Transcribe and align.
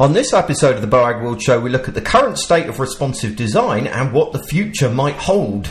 On 0.00 0.12
this 0.12 0.32
episode 0.32 0.76
of 0.76 0.80
the 0.80 0.86
Boagworld 0.86 1.42
Show, 1.42 1.58
we 1.58 1.70
look 1.70 1.88
at 1.88 1.94
the 1.94 2.00
current 2.00 2.38
state 2.38 2.68
of 2.68 2.78
responsive 2.78 3.34
design 3.34 3.88
and 3.88 4.12
what 4.12 4.32
the 4.32 4.40
future 4.44 4.88
might 4.88 5.16
hold. 5.16 5.68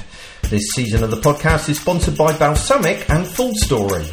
This 0.50 0.64
season 0.76 1.02
of 1.02 1.12
the 1.12 1.18
podcast 1.18 1.70
is 1.70 1.80
sponsored 1.80 2.18
by 2.18 2.34
Balsamiq 2.34 3.10
and 3.10 3.26
FullStory. 3.26 4.04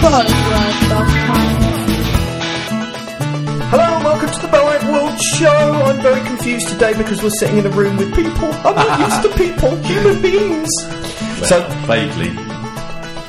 Hello 0.00 0.43
I'm 5.84 6.00
very 6.00 6.20
confused 6.26 6.68
today 6.68 6.94
because 6.96 7.22
we're 7.22 7.30
sitting 7.30 7.58
in 7.58 7.66
a 7.66 7.70
room 7.70 7.96
with 7.96 8.14
people. 8.14 8.52
I'm 8.64 8.74
not 8.74 9.00
used 9.06 9.22
to 9.22 9.36
people, 9.36 9.76
human 9.76 10.22
beings. 10.22 10.70
So, 11.48 11.66
vaguely 11.86 12.53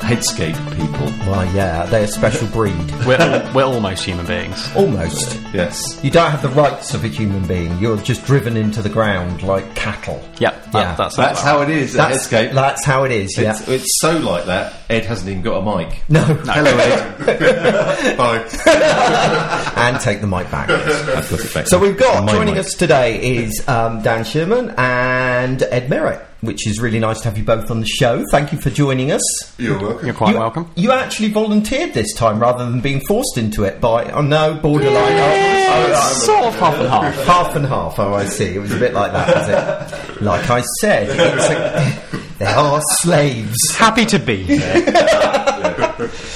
headscape 0.05 0.55
people. 0.75 1.05
well, 1.31 1.45
yeah, 1.55 1.85
they're 1.87 2.03
a 2.03 2.07
special 2.07 2.47
breed. 2.49 2.75
We're, 3.05 3.51
we're 3.53 3.63
almost 3.63 4.03
human 4.03 4.25
beings. 4.25 4.69
Almost. 4.75 5.39
Yes. 5.53 6.03
You 6.03 6.09
don't 6.11 6.29
have 6.31 6.41
the 6.41 6.49
rights 6.49 6.93
of 6.93 7.03
a 7.03 7.07
human 7.07 7.45
being. 7.47 7.77
You're 7.79 7.97
just 7.97 8.25
driven 8.25 8.57
into 8.57 8.81
the 8.81 8.89
ground 8.89 9.43
like 9.43 9.75
cattle. 9.75 10.23
Yep, 10.39 10.71
that, 10.71 10.73
Yeah. 10.73 10.95
that's 10.95 11.15
That's 11.15 11.41
how 11.41 11.61
it 11.61 11.69
is 11.69 11.95
at 11.95 12.09
That's, 12.09 12.27
Headscape. 12.27 12.53
that's 12.53 12.83
how 12.85 13.03
it 13.03 13.11
is, 13.11 13.37
yeah. 13.37 13.51
It's, 13.51 13.67
it's 13.67 13.99
so 13.99 14.17
like 14.17 14.45
that, 14.45 14.73
Ed 14.89 15.05
hasn't 15.05 15.29
even 15.29 15.41
got 15.43 15.57
a 15.57 15.77
mic. 15.77 16.01
No. 16.09 16.21
Hello, 16.23 16.77
Ed. 16.77 18.17
Bye. 18.17 18.39
and 19.77 19.99
take 19.99 20.21
the 20.21 20.27
mic 20.27 20.49
back. 20.51 20.69
I've 20.69 21.29
got 21.29 21.39
it 21.39 21.53
back. 21.53 21.67
So 21.67 21.77
we've 21.79 21.97
got 21.97 22.23
My 22.25 22.31
joining 22.31 22.55
mic. 22.55 22.65
us 22.65 22.73
today 22.73 23.37
is 23.37 23.67
um, 23.67 24.01
Dan 24.01 24.23
Sherman 24.23 24.73
and 24.77 25.61
Ed 25.63 25.89
Merritt, 25.89 26.21
which 26.45 26.67
is 26.67 26.79
really 26.79 26.99
nice 26.99 27.19
to 27.21 27.29
have 27.29 27.37
you 27.37 27.43
both 27.43 27.69
on 27.71 27.79
the 27.79 27.85
show. 27.87 28.23
Thank 28.31 28.51
you 28.51 28.59
for 28.59 28.69
joining 28.69 29.11
us. 29.11 29.21
You're 29.59 29.79
welcome. 29.79 30.05
You're 30.05 30.15
quite 30.15 30.33
you, 30.33 30.39
welcome. 30.39 30.71
You 30.75 30.91
actually 30.91 31.29
volunteered 31.29 31.93
this 31.93 32.13
time 32.13 32.39
rather 32.39 32.69
than 32.69 32.81
being 32.81 33.01
forced 33.07 33.37
into 33.37 33.63
it 33.63 33.81
by, 33.81 34.05
oh 34.11 34.21
no, 34.21 34.53
borderline. 34.55 34.95
Oh, 34.95 35.65
oh, 35.67 35.93
oh 35.95 36.13
Sort 36.13 36.45
of 36.45 36.55
half 36.55 36.75
and 36.79 36.89
half. 36.89 37.25
half 37.25 37.55
and 37.55 37.65
half. 37.65 37.99
Oh, 37.99 38.13
I 38.13 38.25
see. 38.25 38.55
It 38.55 38.59
was 38.59 38.73
a 38.73 38.79
bit 38.79 38.93
like 38.93 39.11
that, 39.11 39.35
was 39.35 39.49
it? 39.49 40.21
Like 40.21 40.49
I 40.49 40.61
said, 40.79 41.07
it's 41.09 42.13
a, 42.13 42.27
they 42.39 42.45
are 42.45 42.81
slaves. 42.99 43.57
Happy 43.75 44.05
to 44.05 44.19
be 44.19 44.43
here. 44.43 44.83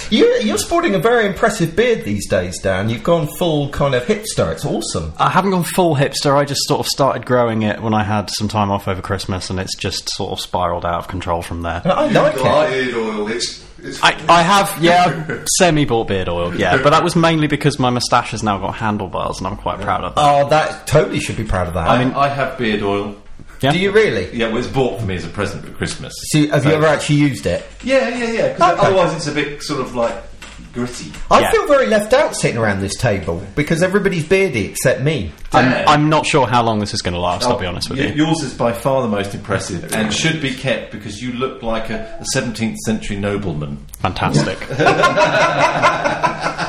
You, 0.10 0.26
you're 0.42 0.58
sporting 0.58 0.96
a 0.96 1.00
very 1.00 1.26
impressive 1.26 1.76
beard 1.76 2.04
these 2.06 2.28
days, 2.28 2.60
Dan. 2.60 2.90
You've 2.90 3.04
gone 3.04 3.28
full 3.38 3.70
kind 3.70 3.96
of 3.96 4.04
hipster. 4.04 4.52
It's 4.52 4.66
awesome. 4.66 5.14
I 5.18 5.30
haven't 5.30 5.52
gone 5.52 5.64
full 5.64 5.96
hipster. 5.96 6.36
I 6.36 6.46
just 6.46 6.62
sort 6.66 6.80
of 6.80 6.88
started 6.88 7.26
growing 7.26 7.62
it 7.64 7.82
when 7.82 7.94
I 7.94 8.04
had 8.04 8.30
some 8.30 8.48
time 8.48 8.72
off 8.72 8.88
over 8.88 9.02
Christmas, 9.02 9.50
and 9.50 9.60
it's 9.60 9.76
just 9.76 10.10
sort 10.10 10.32
of 10.32 10.40
spiraled 10.40 10.86
out 10.86 11.00
of 11.00 11.08
control 11.08 11.42
from 11.42 11.62
there. 11.62 11.82
I 11.86 12.08
like 12.10 12.36
it. 12.36 12.94
Beard 12.94 12.96
oil. 12.96 13.28
It's, 13.30 13.66
it's 13.80 14.04
I, 14.04 14.10
I 14.28 14.42
have, 14.42 14.78
yeah, 14.82 15.44
semi 15.58 15.86
bought 15.86 16.08
beard 16.08 16.28
oil, 16.30 16.56
yeah, 16.56 16.82
but 16.82 16.90
that 16.92 17.04
was 17.04 17.16
mainly 17.16 17.48
because 17.48 17.80
my 17.80 17.90
moustache 17.90 18.32
has 18.32 18.44
now 18.44 18.58
got 18.58 18.76
handlebars, 18.76 19.38
and 19.40 19.48
I'm 19.48 19.58
quite 19.58 19.80
proud 19.80 20.04
of 20.04 20.16
that. 20.16 20.22
Oh, 20.22 20.50
that 20.50 20.88
totally 20.88 21.20
should 21.20 21.38
be 21.38 21.46
proud 21.46 21.68
of 21.68 21.74
that. 21.76 21.88
I 21.88 22.04
mean, 22.04 22.14
I 22.14 22.28
have 22.28 22.58
beard 22.58 22.82
oil. 22.82 23.16
Yeah. 23.62 23.72
do 23.74 23.80
you 23.80 23.92
really? 23.92 24.34
Yeah, 24.36 24.48
well, 24.50 24.58
it's 24.58 24.68
bought 24.68 25.00
for 25.00 25.06
me 25.06 25.16
as 25.16 25.26
a 25.26 25.30
present 25.30 25.66
for 25.66 25.72
Christmas. 25.72 26.14
So, 26.32 26.48
have 26.50 26.66
you 26.66 26.72
ever 26.72 26.86
actually 26.86 27.18
used 27.18 27.46
it? 27.46 27.66
Yeah, 27.84 28.10
yeah, 28.10 28.32
yeah. 28.32 28.54
'cause 28.56 28.74
Okay. 28.78 28.88
otherwise, 28.88 29.14
it's 29.16 29.28
a 29.28 29.32
bit 29.34 29.62
sort 29.64 29.82
of 29.82 29.96
like 29.96 30.14
gritty. 30.74 31.12
I 31.32 31.42
Yeah. 31.42 31.52
feel 31.52 31.68
very 31.68 31.88
left 31.88 32.14
out 32.14 32.36
sitting 32.36 32.58
around 32.58 32.82
this 32.82 32.96
table 32.96 33.42
because 33.56 33.82
everybody's 33.82 34.24
beardy 34.24 34.66
except 34.66 35.02
me. 35.02 35.32
I'm, 35.52 35.88
I'm 35.88 36.10
not 36.10 36.26
sure 36.28 36.46
how 36.48 36.62
long 36.64 36.80
this 36.80 36.94
is 36.94 37.02
going 37.02 37.16
to 37.16 37.20
last, 37.20 37.46
I'll 37.48 37.58
be 37.58 37.66
oh, 37.66 37.70
honest 37.70 37.90
with 37.90 38.00
y- 38.00 38.06
you. 38.06 38.26
Yours 38.26 38.44
is 38.44 38.54
by 38.54 38.72
far 38.72 39.02
the 39.02 39.08
most 39.08 39.34
impressive 39.34 39.94
and 39.96 40.14
should 40.14 40.42
be 40.42 40.54
kept 40.54 40.92
because 40.92 41.22
you 41.22 41.34
look 41.34 41.64
like 41.64 41.90
a, 41.90 42.20
a 42.22 42.26
17th 42.38 42.78
century 42.86 43.18
nobleman. 43.18 43.78
Fantastic. 44.02 44.58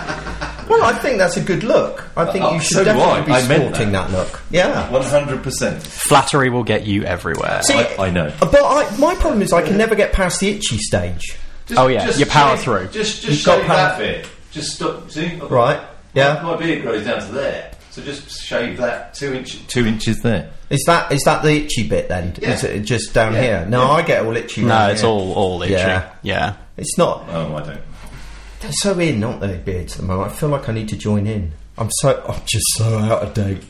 Well, 0.70 0.82
I 0.84 0.92
think 0.94 1.18
that's 1.18 1.36
a 1.36 1.40
good 1.42 1.62
look. 1.64 2.04
I 2.16 2.24
think 2.32 2.44
Uh, 2.44 2.52
you 2.52 2.60
should 2.60 2.72
so 2.74 2.78
do 2.80 2.84
definitely 2.86 3.12
I. 3.12 3.20
be 3.22 3.32
I 3.32 3.48
meant 3.48 3.62
sporting 3.74 3.92
that. 3.92 4.10
look. 4.12 4.40
Yeah. 4.50 4.88
100%. 4.90 5.82
Flattery 5.82 6.48
will 6.50 6.64
get 6.64 6.86
you 6.86 7.04
everywhere. 7.04 7.60
See, 7.62 7.74
I- 7.74 8.06
I 8.06 8.10
know. 8.10 8.32
But 8.40 8.54
I, 8.62 8.88
my 8.98 9.14
problem 9.16 9.42
is 9.42 9.52
I 9.52 9.62
can 9.62 9.76
never 9.76 9.94
get 9.94 10.12
past 10.12 10.40
the 10.40 10.48
itchy 10.50 10.78
stage. 10.78 11.36
Oh, 11.76 11.86
yeah, 11.86 12.10
you 12.16 12.26
power 12.26 12.56
shave- 12.56 12.64
through. 12.64 12.88
Just, 12.88 13.22
You've 13.24 13.32
just 13.34 13.46
got 13.46 13.58
shave 13.58 13.66
power- 13.66 13.76
that 13.76 13.98
bit. 13.98 14.26
Just 14.52 14.74
stop. 14.76 15.10
See, 15.10 15.26
I've 15.26 15.50
Right? 15.50 15.80
Yeah. 16.14 16.40
My, 16.42 16.54
my 16.54 16.56
beard 16.56 16.82
grows 16.82 17.04
down 17.04 17.20
to 17.20 17.26
there, 17.32 17.70
so 17.90 18.02
just 18.02 18.42
shave 18.42 18.76
that 18.78 19.14
two 19.14 19.32
inch, 19.34 19.64
two 19.68 19.86
inches 19.86 20.18
there. 20.22 20.50
Is 20.70 20.82
that 20.86 21.12
is 21.12 21.22
that 21.24 21.42
the 21.44 21.52
itchy 21.52 21.86
bit 21.88 22.08
then? 22.08 22.34
Yeah. 22.40 22.54
Is 22.54 22.64
it 22.64 22.80
just 22.80 23.14
down 23.14 23.34
Yeah. 23.34 23.40
here? 23.42 23.66
No, 23.68 23.82
Yeah. 23.82 23.90
I 23.90 24.02
get 24.02 24.24
all 24.26 24.36
itchy. 24.36 24.62
no, 24.62 24.68
down 24.70 24.90
it's 24.90 25.00
here. 25.02 25.10
all, 25.10 25.32
all 25.34 25.62
itchy. 25.62 25.72
Yeah. 25.74 26.08
yeah. 26.22 26.54
It's 26.76 26.98
not. 26.98 27.26
Oh, 27.30 27.54
I 27.54 27.62
don't. 27.62 27.80
They're 28.60 28.72
so 28.72 28.98
in, 28.98 29.24
aren't 29.24 29.40
they, 29.40 29.56
beards 29.56 29.94
at 29.94 30.02
the 30.02 30.06
moment? 30.06 30.32
I 30.32 30.34
feel 30.34 30.50
like 30.50 30.68
I 30.68 30.72
need 30.72 30.88
to 30.90 30.96
join 30.96 31.26
in. 31.26 31.52
I'm 31.78 31.90
so. 32.00 32.22
I'm 32.28 32.40
just 32.44 32.66
so 32.76 32.98
out 32.98 33.22
of 33.22 33.34
date. 33.34 33.62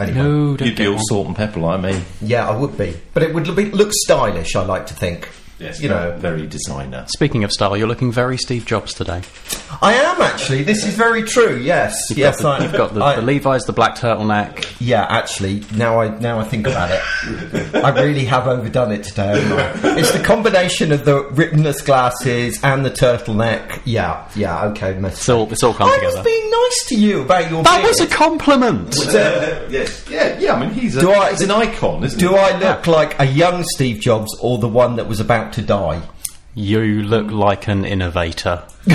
Anyway. 0.00 0.18
No, 0.18 0.56
don't 0.56 0.66
You'd 0.66 0.76
be 0.76 0.86
all 0.88 0.98
salt 0.98 1.28
and 1.28 1.36
pepper 1.36 1.60
like 1.60 1.80
me. 1.80 2.02
Yeah, 2.20 2.48
I 2.48 2.56
would 2.56 2.76
be, 2.76 2.96
but 3.14 3.22
it 3.22 3.32
would 3.32 3.46
look, 3.46 3.72
look 3.72 3.92
stylish. 3.92 4.56
I 4.56 4.64
like 4.64 4.86
to 4.86 4.94
think. 4.94 5.28
Yes, 5.62 5.80
you 5.80 5.88
know. 5.88 6.16
very 6.18 6.46
designer. 6.46 7.04
Speaking 7.08 7.44
of 7.44 7.52
style, 7.52 7.76
you're 7.76 7.86
looking 7.88 8.12
very 8.12 8.36
Steve 8.36 8.66
Jobs 8.66 8.92
today. 8.94 9.22
I 9.80 9.94
am 9.94 10.20
actually. 10.20 10.62
This 10.64 10.84
is 10.86 10.94
very 10.94 11.22
true. 11.22 11.56
Yes, 11.56 11.96
You've 12.10 12.18
yes. 12.18 12.42
got 12.42 12.58
the, 12.58 12.62
I, 12.62 12.66
you've 12.66 12.76
got 12.76 12.94
the, 12.94 13.02
I- 13.04 13.16
the 13.16 13.22
Levi's, 13.22 13.64
the 13.64 13.72
black 13.72 13.96
turtleneck. 13.96 14.76
Yeah, 14.80 15.06
actually, 15.08 15.62
now 15.74 16.00
I 16.00 16.18
now 16.18 16.38
I 16.40 16.44
think 16.44 16.66
about 16.66 16.90
it, 16.90 17.74
I 17.76 17.90
really 18.02 18.24
have 18.24 18.46
overdone 18.48 18.92
it 18.92 19.04
today. 19.04 19.40
haven't 19.40 19.84
I? 19.84 19.98
It's 19.98 20.12
the 20.12 20.22
combination 20.22 20.92
of 20.92 21.04
the 21.04 21.24
rimless 21.30 21.80
glasses 21.82 22.62
and 22.62 22.84
the 22.84 22.90
turtleneck. 22.90 23.80
Yeah, 23.84 24.28
yeah. 24.34 24.66
Okay, 24.66 24.98
mess. 24.98 25.14
It's 25.14 25.28
all, 25.28 25.50
it's 25.52 25.62
all 25.62 25.72
come 25.74 25.88
I 25.88 25.94
together. 25.96 26.16
was 26.16 26.24
being 26.24 26.50
nice 26.50 26.84
to 26.88 26.94
you 26.96 27.22
about 27.22 27.50
your. 27.50 27.62
That 27.62 27.78
beard. 27.82 27.88
was 27.88 28.00
a 28.00 28.06
compliment. 28.06 28.94
yes, 29.70 30.04
yeah, 30.10 30.38
yeah. 30.38 30.54
I 30.54 30.60
mean, 30.60 30.70
he's, 30.70 30.96
a, 30.96 31.00
Do 31.00 31.12
I- 31.12 31.30
he's 31.30 31.42
an 31.42 31.50
icon, 31.50 32.04
isn't 32.04 32.18
it? 32.18 32.20
Do 32.22 32.30
he? 32.30 32.36
I 32.36 32.58
look 32.58 32.86
like 32.86 33.18
a 33.20 33.24
young 33.26 33.64
Steve 33.64 34.00
Jobs 34.00 34.36
or 34.40 34.58
the 34.58 34.68
one 34.68 34.96
that 34.96 35.08
was 35.08 35.20
about 35.20 35.51
to 35.54 35.62
die? 35.62 36.02
You 36.54 37.02
look 37.02 37.30
like 37.30 37.68
an 37.68 37.84
innovator. 37.84 38.62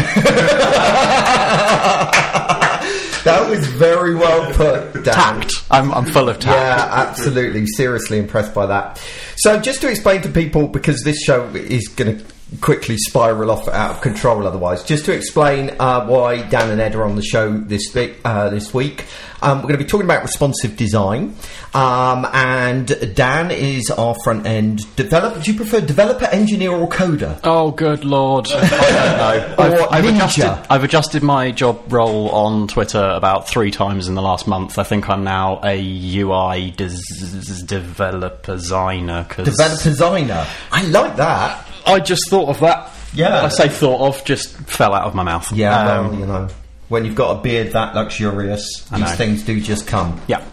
That 3.28 3.50
was 3.50 3.68
very 3.68 4.16
well 4.16 4.54
put. 4.54 5.04
Dan. 5.04 5.14
Tact. 5.14 5.52
I'm, 5.70 5.92
I'm 5.92 6.06
full 6.06 6.30
of 6.30 6.40
tact. 6.40 6.56
Yeah, 6.56 7.10
absolutely. 7.10 7.68
Seriously 7.68 8.20
impressed 8.20 8.54
by 8.54 8.68
that. 8.68 9.04
So, 9.36 9.60
just 9.60 9.82
to 9.82 9.90
explain 9.90 10.22
to 10.22 10.30
people, 10.30 10.70
because 10.70 11.02
this 11.04 11.22
show 11.24 11.46
is 11.50 11.90
going 11.90 12.20
to 12.20 12.26
quickly 12.62 12.98
spiral 12.98 13.52
off 13.52 13.68
out 13.68 13.92
of 13.92 14.02
control 14.02 14.48
otherwise, 14.48 14.84
just 14.84 15.06
to 15.06 15.12
explain 15.14 15.76
uh, 15.80 16.06
why 16.06 16.42
Dan 16.48 16.70
and 16.72 16.80
Ed 16.82 16.96
are 16.96 17.04
on 17.04 17.16
the 17.16 17.22
show 17.22 17.52
this, 17.58 17.94
week- 17.94 18.18
uh, 18.24 18.50
this 18.50 18.74
week, 18.74 19.06
um, 19.42 19.58
we're 19.60 19.64
going 19.70 19.78
to 19.78 19.84
be 19.84 19.90
talking 19.90 20.06
about 20.06 20.24
responsive 20.24 20.76
design. 20.78 21.36
Um, 21.74 22.26
and 22.34 23.14
Dan 23.16 23.52
is 23.52 23.92
our 23.92 24.16
front 24.24 24.48
end 24.48 24.80
developer. 24.96 25.40
Do 25.40 25.52
you 25.52 25.58
prefer 25.58 25.80
developer, 25.82 26.26
engineer, 26.26 26.72
or 26.72 26.88
coder? 26.90 27.40
Oh, 27.44 27.70
good 27.72 28.04
lord. 28.04 28.48
I 28.52 28.60
don't 28.62 28.70
know. 28.70 29.56
I've, 29.60 30.06
I've 30.06 30.06
adjusted, 30.16 30.66
I've 30.72 30.84
adjusted 30.84 31.22
my 31.24 31.52
job 31.52 31.92
role 31.94 32.30
on 32.30 32.68
Twitter 32.68 33.04
about 33.14 33.48
three 33.48 33.70
times 33.70 34.08
in 34.08 34.16
the 34.16 34.22
last 34.24 34.48
month. 34.48 34.80
I 34.80 34.84
think 34.84 35.08
I'm 35.10 35.24
now 35.24 35.60
a 35.64 35.78
UI 36.22 36.72
des- 36.72 36.96
developer 37.66 38.54
designer. 38.56 39.28
Developer 39.36 39.84
designer. 39.84 40.48
I 40.72 40.84
like 40.88 41.16
that. 41.18 41.67
I 41.88 42.00
just 42.00 42.30
thought 42.30 42.50
of 42.50 42.60
that. 42.60 42.92
Yeah. 43.14 43.44
I 43.44 43.48
say 43.50 43.70
thought 43.70 44.02
of, 44.08 44.24
just 44.26 44.50
fell 44.58 44.94
out 44.94 45.04
of 45.06 45.16
my 45.16 45.24
mouth. 45.24 45.52
Yeah, 45.52 46.00
Um, 46.00 46.08
well, 46.12 46.20
you 46.20 46.26
know, 46.26 46.48
when 46.90 47.06
you've 47.06 47.16
got 47.16 47.38
a 47.38 47.42
beard 47.42 47.72
that 47.74 47.96
luxurious, 47.96 48.86
I 48.92 48.98
these 49.00 49.10
know. 49.10 49.16
things 49.16 49.44
do 49.44 49.60
just 49.62 49.88
come. 49.88 50.20
yeah. 50.28 50.44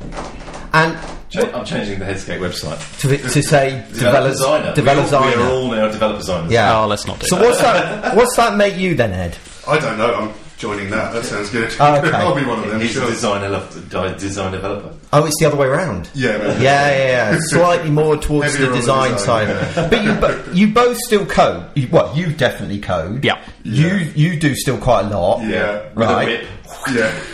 And 0.72 0.98
Cha- 1.30 1.50
I'm 1.56 1.64
changing 1.64 1.98
the 2.00 2.04
Headscape 2.04 2.40
website. 2.40 3.00
to, 3.00 3.16
to 3.16 3.42
say 3.42 3.84
developer 3.92 4.28
designer. 4.30 4.74
developer 4.74 5.10
we, 5.10 5.16
all, 5.16 5.22
we 5.22 5.28
are 5.28 5.36
designer. 5.36 5.50
all 5.50 5.70
now 5.70 5.88
developer 5.88 6.18
designers. 6.18 6.52
Yeah. 6.52 6.80
Oh, 6.82 6.86
let's 6.86 7.06
not 7.06 7.20
do 7.20 7.26
so 7.26 7.36
that. 7.36 7.44
what's 7.44 7.60
that? 7.60 8.16
What's 8.16 8.36
that 8.36 8.56
make 8.56 8.76
you 8.76 8.94
then, 8.94 9.12
Ed? 9.12 9.36
I 9.68 9.78
don't 9.78 9.98
know. 9.98 10.14
I'm 10.14 10.34
joining 10.64 10.88
that. 10.90 11.12
That 11.12 11.24
sounds 11.26 11.50
good. 11.50 11.70
Oh, 11.78 11.96
okay. 11.98 12.10
I'll 12.10 12.34
be 12.34 12.44
one 12.46 12.64
of 12.64 12.70
them. 12.70 12.80
He's 12.80 12.92
Sure. 12.92 13.04
a 13.04 13.08
designer, 13.08 13.50
di- 13.90 14.16
design 14.18 14.52
developer. 14.52 14.94
Oh, 15.12 15.26
it's 15.26 15.38
the 15.38 15.46
other 15.46 15.56
way 15.58 15.66
around. 15.66 16.08
Yeah, 16.14 16.38
Yeah, 16.58 16.88
yeah, 16.90 17.32
yeah. 17.32 17.38
Slightly 17.40 17.90
more 17.90 18.16
towards 18.16 18.56
the 18.56 18.64
on 18.66 18.70
the 18.72 18.76
design 18.78 19.12
design. 19.12 19.46
side. 19.74 19.90
But 19.90 20.02
you, 20.04 20.14
bo- 20.14 20.44
you 20.52 20.72
both 20.72 20.96
still 20.98 21.26
code. 21.26 21.66
You, 21.74 21.88
what? 21.88 22.16
You 22.16 22.32
definitely 22.32 22.80
code. 22.80 23.22
Yeah. 23.24 23.42
You 23.62 23.88
you 24.14 24.40
do 24.40 24.54
still 24.54 24.78
quite 24.78 25.06
a 25.06 25.08
lot. 25.18 25.42
Yeah. 25.46 25.82
With 25.94 26.08
Right. 26.08 26.22
a 26.22 26.26
whip. 26.26 26.46
Yeah. 26.92 27.12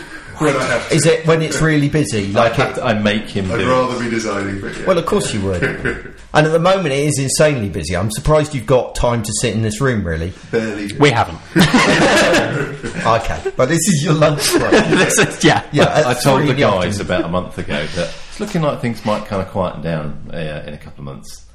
when 0.40 0.56
I 0.56 0.64
have 0.64 0.88
to. 0.88 0.94
Is 0.94 1.06
it 1.06 1.26
when 1.26 1.42
it's 1.42 1.60
really 1.60 1.88
busy? 1.88 2.32
Like 2.32 2.54
have 2.54 2.78
it, 2.78 2.80
I 2.82 2.94
make 2.94 3.24
him 3.28 3.50
I'd 3.52 3.58
do 3.58 3.62
it. 3.62 3.66
rather 3.70 3.98
be 4.02 4.10
designing, 4.10 4.60
but 4.60 4.76
yeah. 4.76 4.86
Well, 4.86 4.98
of 4.98 5.06
course 5.06 5.32
you 5.34 5.40
would. 5.42 5.62
and 6.34 6.46
at 6.46 6.50
the 6.52 6.58
moment, 6.58 6.88
it 6.88 7.04
is 7.06 7.18
insanely 7.18 7.68
busy. 7.68 7.96
I'm 7.96 8.10
surprised 8.10 8.54
you've 8.54 8.66
got 8.66 8.94
time 8.94 9.22
to 9.22 9.32
sit 9.40 9.54
in 9.54 9.62
this 9.62 9.80
room, 9.80 10.06
really. 10.06 10.32
barely. 10.50 10.96
We 10.98 11.10
haven't. 11.10 11.38
Okay, 13.00 13.52
but 13.56 13.68
this 13.68 13.78
is 13.88 14.04
your 14.04 14.14
lunch 14.14 14.50
break. 14.52 14.70
This 14.70 15.18
is- 15.18 15.44
yeah. 15.44 15.64
Yeah, 15.72 16.02
I 16.06 16.14
told 16.14 16.46
the 16.46 16.54
guys 16.54 17.00
afternoon. 17.00 17.00
about 17.22 17.24
a 17.24 17.28
month 17.28 17.56
ago 17.58 17.86
that 17.86 18.14
it's 18.28 18.40
looking 18.40 18.62
like 18.62 18.80
things 18.80 19.04
might 19.04 19.24
kind 19.26 19.40
of 19.42 19.48
quieten 19.48 19.82
down 19.82 20.30
uh, 20.32 20.64
in 20.66 20.74
a 20.74 20.78
couple 20.78 21.00
of 21.00 21.04
months. 21.04 21.46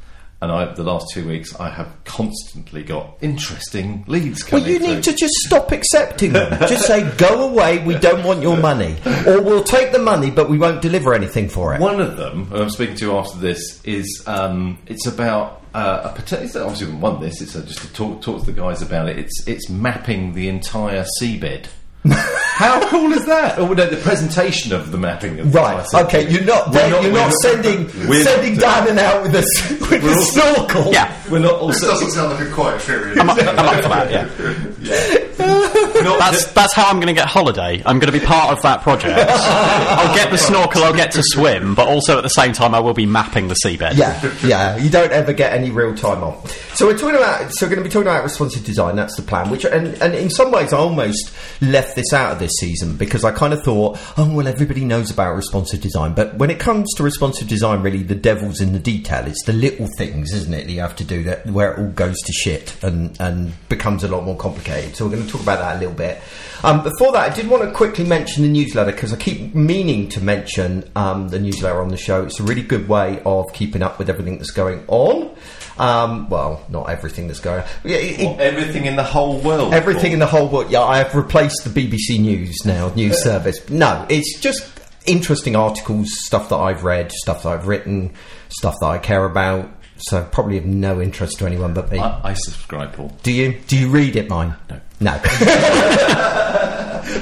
And 0.41 0.51
I, 0.51 0.73
the 0.73 0.83
last 0.83 1.07
two 1.13 1.27
weeks, 1.27 1.57
I 1.59 1.69
have 1.69 1.87
constantly 2.03 2.83
got 2.83 3.17
interesting 3.21 4.03
leads 4.07 4.51
Well, 4.51 4.61
you 4.67 4.77
through. 4.79 4.87
need 4.87 5.03
to 5.03 5.13
just 5.13 5.33
stop 5.45 5.71
accepting 5.71 6.33
them. 6.33 6.59
just 6.67 6.85
say, 6.85 7.09
"Go 7.17 7.49
away. 7.49 7.79
We 7.79 7.95
don't 7.97 8.23
want 8.23 8.41
your 8.41 8.57
money," 8.57 8.97
or 9.25 9.41
we'll 9.41 9.63
take 9.63 9.91
the 9.91 9.99
money, 9.99 10.29
but 10.31 10.49
we 10.49 10.57
won't 10.57 10.81
deliver 10.81 11.13
anything 11.13 11.47
for 11.47 11.73
it. 11.73 11.79
One 11.79 12.01
of 12.01 12.17
them, 12.17 12.51
I'm 12.53 12.69
speaking 12.69 12.97
to 12.97 13.15
after 13.17 13.39
this, 13.39 13.81
is 13.85 14.23
um, 14.27 14.77
it's 14.87 15.07
about 15.07 15.61
uh, 15.73 16.13
a 16.15 16.43
it's 16.43 16.55
obviously 16.55 16.87
we 16.87 16.95
won 16.99 17.21
this. 17.21 17.41
It's 17.41 17.55
uh, 17.55 17.61
just 17.61 17.79
to 17.81 17.93
talk 17.93 18.21
talk 18.21 18.41
to 18.41 18.45
the 18.45 18.59
guys 18.59 18.81
about 18.81 19.07
it. 19.09 19.17
It's 19.17 19.47
it's 19.47 19.69
mapping 19.69 20.33
the 20.33 20.49
entire 20.49 21.05
seabed. 21.21 21.67
How 22.55 22.87
cool 22.89 23.11
is 23.11 23.25
that? 23.25 23.57
Oh, 23.59 23.67
no, 23.73 23.85
the 23.85 23.97
presentation 23.97 24.71
of 24.71 24.91
the 24.91 24.97
mapping 24.97 25.39
of 25.39 25.53
Right. 25.53 25.73
entire 25.83 26.03
seabed. 26.03 26.05
Okay. 26.07 26.29
You're 26.29 26.43
not. 26.45 26.71
We're 26.71 26.89
not- 26.89 27.03
you're 27.03 27.11
not 27.11 27.27
not- 27.29 27.33
sending 27.41 27.85
we're 28.07 28.23
sending 28.23 28.53
not- 28.55 28.85
Dan 28.85 28.87
and 28.91 28.99
out 28.99 29.23
with 29.23 29.35
a 29.35 29.39
s- 29.39 29.69
with 29.89 30.03
a 30.03 30.07
also- 30.07 30.53
snorkel. 30.53 30.91
Yeah. 30.93 31.11
We're 31.29 31.39
not 31.39 31.59
This 31.67 31.83
also 31.83 31.87
doesn't 31.87 32.11
sound 32.11 32.33
like 32.39 32.47
a 32.47 32.51
quiet 32.51 32.81
period. 32.81 33.17
I'm 33.19 33.29
up, 33.29 33.37
I'm 33.39 33.59
up 33.59 33.83
for 33.83 33.89
that, 33.89 34.11
yeah. 34.11 35.71
Not 36.05 36.19
That's, 36.19 36.51
that's 36.53 36.73
how 36.73 36.89
I'm 36.89 36.97
going 36.97 37.07
to 37.07 37.13
get 37.13 37.27
holiday. 37.27 37.81
I'm 37.85 37.99
going 37.99 38.11
to 38.11 38.17
be 38.17 38.25
part 38.25 38.55
of 38.55 38.61
that 38.63 38.81
project. 38.81 39.29
I'll 39.29 40.15
get 40.15 40.31
the 40.31 40.37
snorkel, 40.37 40.83
I'll 40.83 40.93
get 40.93 41.11
to 41.11 41.23
swim, 41.23 41.75
but 41.75 41.87
also 41.87 42.17
at 42.17 42.23
the 42.23 42.29
same 42.29 42.53
time 42.53 42.73
I 42.73 42.79
will 42.79 42.93
be 42.93 43.05
mapping 43.05 43.47
the 43.47 43.55
seabed. 43.55 43.97
Yeah, 43.97 44.33
yeah. 44.43 44.77
You 44.77 44.89
don't 44.89 45.11
ever 45.11 45.33
get 45.33 45.53
any 45.53 45.69
real 45.69 45.95
time 45.95 46.23
off. 46.23 46.75
So 46.75 46.87
we're 46.87 46.97
talking 46.97 47.15
about. 47.15 47.53
So 47.53 47.65
we're 47.65 47.69
going 47.69 47.83
to 47.83 47.89
be 47.89 47.93
talking 47.93 48.07
about 48.07 48.23
responsive 48.23 48.65
design. 48.65 48.97
That's 48.97 49.15
the 49.15 49.21
plan. 49.21 49.49
Which, 49.49 49.65
and, 49.65 50.01
and 50.01 50.13
in 50.13 50.29
some 50.29 50.51
ways, 50.51 50.73
I 50.73 50.77
almost 50.77 51.33
left 51.61 51.95
this 51.95 52.11
out 52.11 52.33
of 52.33 52.39
this 52.39 52.51
season 52.59 52.97
because 52.97 53.23
I 53.23 53.31
kind 53.31 53.53
of 53.53 53.63
thought, 53.63 53.97
oh 54.17 54.33
well, 54.35 54.47
everybody 54.47 54.83
knows 54.83 55.09
about 55.09 55.35
responsive 55.35 55.79
design. 55.79 56.13
But 56.13 56.35
when 56.35 56.49
it 56.49 56.59
comes 56.59 56.93
to 56.95 57.03
responsive 57.03 57.47
design, 57.47 57.81
really, 57.81 58.03
the 58.03 58.15
devil's 58.15 58.59
in 58.59 58.73
the 58.73 58.79
detail. 58.79 59.25
It's 59.25 59.43
the 59.45 59.53
little 59.53 59.87
things, 59.97 60.33
isn't 60.33 60.53
it? 60.53 60.65
That 60.65 60.71
you 60.71 60.81
have 60.81 60.97
to 60.97 61.05
do 61.05 61.23
that 61.23 61.45
where 61.47 61.73
it 61.73 61.79
all 61.79 61.91
goes 61.91 62.19
to 62.21 62.33
shit 62.33 62.75
and 62.83 63.15
and 63.21 63.53
becomes 63.69 64.03
a 64.03 64.09
lot 64.09 64.25
more 64.25 64.35
complicated. 64.35 64.95
So 64.95 65.05
we're 65.05 65.11
going 65.11 65.25
to 65.25 65.31
talk 65.31 65.41
about 65.41 65.59
that 65.59 65.77
a 65.77 65.79
little 65.79 65.94
bit. 65.95 66.21
Um, 66.63 66.83
before 66.83 67.11
that, 67.13 67.31
I 67.31 67.33
did 67.35 67.47
want 67.47 67.63
to 67.63 67.71
quickly 67.71 68.05
mention 68.05 68.43
the 68.43 68.49
newsletter 68.49 68.91
because 68.91 69.11
I 69.13 69.17
keep 69.17 69.53
meaning 69.55 70.09
to 70.09 70.21
mention 70.21 70.89
um, 70.95 71.29
the 71.29 71.39
newsletter 71.39 71.81
on 71.81 71.89
the 71.89 71.97
show. 71.97 72.23
It's 72.23 72.39
a 72.39 72.43
really 72.43 72.61
good 72.63 72.87
way 72.87 73.21
of 73.25 73.51
keeping 73.53 73.81
up 73.81 73.97
with 73.99 74.09
everything 74.09 74.37
that's 74.37 74.51
going 74.51 74.83
on. 74.87 75.35
Um, 75.77 76.29
well, 76.29 76.63
not 76.69 76.89
everything 76.89 77.27
that's 77.27 77.39
going 77.41 77.61
on. 77.61 77.67
Yeah, 77.83 77.97
it- 77.97 78.19
it- 78.19 78.39
everything 78.39 78.85
in 78.85 78.95
the 78.95 79.03
whole 79.03 79.39
world. 79.39 79.73
everything 79.73 80.11
in 80.13 80.19
the 80.19 80.25
whole 80.25 80.47
world. 80.47 80.71
Yeah, 80.71 80.81
I 80.83 80.97
have 80.99 81.13
replaced 81.15 81.63
the 81.65 81.69
BBC 81.69 82.17
News 82.19 82.55
now, 82.65 82.91
news 82.95 83.21
service. 83.23 83.59
No, 83.69 84.05
it's 84.09 84.39
just 84.39 84.65
interesting 85.05 85.55
articles, 85.55 86.07
stuff 86.25 86.49
that 86.49 86.55
I've 86.57 86.83
read, 86.83 87.11
stuff 87.11 87.43
that 87.43 87.49
I've 87.49 87.67
written, 87.67 88.13
stuff 88.49 88.75
that 88.79 88.87
I 88.87 88.97
care 88.97 89.25
about. 89.25 89.69
So 89.97 90.23
probably 90.31 90.57
of 90.57 90.65
no 90.65 91.01
interest 91.01 91.39
to 91.39 91.45
anyone 91.45 91.73
but 91.73 91.91
me. 91.91 91.99
I, 91.99 92.29
I 92.31 92.33
subscribe, 92.33 92.93
Paul. 92.93 93.15
Do 93.23 93.31
you? 93.31 93.59
Do 93.67 93.77
you 93.77 93.89
read 93.89 94.15
it, 94.15 94.29
mine? 94.29 94.55
No. 94.69 94.79
No. 94.99 95.21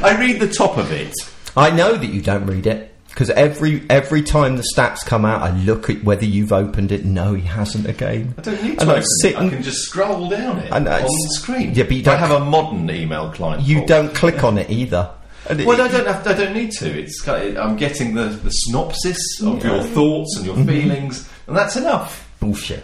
I 0.03 0.15
read 0.19 0.39
the 0.39 0.47
top 0.51 0.77
of 0.77 0.91
it. 0.91 1.13
I 1.55 1.69
know 1.69 1.95
that 1.95 2.07
you 2.07 2.21
don't 2.21 2.45
read 2.45 2.65
it 2.67 2.93
because 3.09 3.29
every 3.29 3.85
every 3.89 4.21
time 4.23 4.57
the 4.57 4.63
stats 4.75 5.05
come 5.05 5.23
out, 5.25 5.41
I 5.41 5.51
look 5.57 5.89
at 5.89 6.03
whether 6.03 6.25
you've 6.25 6.51
opened 6.51 6.91
it. 6.91 7.05
No, 7.05 7.33
he 7.33 7.41
hasn't 7.43 7.87
again. 7.87 8.33
I 8.37 8.41
don't 8.41 8.63
need 8.63 8.75
to 8.79 8.81
And 8.81 8.89
I 8.91 8.93
open 8.95 9.03
it. 9.23 9.35
I 9.37 9.49
can 9.49 9.63
just 9.63 9.79
scroll 9.83 10.29
down 10.29 10.59
it 10.59 10.71
I 10.71 10.77
on 10.77 10.83
the 10.85 11.29
screen. 11.39 11.73
Yeah, 11.75 11.83
but 11.83 11.93
you 11.93 12.03
don't- 12.03 12.17
have 12.19 12.31
a 12.31 12.39
modern 12.43 12.89
email 12.89 13.31
client. 13.31 13.63
You 13.63 13.79
Paul. 13.79 13.85
don't 13.87 14.15
click 14.15 14.43
on 14.43 14.57
it 14.57 14.69
either. 14.69 15.11
It- 15.49 15.65
Well, 15.67 15.79
I 15.81 15.87
don't 15.89 16.07
have. 16.07 16.25
I 16.25 16.33
don't 16.33 16.53
need 16.53 16.71
to. 16.73 16.87
It's. 17.01 17.27
I'm 17.27 17.75
getting 17.75 18.15
the, 18.15 18.25
the 18.25 18.49
synopsis 18.49 19.41
of 19.43 19.63
your 19.63 19.83
thoughts 19.83 20.35
and 20.37 20.45
your 20.45 20.55
Mm-hmm. 20.55 20.67
feelings, 20.69 21.29
and 21.47 21.55
that's 21.57 21.75
enough. 21.75 22.22
Bullshit. 22.43 22.83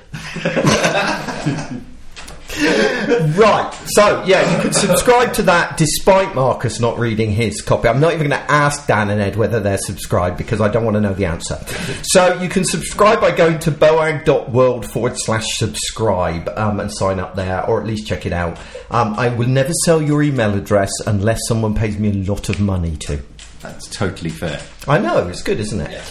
right. 3.38 3.72
So 3.88 4.24
yeah, 4.26 4.56
you 4.56 4.62
can 4.62 4.74
subscribe 4.74 5.34
to 5.34 5.44
that 5.44 5.78
despite 5.78 6.34
Marcus 6.34 6.80
not 6.80 6.98
reading 6.98 7.32
his 7.32 7.62
copy. 7.62 7.90
I'm 7.90 8.00
not 8.00 8.14
even 8.14 8.30
going 8.30 8.42
to 8.42 8.52
ask 8.52 8.88
Dan 8.88 9.10
and 9.10 9.22
Ed 9.22 9.36
whether 9.36 9.60
they're 9.60 9.78
subscribed 9.78 10.38
because 10.38 10.62
I 10.62 10.70
don't 10.70 10.86
want 10.86 10.96
to 10.96 11.02
know 11.02 11.14
the 11.14 11.26
answer. 11.26 11.58
So 12.04 12.42
you 12.42 12.48
can 12.48 12.64
subscribe 12.64 13.20
by 13.20 13.32
going 13.32 13.60
to 13.60 13.72
boag.world 13.72 14.90
forward 14.90 15.16
slash 15.18 15.46
subscribe 15.58 16.50
um, 16.56 16.80
and 16.80 16.92
sign 16.92 17.20
up 17.20 17.36
there, 17.36 17.66
or 17.66 17.82
at 17.82 17.86
least 17.86 18.08
check 18.08 18.26
it 18.26 18.34
out. 18.34 18.58
Um, 18.92 19.14
I 19.16 19.28
will 19.30 19.50
never 19.50 19.74
sell 19.86 20.02
your 20.02 20.24
email 20.24 20.54
address 20.56 20.92
unless 21.06 21.40
someone 21.48 21.76
pays 21.76 22.00
me 22.00 22.10
a 22.10 22.32
lot 22.32 22.48
of 22.50 22.60
money 22.62 22.96
to. 22.98 23.22
That's 23.62 23.88
totally 23.90 24.30
fair. 24.30 24.62
I 24.88 25.00
know, 25.00 25.28
it's 25.28 25.44
good, 25.44 25.60
isn't 25.60 25.82
it? 25.82 26.02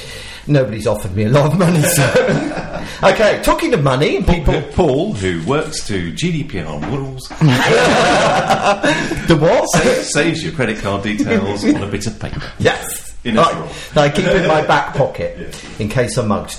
Nobody's 0.49 0.87
offered 0.87 1.15
me 1.15 1.25
a 1.25 1.29
lot 1.29 1.53
of 1.53 1.59
money, 1.59 1.83
so. 1.83 2.87
okay, 3.03 3.41
talking 3.43 3.75
of 3.75 3.83
money 3.83 4.17
and 4.17 4.27
people. 4.27 4.63
Paul, 4.73 5.13
who 5.13 5.45
works 5.47 5.87
to 5.89 6.11
GDPR 6.13 6.91
rules, 6.91 7.29
The 9.29 9.37
what? 9.39 9.67
saves 10.05 10.43
your 10.43 10.53
credit 10.55 10.79
card 10.79 11.03
details 11.03 11.65
on 11.65 11.83
a 11.83 11.87
bit 11.87 12.07
of 12.07 12.19
paper. 12.19 12.43
Yes. 12.59 13.15
In 13.25 13.37
a 13.37 13.43
I, 13.43 13.53
drawer. 13.53 13.69
I 13.97 14.09
keep 14.09 14.25
it 14.25 14.37
in 14.43 14.49
my 14.49 14.67
back 14.67 14.95
pocket 14.97 15.63
in 15.79 15.89
case 15.89 16.17
I'm 16.17 16.29
mugged. 16.29 16.57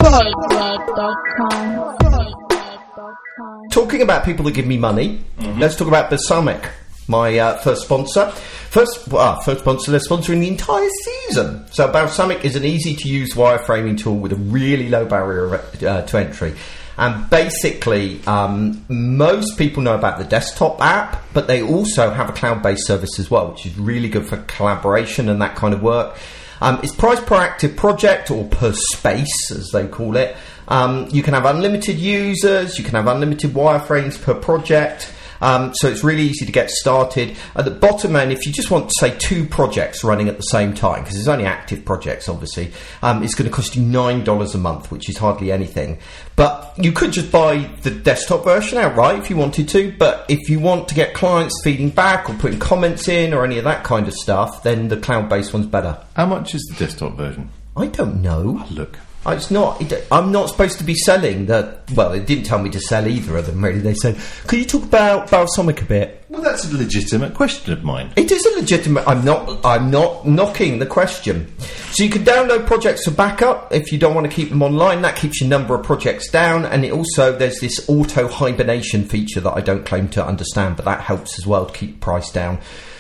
Talking 3.71 4.01
about 4.03 4.23
people 4.23 4.45
that 4.45 4.53
give 4.53 4.67
me 4.67 4.77
money, 4.77 5.23
mm-hmm. 5.39 5.59
let's 5.59 5.75
talk 5.75 5.87
about 5.87 6.11
Balsamiq, 6.11 6.69
my 7.09 7.37
uh, 7.37 7.57
first 7.57 7.81
sponsor. 7.81 8.31
First, 8.69 9.07
well, 9.07 9.41
first 9.41 9.61
sponsor, 9.61 9.91
they're 9.91 9.99
sponsoring 9.99 10.41
the 10.41 10.47
entire 10.47 10.89
season. 11.03 11.65
So 11.71 11.91
Balsamiq 11.91 12.45
is 12.45 12.55
an 12.55 12.63
easy 12.63 12.95
to 12.95 13.09
use 13.09 13.33
wireframing 13.33 13.97
tool 13.97 14.17
with 14.17 14.31
a 14.31 14.35
really 14.35 14.89
low 14.89 15.05
barrier 15.05 15.55
uh, 15.55 16.03
to 16.03 16.17
entry. 16.17 16.53
And 16.97 17.29
basically, 17.29 18.19
um, 18.27 18.85
most 18.89 19.57
people 19.57 19.81
know 19.81 19.95
about 19.95 20.19
the 20.19 20.25
desktop 20.25 20.81
app, 20.81 21.23
but 21.33 21.47
they 21.47 21.63
also 21.63 22.11
have 22.11 22.29
a 22.29 22.33
cloud 22.33 22.61
based 22.61 22.85
service 22.85 23.17
as 23.19 23.31
well, 23.31 23.51
which 23.51 23.65
is 23.65 23.77
really 23.77 24.09
good 24.09 24.27
for 24.27 24.37
collaboration 24.47 25.29
and 25.29 25.41
that 25.41 25.55
kind 25.55 25.73
of 25.73 25.81
work. 25.81 26.17
Um, 26.61 26.79
it's 26.83 26.93
priced 26.93 27.25
per 27.25 27.35
active 27.35 27.77
project 27.77 28.29
or 28.31 28.45
per 28.49 28.73
space, 28.73 29.49
as 29.49 29.69
they 29.71 29.87
call 29.87 30.17
it. 30.17 30.35
Um, 30.67 31.07
you 31.09 31.23
can 31.23 31.33
have 31.33 31.45
unlimited 31.45 31.97
users, 31.97 32.77
you 32.77 32.83
can 32.83 32.95
have 32.95 33.07
unlimited 33.07 33.51
wireframes 33.51 34.21
per 34.21 34.35
project. 34.35 35.11
Um, 35.41 35.73
so 35.75 35.87
it's 35.87 36.03
really 36.03 36.23
easy 36.23 36.45
to 36.45 36.51
get 36.51 36.69
started. 36.69 37.35
At 37.55 37.65
the 37.65 37.71
bottom 37.71 38.15
end, 38.15 38.31
if 38.31 38.45
you 38.45 38.51
just 38.51 38.71
want, 38.71 38.91
say, 38.99 39.15
two 39.17 39.45
projects 39.45 40.03
running 40.03 40.27
at 40.27 40.37
the 40.37 40.43
same 40.43 40.73
time, 40.73 41.03
because 41.03 41.15
there's 41.15 41.27
only 41.27 41.45
active 41.45 41.85
projects, 41.85 42.29
obviously, 42.29 42.71
um, 43.01 43.23
it's 43.23 43.35
going 43.35 43.49
to 43.49 43.55
cost 43.55 43.75
you 43.75 43.81
$9 43.83 44.55
a 44.55 44.57
month, 44.57 44.91
which 44.91 45.09
is 45.09 45.17
hardly 45.17 45.51
anything. 45.51 45.99
But 46.35 46.73
you 46.77 46.91
could 46.91 47.11
just 47.11 47.31
buy 47.31 47.69
the 47.81 47.91
desktop 47.91 48.43
version 48.43 48.77
outright 48.77 49.19
if 49.19 49.29
you 49.29 49.35
wanted 49.35 49.69
to. 49.69 49.93
But 49.97 50.25
if 50.29 50.49
you 50.49 50.59
want 50.59 50.87
to 50.89 50.95
get 50.95 51.13
clients 51.13 51.59
feeding 51.63 51.89
back 51.89 52.29
or 52.29 52.33
putting 52.35 52.59
comments 52.59 53.07
in 53.07 53.33
or 53.33 53.43
any 53.43 53.57
of 53.57 53.63
that 53.65 53.83
kind 53.83 54.07
of 54.07 54.13
stuff, 54.13 54.63
then 54.63 54.87
the 54.87 54.97
cloud 54.97 55.29
based 55.29 55.53
one's 55.53 55.65
better. 55.65 55.97
How 56.15 56.25
much 56.25 56.55
is 56.55 56.61
the 56.69 56.85
desktop 56.85 57.17
version? 57.17 57.49
I 57.75 57.87
don't 57.87 58.21
know. 58.21 58.65
Look. 58.71 58.97
It's 59.27 59.51
not. 59.51 59.81
It, 59.81 60.07
I'm 60.11 60.31
not 60.31 60.49
supposed 60.49 60.77
to 60.77 60.83
be 60.83 60.95
selling 60.95 61.47
that. 61.47 61.91
Well, 61.91 62.11
they 62.11 62.21
didn't 62.21 62.45
tell 62.45 62.59
me 62.59 62.69
to 62.69 62.79
sell 62.79 63.05
either 63.05 63.37
of 63.37 63.45
them. 63.45 63.63
Really, 63.63 63.79
they 63.79 63.93
said, 63.93 64.17
"Could 64.47 64.59
you 64.59 64.65
talk 64.65 64.83
about 64.83 65.29
Balsamiq 65.29 65.81
a 65.81 65.85
bit?" 65.85 66.25
Well, 66.29 66.41
that's 66.41 66.71
a 66.71 66.77
legitimate 66.77 67.33
question 67.33 67.73
of 67.73 67.83
mine. 67.83 68.13
It 68.15 68.31
is 68.31 68.45
a 68.45 68.55
legitimate. 68.59 69.05
I'm 69.07 69.25
not. 69.25 69.65
I'm 69.65 69.91
not 69.91 70.25
knocking 70.25 70.79
the 70.79 70.85
question. 70.85 71.53
So 71.91 72.03
you 72.03 72.09
can 72.09 72.23
download 72.23 72.65
projects 72.65 73.05
for 73.05 73.11
backup 73.11 73.73
if 73.73 73.91
you 73.91 73.99
don't 73.99 74.15
want 74.15 74.29
to 74.29 74.33
keep 74.33 74.49
them 74.49 74.63
online. 74.63 75.01
That 75.01 75.17
keeps 75.17 75.41
your 75.41 75.49
number 75.49 75.75
of 75.75 75.83
projects 75.83 76.29
down, 76.29 76.65
and 76.65 76.85
it 76.85 76.93
also 76.93 77.37
there's 77.37 77.59
this 77.59 77.89
auto 77.89 78.29
hibernation 78.29 79.03
feature 79.03 79.41
that 79.41 79.51
I 79.51 79.61
don't 79.61 79.85
claim 79.85 80.07
to 80.09 80.25
understand, 80.25 80.77
but 80.77 80.85
that 80.85 81.01
helps 81.01 81.37
as 81.37 81.45
well 81.45 81.65
to 81.65 81.73
keep 81.73 81.99
price 81.99 82.31
down. 82.31 82.59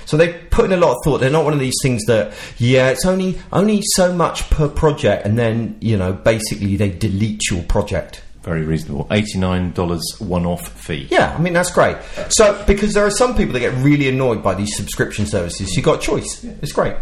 So 0.09 0.17
they 0.17 0.33
put 0.33 0.65
in 0.65 0.71
a 0.71 0.77
lot 0.77 0.95
of 0.95 0.97
thought. 1.03 1.19
They're 1.19 1.29
not 1.29 1.43
one 1.43 1.53
of 1.53 1.59
these 1.59 1.77
things 1.83 2.03
that, 2.05 2.33
yeah, 2.57 2.89
it's 2.89 3.05
only 3.05 3.37
only 3.53 3.83
so 3.93 4.11
much 4.11 4.49
per 4.49 4.67
project, 4.67 5.23
and 5.23 5.37
then 5.37 5.77
you 5.81 5.97
know 5.97 6.13
basically 6.13 6.77
they 6.77 6.89
delete 6.89 7.51
your 7.51 7.61
project. 7.63 8.23
Very 8.41 8.63
reasonable. 8.63 9.05
$89 9.05 10.21
one 10.21 10.45
off 10.47 10.67
fee. 10.69 11.07
Yeah, 11.11 11.35
I 11.37 11.39
mean 11.39 11.53
that's 11.53 11.71
great. 11.71 11.97
So 12.29 12.63
because 12.65 12.95
there 12.95 13.05
are 13.05 13.11
some 13.11 13.35
people 13.35 13.53
that 13.53 13.59
get 13.59 13.73
really 13.83 14.09
annoyed 14.09 14.41
by 14.41 14.55
these 14.55 14.75
subscription 14.75 15.27
services, 15.27 15.75
you 15.75 15.83
got 15.83 15.99
a 15.99 16.01
choice. 16.01 16.43
It's 16.43 16.71
great. 16.71 16.95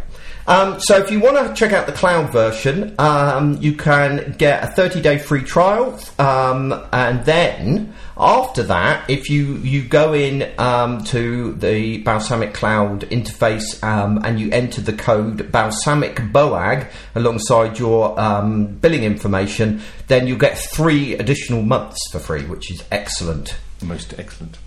Um, 0.47 0.79
so 0.81 0.97
if 0.97 1.09
you 1.09 1.19
want 1.21 1.37
to 1.37 1.53
check 1.53 1.71
out 1.71 1.87
the 1.87 1.93
cloud 1.93 2.31
version, 2.31 2.95
um, 2.99 3.57
you 3.61 3.73
can 3.73 4.35
get 4.37 4.63
a 4.63 4.67
30 4.67 5.01
day 5.01 5.17
free 5.17 5.43
trial, 5.43 5.97
um, 6.19 6.73
and 6.91 7.23
then 7.23 7.93
after 8.19 8.63
that, 8.63 9.09
if 9.09 9.29
you 9.29 9.55
you 9.57 9.83
go 9.83 10.13
in 10.13 10.51
um, 10.57 11.03
to 11.05 11.53
the 11.53 12.03
Balsamiq 12.03 12.53
Cloud 12.53 13.01
interface 13.09 13.83
um, 13.83 14.21
and 14.23 14.39
you 14.39 14.49
enter 14.51 14.81
the 14.81 14.93
code 14.93 15.51
Balsamiq 15.51 16.31
Boag 16.31 16.89
alongside 17.15 17.79
your 17.79 18.19
um, 18.19 18.67
billing 18.67 19.03
information, 19.03 19.81
then 20.07 20.27
you'll 20.27 20.37
get 20.37 20.57
three 20.57 21.13
additional 21.13 21.61
months 21.61 21.99
for 22.11 22.19
free, 22.19 22.43
which 22.45 22.71
is 22.71 22.83
excellent. 22.91 23.55
Most 23.81 24.13
excellent. 24.19 24.57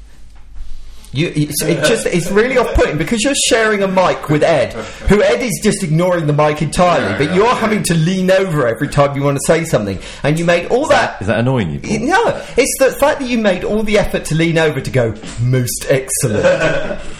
You, 1.12 1.32
it's, 1.34 1.60
it 1.64 1.84
just 1.86 2.06
it's 2.06 2.30
really 2.30 2.56
off-putting 2.56 2.96
because 2.96 3.24
you're 3.24 3.34
sharing 3.48 3.82
a 3.82 3.88
mic 3.88 4.28
with 4.28 4.44
Ed, 4.44 4.74
who 5.08 5.20
Ed 5.20 5.42
is 5.42 5.58
just 5.60 5.82
ignoring 5.82 6.28
the 6.28 6.32
mic 6.32 6.62
entirely, 6.62 7.06
Yeah, 7.06 7.18
but 7.18 7.26
yeah, 7.30 7.34
you're 7.34 7.46
yeah. 7.46 7.58
having 7.58 7.82
to 7.82 7.94
lean 7.94 8.30
over 8.30 8.68
every 8.68 8.86
time 8.86 9.16
you 9.16 9.24
want 9.24 9.36
to 9.36 9.42
say 9.44 9.64
something, 9.64 9.98
and 10.22 10.38
you 10.38 10.44
made 10.44 10.66
all 10.68 10.86
that. 10.86 11.20
Is 11.20 11.26
that 11.26 11.40
annoying 11.40 11.72
you? 11.72 11.80
Paul? 11.80 11.98
No, 11.98 12.44
it's 12.56 12.76
the 12.78 12.92
fact 13.00 13.18
that 13.20 13.28
you 13.28 13.38
made 13.38 13.64
all 13.64 13.82
the 13.82 13.98
effort 13.98 14.24
to 14.26 14.36
lean 14.36 14.56
over 14.56 14.80
to 14.80 14.90
go 14.90 15.12
most 15.42 15.86
excellent. 15.88 17.00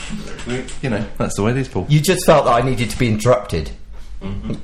You 0.83 0.89
know, 0.91 1.05
that's 1.19 1.37
the 1.37 1.43
way 1.45 1.51
it 1.53 1.57
is, 1.59 1.69
Paul. 1.69 1.87
you 1.89 2.01
just 2.01 2.25
felt 2.27 2.47
that 2.47 2.53
I 2.53 2.63
needed 2.63 2.91
to 2.91 2.99
be 2.99 3.07
interrupted. 3.09 3.71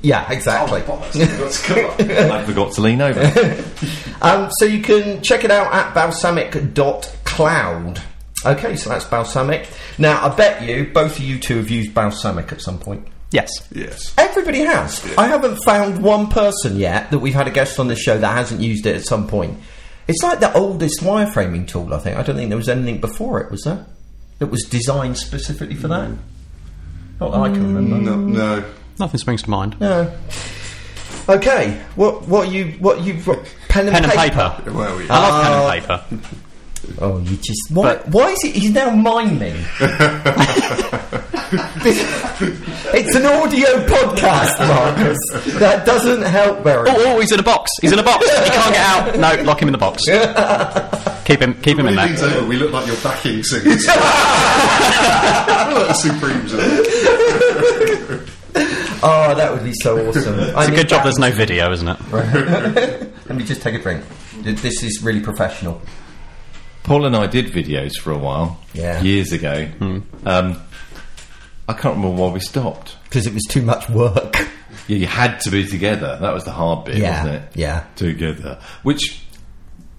Yeah, 0.03 0.29
exactly. 0.33 0.81
I 0.83 2.43
forgot 2.45 2.73
to 2.73 2.81
lean 2.81 3.01
over. 3.03 3.21
Um, 4.23 4.49
so 4.59 4.65
you 4.65 4.81
can 4.83 5.21
check 5.23 5.45
it 5.45 5.51
out 5.51 5.73
at 5.75 5.93
balsamiq.cloud. 5.95 8.01
Okay, 8.47 8.77
so 8.77 8.91
that's 8.91 9.05
Balsamiq. 9.05 9.67
Now, 9.99 10.25
I 10.27 10.35
bet 10.35 10.63
you 10.63 10.91
both 10.93 11.19
of 11.19 11.25
you 11.25 11.39
two 11.39 11.57
have 11.59 11.71
used 11.71 11.93
Balsamiq 11.93 12.53
at 12.53 12.61
some 12.61 12.79
point. 12.79 13.07
Yes. 13.33 13.51
Yes. 13.75 14.15
Everybody 14.17 14.61
has. 14.61 15.05
I 15.19 15.27
haven't 15.27 15.57
found 15.65 16.03
one 16.03 16.29
person 16.29 16.77
yet 16.77 17.11
that 17.11 17.19
we've 17.19 17.35
had 17.35 17.49
a 17.49 17.51
guest 17.51 17.79
on 17.81 17.89
the 17.89 17.97
show 17.97 18.17
that 18.19 18.33
hasn't 18.37 18.61
used 18.61 18.87
it 18.87 18.95
at 18.97 19.05
some 19.05 19.27
point. 19.27 19.59
It's 20.09 20.23
like 20.23 20.39
the 20.39 20.53
oldest 20.55 21.01
wireframing 21.01 21.67
tool, 21.67 21.93
I 21.93 21.99
think. 21.99 22.17
I 22.17 22.23
don't 22.23 22.37
think 22.37 22.51
there 22.51 22.57
was 22.57 22.69
anything 22.69 23.01
before 23.01 23.41
it, 23.41 23.51
was 23.51 23.63
there? 23.65 23.85
That 24.39 24.47
was 24.47 24.63
designed 24.65 25.19
specifically 25.19 25.75
for 25.75 25.89
that? 25.89 26.11
Not 27.21 27.33
that 27.33 27.39
I 27.39 27.49
can 27.49 27.75
remember. 27.75 27.99
No, 27.99 28.17
no. 28.17 28.65
Nothing 28.99 29.19
springs 29.19 29.43
to 29.43 29.51
mind. 29.51 29.81
No. 29.81 30.13
Okay, 31.29 31.83
what 31.97 32.29
what 32.29 32.51
you 32.53 32.67
what 32.79 33.03
you 33.03 33.15
what, 33.23 33.41
pen 33.69 33.87
and 33.89 33.95
Pen 33.95 34.05
and 34.05 34.13
paper? 34.13 34.55
paper. 34.59 34.73
Well, 34.73 35.01
yeah. 35.03 35.07
I 35.11 35.19
love 35.19 35.43
pen 35.43 35.53
and 35.53 35.91
uh, 35.91 35.99
paper. 35.99 36.27
Oh, 37.01 37.19
you 37.19 37.37
just 37.37 37.61
why? 37.71 37.95
But- 37.97 38.09
why 38.09 38.31
is 38.31 38.41
he? 38.43 38.51
He's 38.53 38.71
now 38.73 38.91
miming. 38.91 39.55
This- 41.83 42.03
it's 42.95 43.15
an 43.15 43.27
audio 43.27 43.87
podcast, 43.87 44.59
Marcus. 44.67 45.19
That 45.59 45.85
doesn't 45.87 46.23
help 46.23 46.61
very. 46.65 46.89
Oh, 46.91 46.95
oh, 46.99 47.21
he's 47.21 47.33
in 47.33 47.39
a 47.41 47.43
box. 47.43 47.71
He's 47.81 47.93
in 47.93 47.99
a 47.99 48.03
box. 48.03 48.25
He 48.29 48.51
can't 48.51 48.75
get 48.75 48.85
out. 48.87 49.17
No, 49.39 49.43
lock 49.45 49.61
him 49.63 49.69
in 49.69 49.73
the 49.73 49.79
box. 49.79 50.03
keep 51.25 51.41
him, 51.41 51.55
keep 51.63 51.79
him 51.79 51.87
in 51.87 51.97
When 51.97 52.09
he 52.09 52.15
there. 52.15 52.37
over, 52.39 52.47
we 52.47 52.57
look 52.57 52.73
like 52.73 52.87
you're 52.87 52.97
backing 52.97 53.43
singers. 53.43 53.87
We're 53.87 53.95
like 55.75 55.89
the 55.89 55.95
Supremes. 55.95 56.53
Oh, 59.03 59.35
that 59.37 59.53
would 59.53 59.63
be 59.65 59.73
so 59.75 60.09
awesome. 60.09 60.39
It's 60.41 60.69
a 60.69 60.71
good 60.75 60.89
job 60.89 61.05
there's 61.05 61.19
no 61.19 61.31
video, 61.31 61.71
isn't 61.73 61.87
it? 61.89 61.99
Let 63.29 63.37
me 63.37 63.45
just 63.45 63.61
take 63.63 63.75
a 63.75 63.79
drink. 63.83 64.03
This 64.43 64.83
is 64.83 65.03
really 65.03 65.21
professional. 65.21 65.81
Paul 66.87 67.05
and 67.05 67.17
I 67.17 67.27
did 67.27 67.47
videos 67.47 67.97
for 68.01 68.13
a 68.13 68.19
while, 68.19 68.59
Yeah. 68.73 69.03
years 69.03 69.33
ago. 69.33 69.69
Um, 70.25 70.63
I 71.69 71.73
can't 71.73 71.97
remember 71.97 72.11
why 72.23 72.31
we 72.31 72.39
stopped. 72.41 72.95
Because 73.05 73.27
it 73.27 73.35
was 73.35 73.43
too 73.49 73.63
much 73.63 73.89
work. 73.91 74.37
Yeah, 74.87 74.99
you 74.99 75.07
had 75.07 75.41
to 75.41 75.51
be 75.51 75.67
together. 75.67 76.17
That 76.21 76.33
was 76.33 76.45
the 76.45 76.53
hard 76.53 76.85
bit, 76.85 76.99
Yeah, 76.99 77.25
wasn't 77.25 77.43
it? 77.43 77.51
yeah. 77.57 77.85
Together. 77.97 78.59
Which, 78.85 79.21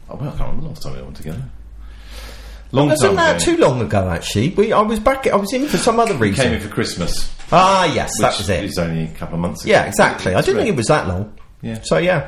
oh, 0.10 0.15
well, 0.15 0.29
I 0.29 0.38
can't 0.38 0.39
remember 0.41 0.62
the 0.62 0.67
last 0.70 0.84
time 0.84 0.96
we 0.96 1.01
were 1.01 1.12
together. 1.12 1.44
Long 2.72 2.88
Wasn't 2.89 3.10
time 3.10 3.15
that 3.17 3.36
ago. 3.44 3.46
too 3.56 3.62
long 3.62 3.82
ago? 3.82 4.10
Actually, 4.10 4.50
we 4.50 4.72
I 4.74 4.82
was 4.82 5.00
back. 5.00 5.27
I 5.27 5.36
was 5.36 5.51
in 5.53 5.67
for 5.67 5.77
some 5.77 6.00
other 6.00 6.13
reason. 6.15 6.44
Came 6.46 6.53
in 6.53 6.62
for 6.62 6.67
Christmas. 6.70 7.34
ah, 7.51 7.86
yes, 7.94 8.12
that 8.20 8.38
was 8.38 8.50
it. 8.50 8.63
It 8.63 8.67
was 8.67 8.77
only 8.77 9.03
a 9.06 9.08
couple 9.08 9.36
of 9.36 9.41
months 9.41 9.63
ago. 9.63 9.72
Yeah, 9.72 9.84
exactly. 9.86 10.34
I 10.36 10.41
didn't 10.41 10.58
think 10.58 10.70
it 10.70 10.75
was 10.75 10.88
that 10.88 11.08
long. 11.08 11.34
Yeah. 11.62 11.79
So 11.84 11.98
yeah. 11.98 12.27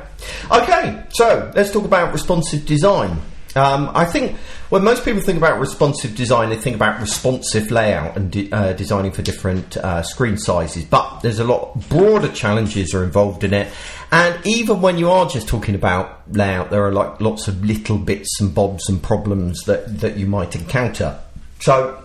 Okay, 0.50 1.02
so 1.10 1.50
let's 1.54 1.70
talk 1.70 1.84
about 1.84 2.12
responsive 2.12 2.64
design. 2.66 3.20
Um, 3.56 3.90
I 3.94 4.04
think 4.04 4.36
when 4.68 4.84
most 4.84 5.04
people 5.04 5.20
think 5.20 5.38
about 5.38 5.58
responsive 5.58 6.14
design, 6.14 6.50
they 6.50 6.56
think 6.56 6.76
about 6.76 7.00
responsive 7.00 7.70
layout 7.70 8.16
and 8.16 8.30
de- 8.30 8.50
uh, 8.52 8.74
designing 8.74 9.10
for 9.10 9.22
different 9.22 9.76
uh, 9.76 10.02
screen 10.02 10.38
sizes. 10.38 10.84
But 10.84 11.20
there's 11.20 11.40
a 11.40 11.44
lot 11.44 11.88
broader 11.88 12.28
challenges 12.28 12.94
are 12.94 13.02
involved 13.02 13.42
in 13.42 13.52
it. 13.52 13.72
And 14.12 14.38
even 14.46 14.80
when 14.80 14.98
you 14.98 15.10
are 15.10 15.28
just 15.28 15.48
talking 15.48 15.74
about 15.74 16.22
layout, 16.32 16.70
there 16.70 16.84
are 16.84 16.92
like 16.92 17.20
lots 17.20 17.48
of 17.48 17.64
little 17.64 17.98
bits 17.98 18.40
and 18.40 18.54
bobs 18.54 18.88
and 18.88 19.02
problems 19.02 19.64
that 19.64 20.00
that 20.00 20.16
you 20.16 20.26
might 20.26 20.54
encounter. 20.54 21.18
So 21.58 22.04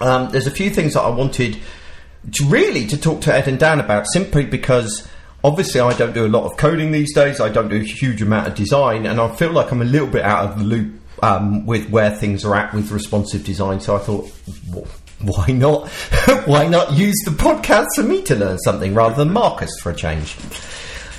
um, 0.00 0.30
there's 0.30 0.46
a 0.46 0.50
few 0.52 0.70
things 0.70 0.94
that 0.94 1.02
I 1.02 1.10
wanted 1.10 1.56
to 2.32 2.44
really 2.46 2.86
to 2.86 2.96
talk 2.96 3.22
to 3.22 3.34
Ed 3.34 3.48
and 3.48 3.58
Dan 3.58 3.80
about 3.80 4.06
simply 4.12 4.44
because 4.44 5.08
obviously 5.46 5.80
I 5.80 5.92
don't 5.96 6.12
do 6.12 6.26
a 6.26 6.28
lot 6.28 6.44
of 6.44 6.56
coding 6.58 6.90
these 6.90 7.14
days. 7.14 7.40
I 7.40 7.48
don't 7.48 7.68
do 7.68 7.76
a 7.76 7.84
huge 7.84 8.20
amount 8.20 8.48
of 8.48 8.54
design, 8.54 9.06
and 9.06 9.20
I 9.20 9.34
feel 9.36 9.52
like 9.52 9.70
I'm 9.70 9.80
a 9.80 9.84
little 9.86 10.08
bit 10.08 10.22
out 10.24 10.50
of 10.50 10.58
the 10.58 10.64
loop 10.64 11.00
um, 11.22 11.64
with 11.64 11.88
where 11.88 12.10
things 12.10 12.44
are 12.44 12.54
at 12.56 12.74
with 12.74 12.90
responsive 12.90 13.44
design. 13.44 13.80
So 13.80 13.94
I 13.96 14.00
thought, 14.00 14.28
wh- 14.74 15.24
why 15.24 15.46
not? 15.52 15.88
why 16.46 16.66
not 16.66 16.92
use 16.92 17.16
the 17.24 17.30
podcast 17.30 17.86
for 17.94 18.02
me 18.02 18.22
to 18.24 18.34
learn 18.34 18.58
something 18.58 18.92
rather 18.92 19.14
than 19.14 19.32
Marcus 19.32 19.70
for 19.80 19.90
a 19.90 19.94
change? 19.94 20.36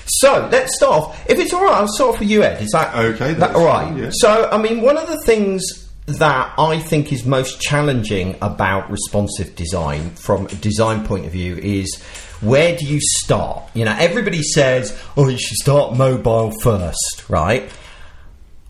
So 0.09 0.47
let's 0.51 0.75
start 0.75 0.93
off. 0.93 1.29
If 1.29 1.39
it's 1.39 1.53
all 1.53 1.63
right, 1.63 1.75
I'll 1.75 1.87
start 1.87 2.13
off 2.15 2.19
with 2.19 2.29
you, 2.29 2.43
Ed. 2.43 2.61
Is 2.61 2.69
that 2.71 2.95
Okay, 2.95 3.33
That 3.33 3.39
that's 3.39 3.55
all 3.55 3.65
right? 3.65 3.87
fine, 3.87 3.97
yeah. 3.97 4.09
So, 4.13 4.49
I 4.51 4.57
mean, 4.61 4.81
one 4.81 4.97
of 4.97 5.07
the 5.07 5.17
things 5.25 5.63
that 6.05 6.53
I 6.57 6.79
think 6.79 7.11
is 7.11 7.25
most 7.25 7.59
challenging 7.59 8.35
about 8.41 8.89
responsive 8.89 9.55
design 9.55 10.11
from 10.11 10.45
a 10.45 10.55
design 10.55 11.05
point 11.05 11.25
of 11.25 11.33
view 11.33 11.57
is 11.57 12.01
where 12.41 12.75
do 12.77 12.85
you 12.85 12.99
start? 13.01 13.63
You 13.73 13.85
know, 13.85 13.95
everybody 13.97 14.41
says, 14.41 14.97
oh, 15.15 15.27
you 15.27 15.37
should 15.37 15.57
start 15.57 15.95
mobile 15.97 16.51
first, 16.61 17.25
right? 17.29 17.69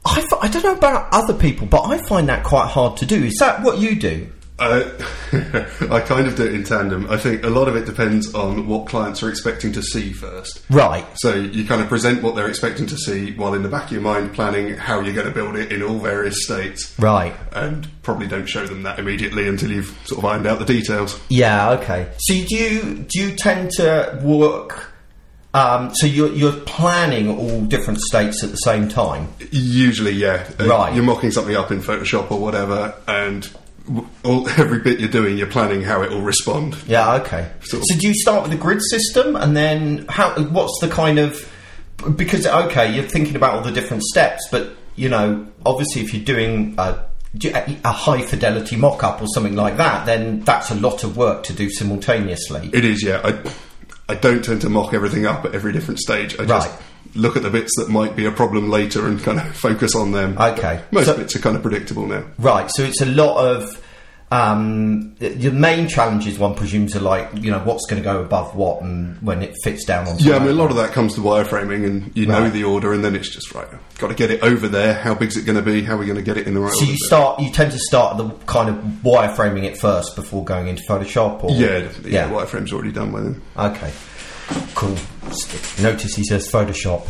I, 0.06 0.20
f- 0.20 0.40
I 0.42 0.48
don't 0.48 0.64
know 0.64 0.76
about 0.76 1.10
other 1.12 1.34
people, 1.34 1.68
but 1.68 1.84
I 1.84 1.98
find 2.08 2.30
that 2.30 2.44
quite 2.44 2.68
hard 2.68 2.98
to 2.98 3.06
do. 3.06 3.24
Is 3.26 3.36
that 3.40 3.62
what 3.62 3.80
you 3.80 3.96
do? 4.00 4.30
Uh, 4.60 4.90
I 5.92 6.00
kind 6.02 6.28
of 6.28 6.36
do 6.36 6.46
it 6.46 6.54
in 6.54 6.64
tandem. 6.64 7.10
I 7.10 7.18
think 7.18 7.44
a 7.44 7.50
lot 7.50 7.68
of 7.68 7.76
it 7.76 7.86
depends 7.86 8.34
on 8.34 8.68
what 8.68 8.88
clients 8.88 9.22
are 9.22 9.30
expecting 9.30 9.72
to 9.74 9.84
see 9.84 10.12
first. 10.14 10.64
Right. 10.70 11.06
So 11.18 11.36
you 11.36 11.66
kind 11.66 11.82
of 11.82 11.88
present 11.88 12.24
what 12.24 12.36
they're 12.36 12.48
expecting 12.50 12.88
to 12.88 12.98
see 12.98 13.34
while 13.36 13.54
in 13.54 13.62
the 13.64 13.70
back 13.70 13.86
of 13.86 13.92
your 13.92 14.02
mind 14.02 14.34
planning 14.34 14.76
how 14.76 15.00
you're 15.02 15.14
going 15.14 15.28
to 15.28 15.34
build 15.34 15.56
it 15.56 15.72
in 15.72 15.84
all 15.84 16.00
various 16.00 16.44
states. 16.44 16.98
Right. 16.98 17.36
And 17.54 17.88
probably 18.02 18.28
don't 18.28 18.48
show 18.48 18.66
them 18.66 18.84
that 18.84 18.98
immediately 19.00 19.48
until 19.48 19.72
you've 19.72 19.96
sort 20.06 20.20
of 20.20 20.26
ironed 20.26 20.48
out 20.48 20.58
the 20.60 20.66
details. 20.66 21.20
Yeah. 21.30 21.72
Okay. 21.72 22.10
So 22.18 22.34
do 22.34 22.56
you 22.56 23.06
do 23.08 23.20
you 23.20 23.36
tend 23.36 23.72
to 23.78 24.20
work? 24.24 24.94
Um, 25.54 25.92
so 25.96 26.06
you're 26.08 26.32
you're 26.34 26.60
planning 26.62 27.30
all 27.30 27.62
different 27.62 28.00
states 28.02 28.44
at 28.44 28.52
the 28.52 28.58
same 28.58 28.88
time. 28.90 29.28
Usually, 29.52 30.12
yeah. 30.12 30.48
Uh, 30.60 30.66
Right. 30.68 30.94
You're 30.96 31.04
mocking 31.04 31.32
something 31.32 31.56
up 31.56 31.72
in 31.72 31.80
Photoshop 31.80 32.30
or 32.32 32.40
whatever, 32.40 32.94
and 33.08 33.50
all, 34.24 34.48
every 34.58 34.80
bit 34.80 35.00
you're 35.00 35.10
doing, 35.10 35.38
you're 35.38 35.48
planning 35.48 35.82
how 35.82 36.02
it 36.02 36.10
will 36.10 36.22
respond. 36.22 36.76
Yeah. 36.88 37.16
Okay. 37.16 37.50
Sort 37.62 37.82
of. 37.82 37.86
So 37.90 38.00
do 38.00 38.08
you 38.08 38.14
start 38.14 38.44
with 38.44 38.54
a 38.54 38.58
grid 38.58 38.82
system, 38.90 39.36
and 39.36 39.56
then 39.56 40.06
how? 40.10 40.34
What's 40.44 40.78
the 40.82 40.88
kind 40.88 41.20
of? 41.20 41.52
Because 42.16 42.46
okay, 42.46 42.94
you're 42.94 43.06
thinking 43.06 43.36
about 43.36 43.56
all 43.56 43.62
the 43.62 43.72
different 43.72 44.04
steps, 44.04 44.48
but 44.52 44.76
you 44.96 45.10
know, 45.10 45.48
obviously, 45.66 46.02
if 46.02 46.14
you're 46.14 46.24
doing 46.24 46.76
a, 46.78 47.04
a 47.44 47.92
high 47.92 48.22
fidelity 48.22 48.76
mock 48.76 49.04
up 49.04 49.22
or 49.22 49.28
something 49.28 49.56
like 49.56 49.78
that, 49.78 50.06
then 50.06 50.42
that's 50.42 50.70
a 50.70 50.76
lot 50.76 51.04
of 51.04 51.16
work 51.16 51.44
to 51.44 51.54
do 51.54 51.70
simultaneously. 51.70 52.70
It 52.74 52.84
is, 52.84 53.04
yeah. 53.04 53.22
I, 53.24 53.52
I 54.10 54.16
don't 54.16 54.44
tend 54.44 54.62
to 54.62 54.70
mock 54.70 54.94
everything 54.94 55.26
up 55.26 55.46
at 55.46 55.54
every 55.54 55.72
different 55.72 56.00
stage. 56.00 56.34
I 56.40 56.46
just 56.46 56.70
Right. 56.70 56.82
Look 57.16 57.36
at 57.38 57.44
the 57.44 57.50
bits 57.50 57.72
that 57.78 57.90
might 57.90 58.16
be 58.16 58.26
a 58.26 58.32
problem 58.32 58.70
later 58.70 59.08
and 59.08 59.22
kind 59.22 59.40
of 59.40 59.56
focus 59.56 59.96
on 59.96 60.12
them. 60.12 60.38
Okay. 60.38 60.82
Most 60.92 61.06
So- 61.06 61.18
bits 61.18 61.36
are 61.36 61.40
kind 61.40 61.56
of 61.56 61.62
predictable 61.62 62.06
now. 62.08 62.24
Right, 62.38 62.70
so 62.74 62.84
it's 62.84 63.02
a 63.02 63.06
lot 63.06 63.38
of 63.38 63.82
um, 64.30 65.16
the 65.20 65.52
main 65.52 65.88
challenges 65.88 66.38
one 66.38 66.54
presumes 66.54 66.98
are 66.98 67.00
like 67.00 67.30
you 67.36 67.50
know 67.50 67.60
what's 67.60 67.86
going 67.90 68.02
to 68.02 68.04
go 68.04 68.20
above 68.22 68.58
what 68.58 68.82
and 68.82 69.18
when 69.22 69.42
it 69.42 69.56
fits 69.64 69.86
down 69.86 70.06
on. 70.06 70.18
Yeah, 70.20 70.36
I 70.36 70.40
mean, 70.40 70.50
a 70.50 70.54
lot 70.54 70.70
of 70.70 70.76
that 70.76 70.92
comes 70.92 71.16
to 71.16 71.22
wireframing, 71.22 71.86
and 71.86 72.12
you 72.14 72.26
know 72.26 72.50
the 72.50 72.66
order, 72.66 72.92
and 72.92 73.06
then 73.06 73.16
it's 73.16 73.30
just 73.30 73.56
right. 73.56 73.68
Got 74.00 74.10
to 74.10 74.16
get 74.16 74.30
it 74.30 74.44
over 74.44 74.68
there. 74.68 74.96
How 74.96 75.16
big's 75.16 75.38
it 75.38 75.46
going 75.46 75.56
to 75.56 75.62
be? 75.62 75.82
How 75.82 75.94
are 75.96 75.98
we 76.00 76.06
going 76.06 76.18
to 76.18 76.22
get 76.24 76.36
it 76.38 76.46
in 76.46 76.56
the 76.56 76.60
right 76.60 76.74
So 76.74 76.84
you 76.84 76.98
start, 76.98 77.40
you 77.40 77.52
tend 77.52 77.72
to 77.72 77.80
start 77.80 78.18
the 78.18 78.30
kind 78.48 78.68
of 78.70 78.76
wireframing 79.02 79.64
it 79.64 79.78
first 79.78 80.14
before 80.18 80.44
going 80.44 80.68
into 80.68 80.84
Photoshop, 80.84 81.46
or 81.46 81.52
Yeah. 81.52 81.90
Yeah, 82.04 82.28
yeah. 82.28 82.30
wireframe's 82.30 82.74
already 82.74 82.92
done 82.92 83.14
by 83.14 83.22
then. 83.22 83.42
Okay, 83.58 83.94
cool. 84.76 84.96
Notice 85.82 86.16
he 86.16 86.24
says 86.24 86.50
Photoshop. 86.52 87.08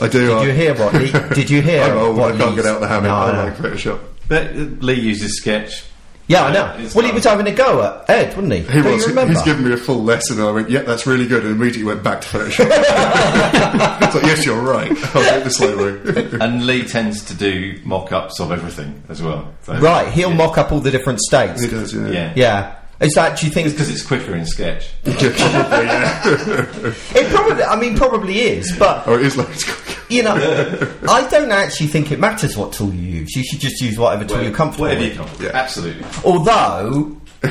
I 0.00 0.08
do. 0.08 0.28
Did 0.28 0.46
you 0.46 0.52
hear 0.52 0.74
what? 0.74 0.94
Lee, 0.94 1.10
did 1.34 1.50
you 1.50 1.60
hear? 1.62 1.82
I'm 1.82 1.98
old. 1.98 2.16
what 2.16 2.34
I 2.34 2.38
can't 2.38 2.50
Lee's- 2.54 2.62
get 2.64 2.74
out 2.74 2.80
the 2.80 2.88
habit. 2.88 3.08
No, 3.08 3.14
I 3.14 3.32
no. 3.32 3.44
like 3.44 3.56
Photoshop. 3.56 4.00
But 4.28 4.54
Lee 4.82 5.00
uses 5.00 5.38
Sketch. 5.38 5.84
Yeah, 6.28 6.44
I 6.44 6.52
know. 6.52 6.76
It's 6.78 6.94
well, 6.94 7.06
he 7.06 7.12
was 7.12 7.24
having 7.24 7.46
a 7.46 7.52
go 7.52 7.82
at 7.82 8.10
Ed, 8.10 8.28
wasn't 8.36 8.52
he? 8.52 8.58
He 8.60 8.82
Do 8.82 8.90
was. 8.92 9.08
remember? 9.08 9.32
He's 9.32 9.42
given 9.44 9.64
me 9.64 9.72
a 9.72 9.78
full 9.78 10.04
lesson, 10.04 10.38
and 10.38 10.46
I 10.46 10.50
went, 10.52 10.68
"Yeah, 10.68 10.82
that's 10.82 11.06
really 11.06 11.26
good," 11.26 11.42
and 11.42 11.52
immediately 11.52 11.84
went 11.84 12.02
back 12.02 12.20
to 12.20 12.28
Photoshop. 12.28 12.68
it's 14.02 14.14
like, 14.14 14.24
"Yes, 14.24 14.44
you're 14.44 14.60
right. 14.60 14.90
I'll 15.16 15.22
do 15.22 15.38
it 15.40 15.44
the 15.44 15.50
slow 15.50 15.76
way." 15.78 16.28
And 16.40 16.66
Lee 16.66 16.84
tends 16.86 17.24
to 17.24 17.34
do 17.34 17.80
mock-ups 17.82 18.40
of 18.40 18.52
everything 18.52 19.02
as 19.08 19.22
well. 19.22 19.54
So, 19.62 19.78
Right, 19.78 20.06
he'll 20.12 20.28
yeah. 20.30 20.36
mock 20.36 20.58
up 20.58 20.70
all 20.70 20.80
the 20.80 20.90
different 20.90 21.20
states. 21.20 21.62
he 21.62 21.68
does, 21.70 21.94
yeah. 21.94 22.08
Yeah. 22.08 22.32
Yeah. 22.36 22.74
Is 23.00 23.14
that, 23.14 23.38
do 23.38 23.46
you 23.46 23.52
think, 23.52 23.70
because 23.70 23.88
it's 23.90 24.02
quicker 24.04 24.34
in 24.34 24.44
Sketch. 24.44 24.90
Probably, 25.04 25.22
yeah. 25.86 26.22
it 27.14 27.32
probably, 27.32 27.62
I 27.62 27.76
mean, 27.78 27.96
probably 27.96 28.40
is, 28.40 28.74
but, 28.76 29.06
oh, 29.06 29.14
it 29.14 29.22
is 29.24 29.36
loads 29.36 29.62
quicker. 29.62 30.00
you 30.08 30.24
know, 30.24 30.34
I 31.08 31.28
don't 31.30 31.52
actually 31.52 31.86
think 31.86 32.10
it 32.10 32.18
matters 32.18 32.56
what 32.56 32.72
tool 32.72 32.92
you 32.92 33.20
use. 33.20 33.36
You 33.36 33.44
should 33.44 33.60
just 33.60 33.80
use 33.80 33.96
whatever 33.96 34.24
tool 34.24 34.42
you're 34.42 34.52
comfortable 34.52 34.86
Whatever 34.86 35.00
with. 35.02 35.14
you're 35.14 35.24
comfortable. 35.24 35.44
Yeah. 35.44 35.56
Absolutely. 35.60 36.04
Although, 36.24 37.16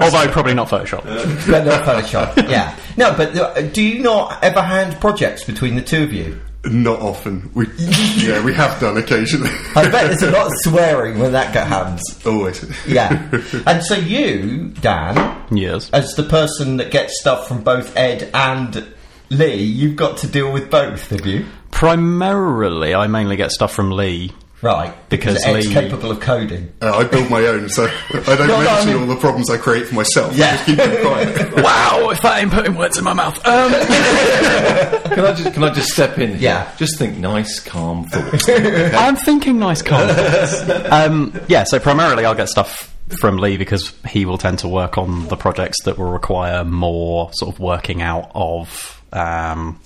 Although 0.00 0.32
probably 0.32 0.54
not 0.54 0.68
Photoshop. 0.68 1.04
but 1.50 1.64
not 1.66 1.84
Photoshop, 1.84 2.48
yeah. 2.48 2.74
No, 2.96 3.14
but 3.14 3.36
uh, 3.36 3.60
do 3.68 3.82
you 3.82 3.98
not 4.02 4.42
ever 4.42 4.62
hand 4.62 4.98
projects 4.98 5.44
between 5.44 5.74
the 5.76 5.82
two 5.82 6.02
of 6.04 6.12
you? 6.12 6.40
Not 6.64 7.00
often. 7.00 7.50
We, 7.54 7.66
yeah, 7.76 8.44
we 8.44 8.54
have 8.54 8.78
done 8.80 8.96
occasionally. 8.96 9.50
I 9.74 9.88
bet 9.90 10.06
there's 10.08 10.22
a 10.22 10.30
lot 10.30 10.46
of 10.46 10.52
swearing 10.58 11.18
when 11.18 11.32
that 11.32 11.52
happens. 11.54 12.02
Always. 12.24 12.64
Yeah. 12.86 13.28
and 13.66 13.82
so 13.82 13.96
you, 13.96 14.68
Dan, 14.80 15.44
Yes. 15.50 15.90
as 15.92 16.14
the 16.14 16.22
person 16.22 16.76
that 16.76 16.92
gets 16.92 17.18
stuff 17.20 17.48
from 17.48 17.64
both 17.64 17.96
Ed 17.96 18.30
and 18.32 18.86
Lee, 19.28 19.56
you've 19.62 19.96
got 19.96 20.18
to 20.18 20.28
deal 20.28 20.52
with 20.52 20.70
both, 20.70 21.10
have 21.10 21.26
you? 21.26 21.46
Primarily, 21.72 22.94
I 22.94 23.08
mainly 23.08 23.34
get 23.36 23.50
stuff 23.50 23.72
from 23.74 23.90
Lee. 23.90 24.32
Right. 24.62 24.94
Because 25.08 25.44
Ed's 25.44 25.66
Lee- 25.66 25.72
capable 25.74 26.12
of 26.12 26.20
coding. 26.20 26.72
Uh, 26.80 26.96
I 26.98 27.04
build 27.04 27.28
my 27.28 27.44
own, 27.46 27.68
so 27.68 27.84
I 28.10 28.20
don't 28.36 28.46
No, 28.46 28.46
no, 28.46 28.54
I 28.56 28.64
mention 28.64 28.92
mean- 28.92 29.02
all 29.10 29.14
the 29.14 29.20
problems 29.20 29.50
I 29.50 29.56
create 29.58 29.88
for 29.88 29.96
myself. 29.96 30.36
Yeah. 30.36 30.46
I 30.46 30.50
just 30.52 30.64
keep 30.66 30.76
them 30.76 31.00
quiet. 31.04 31.52
wow, 31.56 32.08
if 32.10 32.20
that 32.22 32.40
ain't 32.42 32.52
putting 32.52 32.74
words 32.76 32.96
in 32.96 33.04
my 33.04 33.12
mouth. 33.12 33.36
Um, 33.46 33.72
Can 35.12 35.24
I 35.26 35.34
just 35.34 35.52
can 35.54 35.64
I 35.64 35.70
just 35.70 35.90
step 35.90 36.18
in? 36.18 36.30
here? 36.30 36.38
Yeah. 36.38 36.72
Just 36.76 36.98
think 36.98 37.18
nice, 37.18 37.60
calm 37.60 38.04
thoughts. 38.06 38.48
I'm 38.48 39.16
thinking 39.16 39.58
nice 39.58 39.82
comments. 39.82 40.62
um, 40.90 41.38
yeah, 41.48 41.64
so 41.64 41.78
primarily 41.78 42.24
I'll 42.24 42.34
get 42.34 42.48
stuff 42.48 42.94
from 43.20 43.36
Lee 43.36 43.58
because 43.58 43.92
he 44.08 44.24
will 44.24 44.38
tend 44.38 44.60
to 44.60 44.68
work 44.68 44.96
on 44.96 45.28
the 45.28 45.36
projects 45.36 45.82
that 45.84 45.98
will 45.98 46.10
require 46.10 46.64
more 46.64 47.30
sort 47.34 47.54
of 47.54 47.60
working 47.60 48.00
out 48.00 48.30
of. 48.34 49.02
Um, 49.12 49.78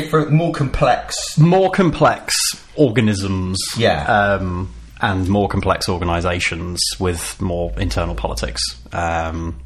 Different, 0.00 0.30
more 0.32 0.52
complex. 0.52 1.38
more 1.38 1.70
complex 1.70 2.34
organisms, 2.76 3.58
Yeah. 3.76 4.04
um, 4.04 4.72
and 5.00 5.28
more 5.28 5.48
complex 5.48 5.88
organisations 5.88 6.80
with 6.98 7.40
more 7.40 7.72
internal 7.78 8.14
politics. 8.14 8.62
Um, 8.92 9.60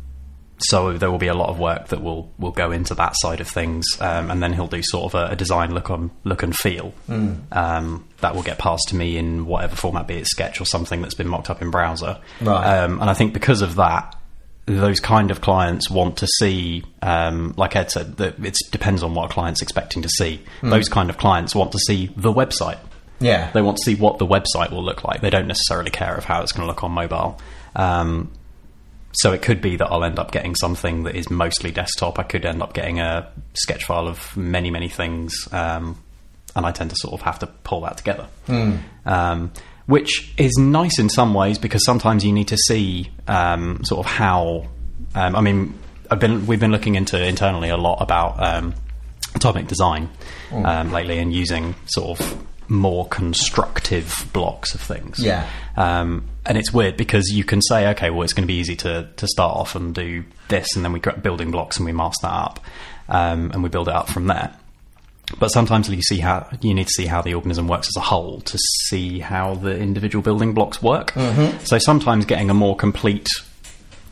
so 0.62 0.92
there 0.98 1.10
will 1.10 1.18
be 1.18 1.28
a 1.28 1.34
lot 1.34 1.48
of 1.48 1.58
work 1.58 1.88
that 1.88 2.02
will 2.02 2.30
will 2.38 2.50
go 2.50 2.70
into 2.70 2.94
that 2.96 3.14
side 3.16 3.40
of 3.40 3.48
things, 3.48 3.86
um, 4.00 4.30
and 4.30 4.42
then 4.42 4.52
he'll 4.52 4.66
do 4.66 4.82
sort 4.82 5.06
of 5.06 5.14
a, 5.14 5.32
a 5.32 5.36
design 5.36 5.72
look 5.72 5.88
on 5.90 6.10
look 6.24 6.42
and 6.42 6.54
feel 6.54 6.92
um, 7.52 8.04
that 8.20 8.34
will 8.34 8.42
get 8.42 8.58
passed 8.58 8.88
to 8.88 8.96
me 8.96 9.16
in 9.16 9.46
whatever 9.46 9.74
format, 9.74 10.06
be 10.06 10.16
it 10.16 10.26
Sketch 10.26 10.60
or 10.60 10.66
something 10.66 11.00
that's 11.00 11.14
been 11.14 11.28
mocked 11.28 11.48
up 11.48 11.62
in 11.62 11.70
browser. 11.70 12.18
Right. 12.42 12.78
Um, 12.80 13.00
and 13.00 13.08
I 13.08 13.14
think 13.14 13.32
because 13.32 13.62
of 13.62 13.76
that, 13.76 14.16
those 14.66 15.00
kind 15.00 15.30
of 15.30 15.40
clients 15.40 15.90
want 15.90 16.18
to 16.18 16.28
see, 16.38 16.84
um, 17.02 17.54
like 17.56 17.74
Ed 17.74 17.90
said, 17.90 18.16
that 18.18 18.44
it 18.44 18.56
depends 18.70 19.02
on 19.02 19.14
what 19.14 19.30
a 19.30 19.32
client's 19.32 19.62
expecting 19.62 20.02
to 20.02 20.08
see. 20.08 20.42
Those 20.62 20.88
kind 20.88 21.10
of 21.10 21.18
clients 21.18 21.54
want 21.54 21.72
to 21.72 21.78
see 21.78 22.12
the 22.16 22.32
website. 22.32 22.78
Yeah. 23.18 23.50
They 23.52 23.62
want 23.62 23.78
to 23.78 23.84
see 23.84 23.94
what 23.96 24.18
the 24.18 24.26
website 24.26 24.70
will 24.70 24.84
look 24.84 25.04
like. 25.04 25.20
They 25.20 25.30
don't 25.30 25.48
necessarily 25.48 25.90
care 25.90 26.14
of 26.14 26.24
how 26.24 26.42
it's 26.42 26.52
going 26.52 26.62
to 26.62 26.68
look 26.68 26.84
on 26.84 26.92
mobile. 26.92 27.40
Um, 27.74 28.30
so 29.12 29.32
it 29.32 29.42
could 29.42 29.60
be 29.60 29.76
that 29.76 29.86
I'll 29.86 30.04
end 30.04 30.18
up 30.18 30.30
getting 30.30 30.54
something 30.54 31.02
that 31.04 31.16
is 31.16 31.30
mostly 31.30 31.70
desktop. 31.70 32.18
I 32.18 32.22
could 32.22 32.44
end 32.44 32.62
up 32.62 32.72
getting 32.74 33.00
a 33.00 33.30
sketch 33.54 33.84
file 33.84 34.06
of 34.06 34.36
many, 34.36 34.70
many 34.70 34.88
things, 34.88 35.48
um, 35.52 36.00
and 36.54 36.64
I 36.64 36.70
tend 36.72 36.90
to 36.90 36.96
sort 36.96 37.14
of 37.14 37.22
have 37.22 37.40
to 37.40 37.46
pull 37.48 37.80
that 37.82 37.96
together. 37.96 38.28
Um, 39.04 39.52
which 39.90 40.32
is 40.36 40.56
nice 40.56 41.00
in 41.00 41.08
some 41.08 41.34
ways 41.34 41.58
because 41.58 41.84
sometimes 41.84 42.24
you 42.24 42.32
need 42.32 42.46
to 42.48 42.56
see 42.56 43.10
um, 43.26 43.82
sort 43.82 44.06
of 44.06 44.06
how. 44.06 44.68
Um, 45.16 45.34
I 45.34 45.40
mean, 45.40 45.74
I've 46.08 46.20
been 46.20 46.46
we've 46.46 46.60
been 46.60 46.70
looking 46.70 46.94
into 46.94 47.20
internally 47.20 47.70
a 47.70 47.76
lot 47.76 48.00
about 48.00 48.40
um, 48.40 48.74
atomic 49.34 49.66
design 49.66 50.08
um, 50.52 50.92
lately 50.92 51.18
and 51.18 51.32
using 51.32 51.74
sort 51.86 52.20
of 52.20 52.46
more 52.68 53.08
constructive 53.08 54.28
blocks 54.32 54.76
of 54.76 54.80
things. 54.80 55.18
Yeah. 55.18 55.48
Um, 55.76 56.28
and 56.46 56.56
it's 56.56 56.72
weird 56.72 56.96
because 56.96 57.28
you 57.32 57.42
can 57.42 57.60
say, 57.60 57.88
okay, 57.88 58.10
well, 58.10 58.22
it's 58.22 58.32
going 58.32 58.44
to 58.44 58.52
be 58.52 58.60
easy 58.60 58.76
to, 58.76 59.08
to 59.16 59.26
start 59.26 59.56
off 59.56 59.74
and 59.74 59.92
do 59.92 60.24
this, 60.46 60.76
and 60.76 60.84
then 60.84 60.92
we 60.92 61.00
get 61.00 61.20
building 61.20 61.50
blocks 61.50 61.78
and 61.78 61.84
we 61.84 61.92
mask 61.92 62.22
that 62.22 62.32
up, 62.32 62.60
um, 63.08 63.50
and 63.50 63.64
we 63.64 63.68
build 63.68 63.88
it 63.88 63.94
up 63.94 64.08
from 64.08 64.28
there. 64.28 64.54
But 65.38 65.48
sometimes 65.48 65.88
you 65.88 66.02
see 66.02 66.18
how 66.18 66.48
you 66.60 66.74
need 66.74 66.86
to 66.88 66.92
see 66.92 67.06
how 67.06 67.22
the 67.22 67.34
organism 67.34 67.68
works 67.68 67.88
as 67.88 67.96
a 67.96 68.00
whole 68.00 68.40
to 68.42 68.58
see 68.88 69.20
how 69.20 69.54
the 69.54 69.76
individual 69.78 70.22
building 70.22 70.52
blocks 70.54 70.82
work. 70.82 71.12
So 71.64 71.78
sometimes 71.78 72.26
getting 72.26 72.50
a 72.50 72.54
more 72.54 72.76
complete, 72.76 73.28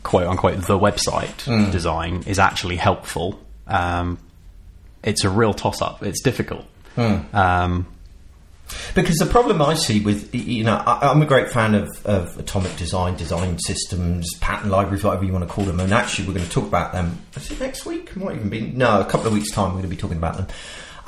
quote 0.03 0.27
unquote, 0.27 0.61
the 0.61 0.79
website 0.79 1.71
design 1.71 2.23
is 2.25 2.39
actually 2.39 2.77
helpful. 2.77 3.39
Um, 3.67 4.17
it's 5.03 5.23
a 5.23 5.29
real 5.29 5.53
toss 5.53 5.81
up. 5.81 6.01
It's 6.03 6.21
difficult. 6.21 6.65
Um, 6.97 7.85
Because 8.93 9.15
the 9.17 9.25
problem 9.25 9.61
I 9.63 9.73
see 9.73 9.99
with, 9.99 10.33
you 10.35 10.63
know, 10.63 10.75
I, 10.75 11.09
I'm 11.09 11.21
a 11.23 11.25
great 11.25 11.49
fan 11.49 11.73
of, 11.73 11.89
of 12.05 12.37
atomic 12.37 12.75
design, 12.77 13.15
design 13.15 13.57
systems, 13.59 14.27
pattern 14.41 14.69
libraries, 14.69 15.03
whatever 15.03 15.25
you 15.25 15.33
want 15.33 15.47
to 15.47 15.51
call 15.51 15.63
them. 15.65 15.79
And 15.79 15.91
actually, 15.91 16.27
we're 16.27 16.35
going 16.35 16.45
to 16.45 16.51
talk 16.51 16.65
about 16.65 16.93
them. 16.93 17.17
Is 17.35 17.49
it 17.49 17.59
next 17.59 17.85
week? 17.87 18.15
Might 18.15 18.35
even 18.35 18.49
be 18.49 18.61
no, 18.61 19.01
a 19.01 19.05
couple 19.05 19.25
of 19.27 19.33
weeks' 19.33 19.51
time. 19.51 19.69
We're 19.69 19.81
going 19.81 19.83
to 19.83 19.89
be 19.89 19.95
talking 19.97 20.17
about 20.17 20.37
them. 20.37 20.47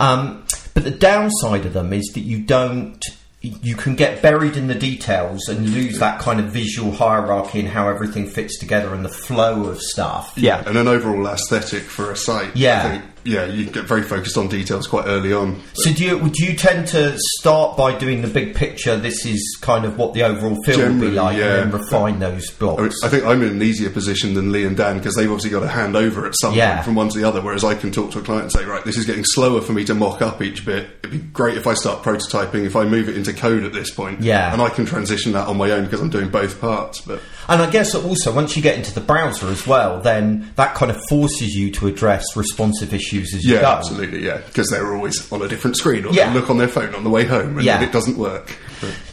Um, 0.02 0.46
but 0.74 0.84
the 0.84 0.92
downside 0.92 1.66
of 1.66 1.74
them 1.74 1.94
is 1.94 2.12
that 2.14 2.22
you 2.22 2.42
don't. 2.42 3.04
You 3.44 3.76
can 3.76 3.96
get 3.96 4.22
buried 4.22 4.56
in 4.56 4.68
the 4.68 4.76
details 4.76 5.50
and 5.50 5.68
lose 5.72 5.98
that 5.98 6.20
kind 6.20 6.40
of 6.40 6.52
visual 6.52 6.92
hierarchy 6.92 7.60
and 7.60 7.68
how 7.68 7.90
everything 7.90 8.28
fits 8.28 8.60
together 8.60 8.94
and 8.94 9.04
the 9.04 9.10
flow 9.10 9.64
of 9.64 9.82
stuff. 9.82 10.34
yeah. 10.36 10.64
and 10.68 10.78
an 10.78 10.88
overall 10.88 11.26
aesthetic 11.26 11.82
for 11.82 12.12
a 12.12 12.16
site. 12.16 12.56
Yeah. 12.56 13.02
Yeah, 13.24 13.46
you 13.46 13.66
get 13.66 13.86
very 13.86 14.02
focused 14.02 14.38
on 14.38 14.48
details 14.48 14.88
quite 14.88 15.06
early 15.06 15.32
on. 15.34 15.62
So 15.74 15.94
do 15.94 16.04
you 16.04 16.18
would 16.18 16.36
you 16.38 16.56
tend 16.56 16.88
to 16.90 17.16
start 17.38 17.78
by 17.78 17.98
doing 17.98 18.22
the 18.22 18.28
big 18.28 18.56
picture? 18.56 18.98
This 18.98 19.26
is 19.26 19.58
kind 19.62 19.86
of 19.86 19.98
what 19.98 20.14
the 20.14 20.24
overall 20.24 20.58
feel 20.64 20.80
will 20.80 21.00
be 21.00 21.12
like, 21.12 21.38
yeah. 21.38 21.62
and 21.62 21.72
then 21.72 21.80
refine 21.82 22.20
those 22.20 22.50
I, 22.50 22.58
blocks. 22.58 22.96
I 23.04 23.10
think 23.10 23.24
I'm 23.26 23.42
in 23.44 23.50
an 23.50 23.62
easier 23.62 23.90
position 23.92 24.34
than 24.34 24.52
Lee 24.52 24.66
and 24.66 24.76
Dan 24.76 24.98
because 24.98 25.16
they've 25.16 25.30
obviously 25.30 25.52
got 25.52 25.60
to 25.60 25.68
hand 25.68 25.96
over 25.96 26.26
at 26.26 26.34
some 26.42 26.56
Yeah. 26.56 26.76
point 26.76 26.86
from 26.86 26.96
one 26.96 27.10
to 27.10 27.20
the 27.20 27.28
other. 27.28 27.42
Whereas 27.42 27.64
I 27.64 27.76
can 27.76 27.92
talk 27.92 28.10
to 28.12 28.20
a 28.20 28.22
client 28.24 28.44
and 28.44 28.52
say, 28.52 28.66
right, 28.66 28.84
this 28.84 28.98
is 28.98 29.06
getting 29.06 29.24
slower 29.24 29.62
for 29.62 29.74
me 29.74 29.84
to 29.86 29.94
mock 29.94 30.22
up 30.24 30.42
each 30.42 30.66
bit. 30.66 30.88
It'd 31.04 31.12
be 31.12 31.20
great 31.20 31.58
if 31.58 31.68
I 31.68 31.76
start 31.76 32.02
prototyping, 32.04 32.66
if 32.66 32.76
I 32.76 32.86
move 32.86 33.08
it 33.08 33.16
into 33.16 33.34
code 33.34 33.64
at 33.64 33.74
this 33.74 33.92
point. 33.92 34.22
Yeah. 34.22 34.52
And 34.52 34.62
I 34.64 34.70
can 34.70 34.86
transition 34.86 35.34
that 35.34 35.48
on 35.48 35.58
my 35.58 35.70
own 35.72 35.84
because 35.84 36.02
I'm 36.02 36.10
doing 36.10 36.30
both 36.30 36.60
parts. 36.60 37.02
But 37.02 37.22
And 37.48 37.62
I 37.62 37.70
guess 37.70 37.94
also 37.94 38.34
once 38.34 38.56
you 38.56 38.64
get 38.64 38.78
into 38.78 38.94
the 38.94 39.02
browser 39.02 39.48
as 39.48 39.68
well, 39.68 40.02
then 40.02 40.52
that 40.56 40.74
kind 40.74 40.90
of 40.90 41.00
forces 41.08 41.54
you 41.54 41.70
to 41.74 41.86
address 41.88 42.26
responsive 42.36 42.94
issues 42.96 43.11
as 43.19 43.43
you 43.43 43.56
yeah, 43.56 43.62
go. 43.62 43.67
absolutely, 43.67 44.26
yeah. 44.26 44.38
Because 44.38 44.69
they're 44.69 44.93
always 44.95 45.30
on 45.32 45.41
a 45.41 45.47
different 45.47 45.76
screen 45.76 46.06
or 46.06 46.13
Yeah. 46.13 46.30
they 46.32 46.39
look 46.39 46.50
on 46.50 46.58
their 46.58 46.67
phone 46.69 46.95
on 46.95 47.04
the 47.04 47.10
way 47.10 47.26
home 47.26 47.58
and 47.58 47.63
Yeah. 47.65 47.82
it 47.82 47.91
doesn't 47.91 48.17
work. 48.17 48.56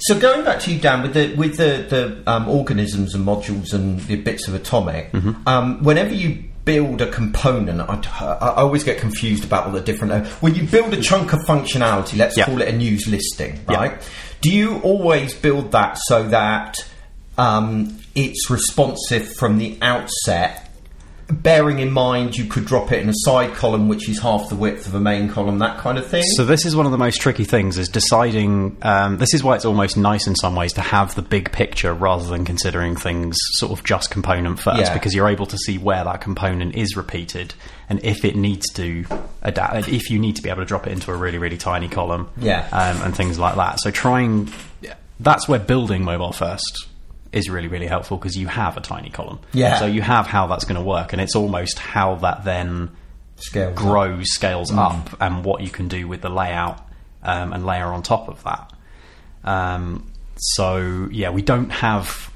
So 0.00 0.18
going 0.18 0.44
back 0.44 0.60
to 0.60 0.72
you, 0.72 0.78
Dan, 0.80 1.02
with 1.02 1.14
the 1.14 1.34
with 1.34 1.56
the 1.56 1.84
the 1.88 2.32
um, 2.32 2.48
organisms 2.48 3.14
and 3.14 3.26
modules 3.26 3.72
and 3.74 4.00
the 4.02 4.16
bits 4.16 4.46
of 4.48 4.54
atomic, 4.54 5.10
um, 5.46 5.82
whenever 5.82 6.14
you 6.14 6.44
build 6.64 7.00
a 7.00 7.10
component, 7.10 7.80
I, 7.80 8.24
I 8.24 8.48
always 8.62 8.84
get 8.84 8.98
confused 8.98 9.42
about 9.44 9.66
all 9.66 9.72
the 9.72 9.80
different. 9.80 10.12
Uh, 10.12 10.24
when 10.40 10.54
you 10.54 10.62
build 10.64 10.92
a 10.94 11.00
chunk 11.00 11.32
of 11.32 11.40
functionality, 11.40 12.16
let's 12.18 12.36
Yeah. 12.36 12.44
call 12.46 12.60
it 12.62 12.68
a 12.68 12.72
news 12.76 13.06
listing, 13.08 13.60
right? 13.66 14.00
Do 14.40 14.50
you 14.50 14.78
always 14.80 15.34
build 15.34 15.72
that 15.72 15.98
so 16.06 16.28
that 16.28 16.76
um, 17.36 17.98
it's 18.14 18.50
responsive 18.50 19.32
from 19.36 19.58
the 19.58 19.78
outset? 19.82 20.67
Bearing 21.30 21.78
in 21.78 21.90
mind, 21.92 22.36
you 22.38 22.46
could 22.46 22.64
drop 22.64 22.90
it 22.90 23.02
in 23.02 23.08
a 23.10 23.14
side 23.14 23.52
column, 23.54 23.86
which 23.86 24.08
is 24.08 24.18
half 24.18 24.48
the 24.48 24.54
width 24.54 24.86
of 24.86 24.94
a 24.94 25.00
main 25.00 25.28
column, 25.28 25.58
that 25.58 25.76
kind 25.76 25.98
of 25.98 26.06
thing. 26.06 26.22
So 26.36 26.44
this 26.46 26.64
is 26.64 26.74
one 26.74 26.86
of 26.86 26.92
the 26.92 26.96
most 26.96 27.20
tricky 27.20 27.44
things: 27.44 27.76
is 27.76 27.88
deciding. 27.90 28.78
Um, 28.80 29.18
this 29.18 29.34
is 29.34 29.44
why 29.44 29.54
it's 29.54 29.66
almost 29.66 29.98
nice 29.98 30.26
in 30.26 30.34
some 30.36 30.56
ways 30.56 30.72
to 30.72 30.80
have 30.80 31.14
the 31.14 31.20
big 31.22 31.52
picture 31.52 31.92
rather 31.92 32.24
than 32.24 32.46
considering 32.46 32.96
things 32.96 33.36
sort 33.58 33.72
of 33.78 33.84
just 33.84 34.10
component 34.10 34.58
first, 34.58 34.80
Yeah. 34.80 34.94
because 34.94 35.14
you're 35.14 35.28
able 35.28 35.44
to 35.46 35.58
see 35.58 35.76
where 35.76 36.02
that 36.02 36.22
component 36.22 36.74
is 36.74 36.96
repeated 36.96 37.52
and 37.90 38.02
if 38.02 38.24
it 38.24 38.34
needs 38.34 38.66
to 38.74 39.04
adapt. 39.42 39.86
If 39.88 40.10
you 40.10 40.18
need 40.18 40.36
to 40.36 40.42
be 40.42 40.48
able 40.48 40.62
to 40.62 40.66
drop 40.66 40.86
it 40.86 40.92
into 40.94 41.12
a 41.12 41.14
really 41.16 41.36
really 41.38 41.58
tiny 41.58 41.88
column, 41.88 42.30
Yeah. 42.38 42.66
um, 42.72 43.02
and 43.02 43.14
things 43.14 43.38
like 43.38 43.56
that. 43.56 43.80
So 43.80 43.90
trying. 43.90 44.50
That's 45.20 45.46
where 45.48 45.58
building 45.58 46.04
mobile 46.04 46.32
first 46.32 46.86
is 47.32 47.48
really 47.50 47.68
really 47.68 47.86
helpful 47.86 48.16
because 48.16 48.36
you 48.36 48.46
have 48.46 48.76
a 48.76 48.80
tiny 48.80 49.10
column. 49.10 49.40
Yeah. 49.52 49.78
So 49.78 49.86
you 49.86 50.02
have 50.02 50.26
how 50.26 50.46
that's 50.46 50.64
going 50.64 50.80
to 50.80 50.86
work, 50.86 51.12
and 51.12 51.20
it's 51.20 51.36
almost 51.36 51.78
how 51.78 52.16
that 52.16 52.44
then 52.44 52.90
Scale 53.36 53.72
grows, 53.72 54.32
scales 54.32 54.72
up, 54.72 55.16
and 55.20 55.44
what 55.44 55.62
you 55.62 55.70
can 55.70 55.86
do 55.86 56.08
with 56.08 56.22
the 56.22 56.28
layout 56.28 56.84
um, 57.22 57.52
and 57.52 57.64
layer 57.64 57.86
on 57.86 58.02
top 58.02 58.28
of 58.28 58.42
that. 58.42 58.72
Um, 59.44 60.10
so 60.36 61.08
yeah, 61.12 61.30
we 61.30 61.42
don't 61.42 61.70
have 61.70 62.32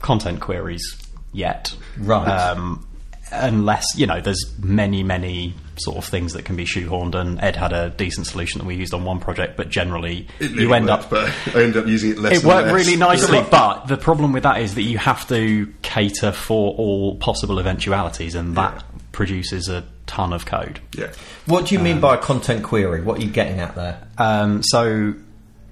content 0.00 0.40
queries 0.40 0.96
yet, 1.32 1.74
Right. 1.98 2.26
Um, 2.26 2.87
unless 3.32 3.84
you 3.96 4.06
know, 4.06 4.20
there's 4.20 4.44
many, 4.58 5.02
many 5.02 5.54
sort 5.76 5.96
of 5.96 6.04
things 6.04 6.32
that 6.32 6.44
can 6.44 6.56
be 6.56 6.64
shoehorned. 6.64 7.14
And 7.14 7.40
Ed 7.40 7.54
had 7.56 7.72
a 7.72 7.90
decent 7.90 8.26
solution 8.26 8.58
that 8.58 8.66
we 8.66 8.74
used 8.74 8.92
on 8.94 9.04
one 9.04 9.20
project, 9.20 9.56
but 9.56 9.68
generally 9.68 10.26
It 10.40 10.50
you 10.52 10.72
end 10.74 10.86
worked, 10.86 11.04
up 11.04 11.10
but 11.10 11.32
I 11.54 11.62
ended 11.62 11.76
up 11.76 11.86
using 11.86 12.10
it 12.12 12.18
less. 12.18 12.32
it 12.32 12.38
and 12.38 12.48
worked 12.48 12.66
less. 12.66 12.74
really 12.86 12.96
nicely, 12.96 13.44
but 13.50 13.86
the 13.86 13.96
problem 13.96 14.32
with 14.32 14.42
that 14.42 14.60
is 14.60 14.74
that 14.74 14.82
you 14.82 14.98
have 14.98 15.28
to 15.28 15.72
cater 15.82 16.32
for 16.32 16.74
all 16.74 17.16
possible 17.16 17.58
eventualities, 17.60 18.34
and 18.34 18.56
that 18.56 18.74
Yeah. 18.74 18.98
produces 19.12 19.68
a 19.68 19.84
ton 20.06 20.32
of 20.32 20.46
code. 20.46 20.80
Yeah. 20.96 21.08
What 21.46 21.66
do 21.66 21.74
you 21.74 21.80
mean 21.80 22.00
by 22.00 22.14
a 22.14 22.18
content 22.18 22.64
query? 22.64 23.02
What 23.02 23.18
are 23.18 23.22
you 23.22 23.30
getting 23.30 23.60
at 23.60 23.74
there? 23.76 24.00
Um, 24.16 24.62
so 24.64 25.14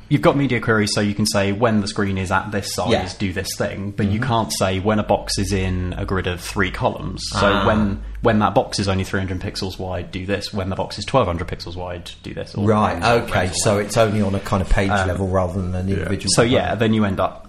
you've 0.09 0.23
got 0.23 0.37
media 0.37 0.61
queries, 0.61 0.90
so 0.95 1.01
you 1.01 1.14
can 1.14 1.27
say 1.27 1.53
when 1.53 1.81
the 1.81 1.88
screen 1.88 2.16
is 2.19 2.31
at 2.31 2.51
this 2.53 2.73
size, 2.75 2.90
Yeah. 2.90 3.05
Mm-hmm. 3.05 3.19
do 3.19 3.33
this 3.33 3.49
thing, 3.57 3.90
but 3.90 4.07
you 4.07 4.21
can't 4.21 4.53
say 4.53 4.79
when 4.81 4.99
a 4.99 5.03
box 5.03 5.38
is 5.38 5.53
in 5.53 5.95
a 5.97 6.05
grid 6.05 6.27
of 6.27 6.40
three 6.40 6.71
columns. 6.71 7.23
So 7.33 7.47
Ah. 7.53 7.66
when 7.66 8.03
when 8.23 8.38
that 8.40 8.55
box 8.55 8.79
is 8.81 8.88
only 8.88 9.05
300 9.05 9.38
pixels 9.40 9.79
wide, 9.79 10.11
do 10.11 10.27
this. 10.27 10.53
When 10.53 10.69
the 10.69 10.75
box 10.77 10.99
is 10.99 11.05
1200 11.07 11.47
pixels 11.47 11.77
wide, 11.77 12.11
do 12.25 12.35
this. 12.35 12.55
or- 12.57 12.66
Right. 12.66 13.01
Okay. 13.23 13.51
So 13.55 13.79
it's 13.79 13.97
only 13.97 14.21
on 14.21 14.35
a 14.35 14.40
kind 14.40 14.61
of 14.62 14.69
page 14.69 14.88
level 14.90 15.29
rather 15.29 15.61
than 15.61 15.75
an 15.75 15.88
individual. 15.88 16.31
So 16.35 16.42
yeah, 16.42 16.75
then 16.75 16.92
you 16.92 17.05
end 17.05 17.21
up 17.21 17.49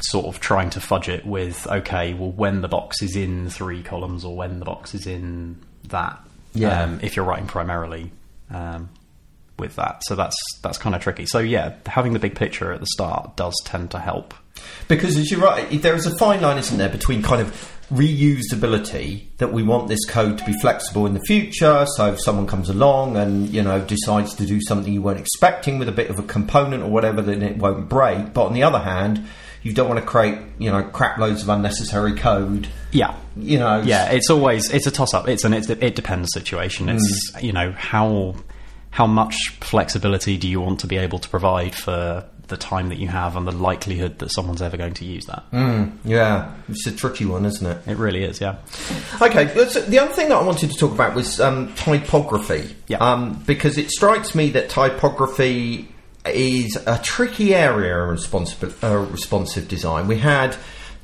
sort 0.00 0.26
of 0.26 0.40
trying 0.40 0.68
to 0.70 0.80
fudge 0.80 1.08
it 1.08 1.24
with 1.24 1.66
okay, 1.68 2.12
well, 2.14 2.30
when 2.32 2.60
the 2.60 2.68
box 2.68 3.02
is 3.02 3.14
in 3.16 3.48
three 3.50 3.82
columns 3.82 4.24
or 4.24 4.34
when 4.36 4.58
the 4.58 4.64
box 4.64 4.94
is 4.94 5.06
in 5.06 5.56
that. 5.88 6.18
Yeah. 6.54 6.82
Um, 6.82 6.98
if 7.02 7.14
you're 7.16 7.24
writing 7.24 7.46
primarily 7.46 8.10
um, 8.52 8.88
with 9.58 9.76
that, 9.76 10.02
so 10.04 10.14
that's 10.14 10.36
that's 10.62 10.78
kind 10.78 10.94
of 10.94 11.02
tricky. 11.02 11.26
So 11.26 11.38
yeah, 11.38 11.74
having 11.86 12.12
the 12.12 12.18
big 12.18 12.34
picture 12.34 12.72
at 12.72 12.80
the 12.80 12.86
start 12.86 13.36
does 13.36 13.54
tend 13.64 13.90
to 13.92 13.98
help. 13.98 14.34
Because 14.88 15.16
as 15.16 15.30
you're 15.30 15.40
right, 15.40 15.80
there 15.82 15.94
is 15.94 16.06
a 16.06 16.16
fine 16.18 16.40
line, 16.42 16.58
isn't 16.58 16.78
there, 16.78 16.88
between 16.88 17.22
kind 17.22 17.40
of 17.42 17.72
reusability 17.92 19.26
that 19.38 19.52
we 19.52 19.62
want 19.62 19.88
this 19.88 20.04
code 20.06 20.38
to 20.38 20.44
be 20.44 20.52
flexible 20.60 21.06
in 21.06 21.14
the 21.14 21.20
future. 21.20 21.86
So 21.96 22.12
if 22.12 22.20
someone 22.22 22.46
comes 22.46 22.68
along 22.68 23.16
and 23.16 23.48
you 23.50 23.62
know 23.62 23.80
decides 23.80 24.34
to 24.36 24.46
do 24.46 24.60
something 24.60 24.92
you 24.92 25.02
weren't 25.02 25.20
expecting 25.20 25.78
with 25.78 25.88
a 25.88 25.92
bit 25.92 26.10
of 26.10 26.18
a 26.18 26.22
component 26.22 26.82
or 26.82 26.88
whatever, 26.90 27.22
then 27.22 27.42
it 27.42 27.56
won't 27.58 27.88
break. 27.88 28.32
But 28.32 28.46
on 28.46 28.54
the 28.54 28.62
other 28.62 28.78
hand, 28.80 29.24
you 29.62 29.72
don't 29.72 29.88
want 29.88 30.00
to 30.00 30.06
create 30.06 30.38
you 30.58 30.70
know 30.70 30.82
crap 30.82 31.18
loads 31.18 31.42
of 31.42 31.48
unnecessary 31.48 32.14
code. 32.14 32.68
Yeah. 32.92 33.14
You 33.36 33.58
know, 33.58 33.82
Yeah, 33.82 34.10
it's 34.10 34.30
always 34.30 34.70
it's 34.70 34.86
a 34.86 34.90
toss 34.90 35.12
up. 35.14 35.28
It's 35.28 35.44
an 35.44 35.52
it's, 35.52 35.68
it 35.68 35.94
depends 35.94 36.32
situation. 36.32 36.88
It's 36.88 37.32
Mm. 37.34 37.42
you 37.42 37.52
know 37.52 37.72
how 37.72 38.34
how 38.96 39.06
much 39.06 39.36
flexibility 39.60 40.38
do 40.38 40.48
you 40.48 40.58
want 40.58 40.80
to 40.80 40.86
be 40.86 40.96
able 40.96 41.18
to 41.18 41.28
provide 41.28 41.74
for 41.74 42.24
the 42.48 42.56
time 42.56 42.88
that 42.88 42.96
you 42.96 43.08
have 43.08 43.36
and 43.36 43.46
the 43.46 43.52
likelihood 43.52 44.18
that 44.20 44.32
someone's 44.32 44.62
ever 44.62 44.78
going 44.78 44.94
to 44.94 45.04
use 45.04 45.26
that. 45.26 45.44
yeah, 46.02 46.54
it's 46.66 46.86
a 46.86 46.92
tricky 46.92 47.26
one, 47.26 47.44
isn't 47.44 47.66
it? 47.66 47.86
It 47.86 47.98
really 47.98 48.24
is, 48.24 48.40
yeah. 48.40 48.56
Okay, 49.20 49.48
so 49.68 49.82
the 49.82 49.98
other 49.98 50.14
thing 50.14 50.30
that 50.30 50.36
I 50.36 50.42
wanted 50.42 50.70
to 50.70 50.78
talk 50.78 50.92
about 50.92 51.14
was 51.14 51.38
um, 51.40 51.74
typography. 51.74 52.74
Yeah. 52.88 52.96
Um, 52.96 53.42
because 53.46 53.76
it 53.76 53.90
strikes 53.90 54.34
me 54.34 54.48
that 54.52 54.70
typography 54.70 55.88
is 56.24 56.78
a 56.86 56.98
tricky 57.02 57.54
area 57.54 58.02
in 58.02 58.08
responsive, 58.08 58.82
uh, 58.82 58.96
responsive 58.96 59.68
design. 59.68 60.08
We 60.08 60.16
had 60.16 60.56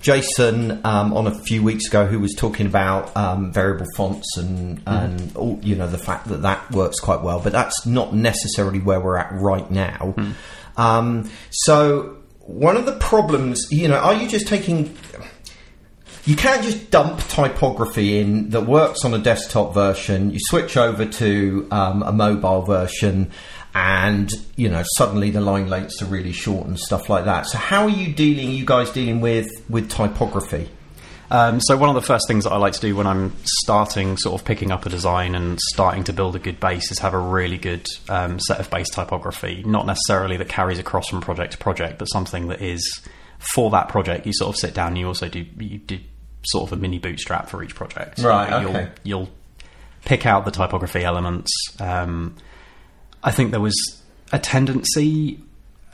Jason 0.02 0.84
um, 0.84 1.14
on 1.14 1.26
a 1.26 1.34
few 1.34 1.62
weeks 1.62 1.88
ago 1.88 2.06
who 2.06 2.20
was 2.20 2.34
talking 2.34 2.66
about 2.66 3.16
um, 3.16 3.52
variable 3.52 3.86
fonts 3.96 4.36
and, 4.36 4.82
and 4.86 5.34
all, 5.36 5.58
you 5.62 5.76
know 5.76 5.86
the 5.86 5.98
fact 5.98 6.28
that 6.28 6.42
that 6.42 6.70
works 6.72 7.00
quite 7.00 7.22
well, 7.22 7.40
but 7.40 7.52
that's 7.52 7.86
not 7.86 8.14
necessarily 8.14 8.80
where 8.80 9.00
we're 9.00 9.16
at 9.16 9.32
right 9.32 9.70
now. 9.70 10.14
Um, 10.76 11.30
so 11.50 12.18
one 12.40 12.76
of 12.76 12.86
the 12.86 12.96
problems, 12.96 13.68
you 13.70 13.88
know, 13.88 13.96
are 13.96 14.14
you 14.14 14.28
just 14.28 14.48
taking 14.48 14.96
you 16.24 16.36
can't 16.36 16.62
just 16.62 16.90
dump 16.90 17.20
typography 17.28 18.20
in 18.20 18.50
that 18.50 18.62
works 18.62 19.04
on 19.04 19.12
a 19.12 19.18
desktop 19.18 19.74
version. 19.74 20.30
You 20.30 20.38
switch 20.40 20.76
over 20.76 21.04
to 21.04 21.66
um, 21.72 22.02
a 22.02 22.12
mobile 22.12 22.62
version, 22.62 23.32
and 23.74 24.30
you 24.56 24.68
know 24.68 24.82
suddenly 24.96 25.30
the 25.30 25.40
line 25.40 25.68
lengths 25.68 26.02
are 26.02 26.06
really 26.06 26.32
short 26.32 26.66
and 26.66 26.78
stuff 26.78 27.08
like 27.08 27.24
that. 27.24 27.46
So 27.46 27.58
how 27.58 27.84
are 27.84 27.90
you 27.90 28.12
dealing? 28.12 28.50
You 28.50 28.64
guys 28.64 28.90
dealing 28.90 29.20
with 29.20 29.48
with 29.68 29.90
typography? 29.90 30.68
Um, 31.30 31.62
so 31.62 31.78
one 31.78 31.88
of 31.88 31.94
the 31.94 32.02
first 32.02 32.28
things 32.28 32.44
that 32.44 32.52
I 32.52 32.58
like 32.58 32.74
to 32.74 32.80
do 32.80 32.94
when 32.94 33.06
I'm 33.06 33.34
starting, 33.44 34.18
sort 34.18 34.38
of 34.38 34.46
picking 34.46 34.70
up 34.70 34.84
a 34.84 34.90
design 34.90 35.34
and 35.34 35.58
starting 35.58 36.04
to 36.04 36.12
build 36.12 36.36
a 36.36 36.38
good 36.38 36.60
base, 36.60 36.90
is 36.92 36.98
have 36.98 37.14
a 37.14 37.18
really 37.18 37.56
good 37.56 37.86
um, 38.10 38.38
set 38.38 38.60
of 38.60 38.68
base 38.68 38.90
typography. 38.90 39.62
Not 39.64 39.86
necessarily 39.86 40.36
that 40.36 40.50
carries 40.50 40.78
across 40.78 41.08
from 41.08 41.22
project 41.22 41.52
to 41.52 41.58
project, 41.58 41.98
but 41.98 42.04
something 42.06 42.48
that 42.48 42.60
is 42.60 43.00
for 43.54 43.70
that 43.70 43.88
project. 43.88 44.26
You 44.26 44.34
sort 44.34 44.54
of 44.54 44.60
sit 44.60 44.74
down. 44.74 44.88
and 44.88 44.98
You 44.98 45.06
also 45.06 45.30
do 45.30 45.46
you 45.58 45.78
do 45.78 46.00
sort 46.44 46.70
of 46.70 46.78
a 46.78 46.80
mini 46.80 46.98
bootstrap 46.98 47.48
for 47.48 47.62
each 47.62 47.74
project. 47.74 48.18
Right, 48.18 48.60
You'll, 48.60 48.70
okay. 48.70 48.90
You'll 49.02 49.30
pick 50.04 50.26
out 50.26 50.44
the 50.44 50.50
typography 50.50 51.02
elements. 51.02 51.50
Um, 51.80 52.36
I 53.22 53.30
think 53.30 53.50
there 53.50 53.60
was 53.60 53.74
a 54.32 54.38
tendency 54.38 55.38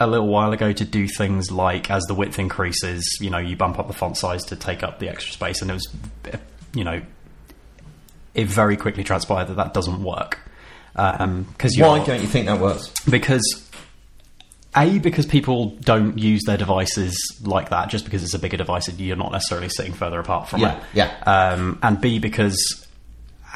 a 0.01 0.07
little 0.07 0.29
while 0.29 0.53
ago 0.53 0.73
to 0.73 0.85
do 0.85 1.09
things 1.09 1.51
like 1.51 1.91
as 1.91 2.05
the 2.05 2.15
width 2.15 2.39
increases, 2.39 3.05
you 3.21 3.31
know, 3.31 3.39
you 3.39 3.57
bump 3.57 3.79
up 3.79 3.89
the 3.89 3.93
font 3.93 4.17
size 4.17 4.45
to 4.45 4.57
take 4.57 4.83
up 4.83 4.99
the 5.01 5.09
extra 5.09 5.33
space, 5.33 5.61
and 5.61 5.71
it 5.71 5.75
was, 5.75 5.89
you 6.73 6.85
know, 6.85 7.03
it 8.35 8.47
very 8.47 8.77
quickly 8.77 9.03
transpired 9.03 9.49
that 9.49 9.57
that 9.57 9.75
doesn't 9.75 10.03
work. 10.03 10.39
Because 10.95 11.77
Why 11.77 12.05
don't 12.05 12.21
you 12.23 12.29
think 12.29 12.47
that 12.47 12.61
works? 12.61 12.93
because 13.09 13.65
a 14.77 14.99
because 14.99 15.27
people 15.27 15.71
don't 15.81 16.19
use 16.19 16.43
their 16.45 16.57
devices 16.57 17.17
like 17.43 17.71
that 17.71 17.89
just 17.89 18.05
because 18.05 18.23
it's 18.23 18.35
a 18.35 18.39
bigger 18.39 18.57
device 18.57 18.89
you're 18.99 19.17
not 19.17 19.33
necessarily 19.33 19.69
sitting 19.69 19.95
further 19.95 20.21
apart 20.21 20.49
from 20.49 20.61
Yeah, 20.61 20.77
it 20.77 20.83
yeah. 20.95 21.17
um, 21.27 21.79
and 21.83 22.01
b 22.01 22.19
because 22.19 22.87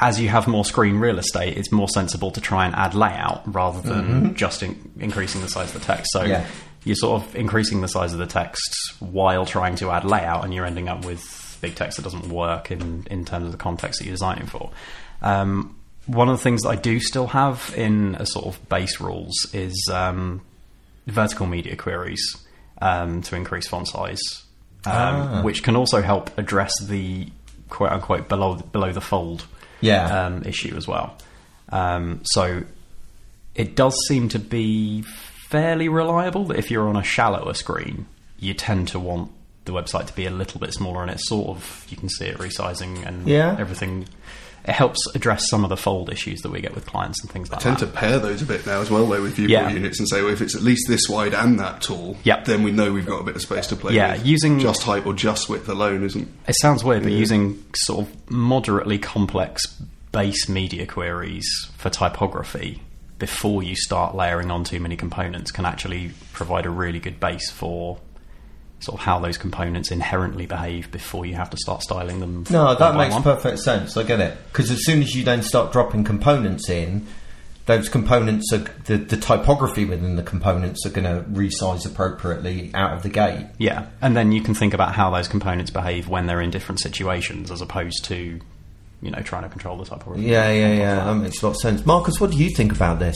as 0.01 0.19
you 0.19 0.27
have 0.29 0.47
more 0.47 0.65
screen 0.65 0.97
real 0.97 1.19
estate 1.19 1.57
it's 1.57 1.71
more 1.71 1.87
sensible 1.89 2.31
to 2.31 2.41
try 2.41 2.65
and 2.65 2.75
add 2.75 2.93
layout 2.95 3.41
rather 3.53 3.81
than 3.81 4.33
just 4.35 4.63
in- 4.63 4.91
increasing 4.99 5.41
the 5.41 5.47
size 5.47 5.73
of 5.73 5.79
the 5.81 5.85
text 5.85 6.11
so 6.11 6.21
Mm-hmm. 6.21 6.31
Yeah. 6.31 6.45
you're 6.83 6.95
sort 6.95 7.21
of 7.23 7.35
increasing 7.35 7.81
the 7.81 7.87
size 7.87 8.11
of 8.13 8.19
the 8.19 8.25
text 8.27 8.75
while 8.99 9.45
trying 9.45 9.75
to 9.77 9.91
add 9.91 10.03
layout 10.05 10.43
and 10.43 10.53
you're 10.53 10.65
ending 10.65 10.89
up 10.89 11.05
with 11.05 11.57
big 11.61 11.75
text 11.75 11.95
that 11.97 12.03
doesn't 12.03 12.27
work 12.29 12.71
in, 12.71 13.05
in 13.09 13.23
terms 13.23 13.45
of 13.45 13.51
the 13.51 13.57
context 13.57 13.99
that 13.99 14.05
you're 14.05 14.13
designing 14.13 14.47
for 14.47 14.69
um, 15.21 15.75
one 16.07 16.27
of 16.27 16.37
the 16.37 16.43
things 16.43 16.63
that 16.63 16.69
I 16.69 16.75
do 16.75 16.99
still 16.99 17.27
have 17.27 17.73
in 17.77 18.15
a 18.15 18.25
sort 18.25 18.47
of 18.47 18.67
base 18.67 18.99
rules 18.99 19.33
is 19.53 19.89
um, 19.93 20.41
vertical 21.07 21.45
media 21.47 21.77
queries 21.77 22.21
um, 22.81 23.21
to 23.21 23.37
increase 23.37 23.67
font 23.69 23.87
size, 23.87 24.19
um, 24.85 25.43
which 25.43 25.63
can 25.63 25.77
also 25.77 26.01
help 26.01 26.37
address 26.37 26.73
the 26.83 27.27
quote 27.69 27.91
unquote 27.93 28.27
below 28.27 28.55
below 28.55 28.91
the 28.91 28.99
fold 28.99 29.45
Yeah. 29.83 30.25
um, 30.25 30.43
issue 30.43 30.75
as 30.75 30.87
well. 30.87 31.15
Um, 31.69 32.21
so 32.23 32.63
it 33.55 33.75
does 33.75 33.95
seem 34.07 34.29
to 34.29 34.39
be 34.39 35.03
fairly 35.49 35.89
reliable 35.89 36.45
that 36.45 36.57
if 36.57 36.71
you're 36.71 36.87
on 36.87 36.95
a 36.95 37.03
shallower 37.03 37.53
screen, 37.53 38.05
you 38.39 38.53
tend 38.53 38.87
to 38.89 38.99
want 38.99 39.31
the 39.65 39.71
website 39.71 40.07
to 40.07 40.13
be 40.13 40.25
a 40.25 40.29
little 40.29 40.59
bit 40.59 40.73
smaller, 40.73 41.01
and 41.01 41.11
it's 41.11 41.27
sort 41.29 41.47
of 41.49 41.85
you 41.89 41.95
can 41.97 42.09
see 42.09 42.25
it 42.25 42.37
resizing 42.37 43.05
and 43.05 43.27
Yeah. 43.27 43.55
everything. 43.59 44.07
It 44.65 44.71
helps 44.71 44.99
address 45.13 45.49
some 45.49 45.63
of 45.65 45.69
the 45.69 45.75
fold 45.75 46.09
issues 46.09 46.41
that 46.41 46.49
we 46.49 46.61
get 46.61 46.73
with 46.73 46.85
clients 46.85 47.21
and 47.21 47.29
things 47.29 47.51
like 47.51 47.59
that. 47.59 47.65
I 47.67 47.75
tend 47.75 47.81
that. 47.81 47.93
to 47.93 47.99
pair 47.99 48.17
those 48.19 48.41
a 48.41 48.45
bit 48.45 48.65
now 48.65 48.79
as 48.79 48.89
well, 48.89 49.05
though, 49.05 49.21
with 49.21 49.33
viewport 49.33 49.49
Yeah. 49.49 49.69
units 49.69 49.99
and 49.99 50.07
say, 50.07 50.21
well, 50.21 50.31
if 50.31 50.39
it's 50.41 50.55
at 50.55 50.61
least 50.61 50.85
this 50.87 51.01
wide 51.09 51.33
and 51.33 51.59
that 51.59 51.81
tall, 51.81 52.15
Yep. 52.23 52.45
then 52.45 52.63
we 52.63 52.71
know 52.71 52.93
we've 52.93 53.05
got 53.05 53.19
a 53.19 53.23
bit 53.23 53.35
of 53.35 53.41
space 53.41 53.67
to 53.67 53.75
play 53.75 53.93
Yeah, 53.93 54.13
with. 54.13 54.25
using- 54.25 54.59
just 54.59 54.83
height 54.83 55.05
or 55.05 55.13
just 55.13 55.49
width 55.49 55.67
alone 55.67 56.03
isn't. 56.05 56.29
It 56.47 56.55
sounds 56.61 56.81
weird, 56.83 57.03
but 57.03 57.11
using 57.11 57.61
sort 57.75 58.07
of 58.07 58.31
moderately 58.31 58.97
complex 58.99 59.65
base 60.13 60.47
media 60.47 60.85
queries 60.85 61.45
for 61.77 61.89
typography 61.89 62.81
before 63.19 63.63
you 63.63 63.75
start 63.75 64.15
layering 64.15 64.49
on 64.51 64.63
too 64.63 64.79
many 64.79 64.95
components 64.95 65.51
can 65.51 65.65
actually 65.65 66.11
provide 66.33 66.65
a 66.65 66.69
really 66.69 66.99
good 66.99 67.19
base 67.19 67.49
for 67.49 67.97
sort 68.83 68.99
of 68.99 69.05
how 69.05 69.19
those 69.19 69.37
components 69.37 69.91
inherently 69.91 70.45
behave 70.45 70.91
before 70.91 71.25
you 71.25 71.35
have 71.35 71.49
to 71.49 71.57
start 71.57 71.81
styling 71.81 72.19
them. 72.19 72.45
No, 72.49 72.75
that 72.75 72.95
makes 72.95 73.13
one. 73.13 73.23
perfect 73.23 73.59
sense. 73.59 73.97
I 73.97 74.03
get 74.03 74.19
it. 74.19 74.37
Because 74.51 74.71
as 74.71 74.85
soon 74.85 75.01
as 75.01 75.15
you 75.15 75.23
then 75.23 75.41
start 75.41 75.71
dropping 75.71 76.03
components 76.03 76.69
in, 76.69 77.07
those 77.65 77.87
components 77.87 78.51
are 78.51 78.65
the, 78.85 78.97
the 78.97 79.15
typography 79.15 79.85
within 79.85 80.15
the 80.17 80.23
components 80.23 80.85
are 80.85 80.89
going 80.89 81.05
to 81.05 81.23
resize 81.29 81.85
appropriately 81.85 82.71
out 82.73 82.93
of 82.93 83.03
the 83.03 83.09
gate. 83.09 83.47
Yeah, 83.57 83.87
and 84.01 84.17
then 84.17 84.31
you 84.31 84.41
can 84.41 84.53
think 84.53 84.73
about 84.73 84.93
how 84.93 85.09
those 85.11 85.27
components 85.27 85.71
behave 85.71 86.09
when 86.09 86.27
they're 86.27 86.41
in 86.41 86.51
different 86.51 86.81
situations, 86.81 87.51
as 87.51 87.61
opposed 87.61 88.03
to, 88.05 88.39
you 89.01 89.11
know, 89.11 89.21
trying 89.21 89.43
to 89.43 89.49
control 89.49 89.77
the 89.77 89.85
typography. 89.85 90.23
Yeah, 90.23 90.51
yeah, 90.51 90.73
yeah. 90.73 90.95
That 91.05 91.15
makes 91.15 91.41
a 91.41 91.47
lot 91.47 91.55
of 91.55 91.61
sense. 91.61 91.85
Marcus, 91.85 92.19
what 92.19 92.31
do 92.31 92.37
you 92.37 92.49
think 92.49 92.73
about 92.73 92.99
this? 92.99 93.15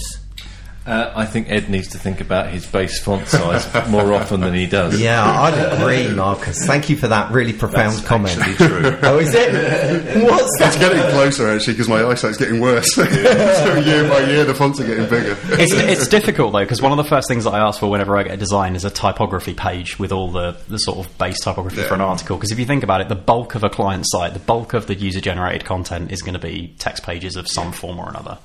Uh, 0.88 1.12
I 1.18 1.26
think 1.26 1.50
Ed 1.52 1.70
needs 1.70 1.90
to 1.90 1.98
think 1.98 2.22
about 2.22 2.50
his 2.50 2.66
base 2.66 3.04
font 3.04 3.28
size 3.28 3.68
more 3.90 4.14
often 4.14 4.40
than 4.40 4.54
he 4.54 4.68
does. 4.68 4.98
Yeah, 5.02 5.22
I'd 5.22 5.74
agree, 5.82 6.16
Marcus. 6.16 6.66
Thank 6.66 6.90
you 6.90 6.96
for 6.96 7.10
that 7.10 7.30
really 7.34 7.52
profound 7.52 7.98
That's 7.98 8.08
comment. 8.08 8.40
true. 8.56 8.98
Oh, 9.08 9.20
is 9.20 9.34
it? 9.36 9.52
What's 10.24 10.60
that? 10.60 10.68
It's 10.68 10.78
getting 10.78 11.02
closer 11.12 11.50
actually 11.50 11.74
because 11.74 11.90
my 11.90 12.06
eyesight's 12.06 12.38
getting 12.38 12.62
worse. 12.62 12.94
so 12.96 13.04
year 13.04 14.08
by 14.08 14.20
year, 14.28 14.46
the 14.46 14.54
fonts 14.56 14.80
are 14.80 14.86
getting 14.86 15.10
bigger. 15.10 15.38
it's, 15.62 15.74
it's 15.74 16.08
difficult 16.08 16.54
though 16.54 16.60
because 16.60 16.82
one 16.82 16.92
of 16.92 16.98
the 16.98 17.10
first 17.10 17.28
things 17.28 17.44
that 17.44 17.54
I 17.54 17.60
ask 17.60 17.82
for 17.82 17.90
whenever 17.90 18.16
I 18.18 18.24
get 18.24 18.34
a 18.36 18.38
design 18.38 18.76
is 18.78 18.86
a 18.86 18.90
typography 18.90 19.54
page 19.54 20.00
with 20.00 20.14
all 20.14 20.32
the, 20.32 20.58
the 20.70 20.78
sort 20.78 21.06
of 21.06 21.18
base 21.18 21.42
typography 21.42 21.84
for 21.84 21.96
an 21.96 22.02
article. 22.02 22.38
Because 22.38 22.52
if 22.52 22.60
you 22.60 22.66
think 22.66 22.84
about 22.84 23.02
it, 23.02 23.10
the 23.10 23.16
bulk 23.16 23.56
of 23.56 23.64
a 23.66 23.70
client 23.70 24.06
site, 24.08 24.32
the 24.34 24.40
bulk 24.40 24.74
of 24.74 24.88
the 24.88 24.96
user 24.96 25.20
generated 25.20 25.66
content 25.66 26.14
is 26.14 26.22
going 26.22 26.34
to 26.34 26.40
be 26.40 26.74
text 26.80 27.04
pages 27.04 27.36
of 27.36 27.48
some 27.50 27.74
form 27.74 28.00
or 28.00 28.08
another. 28.08 28.38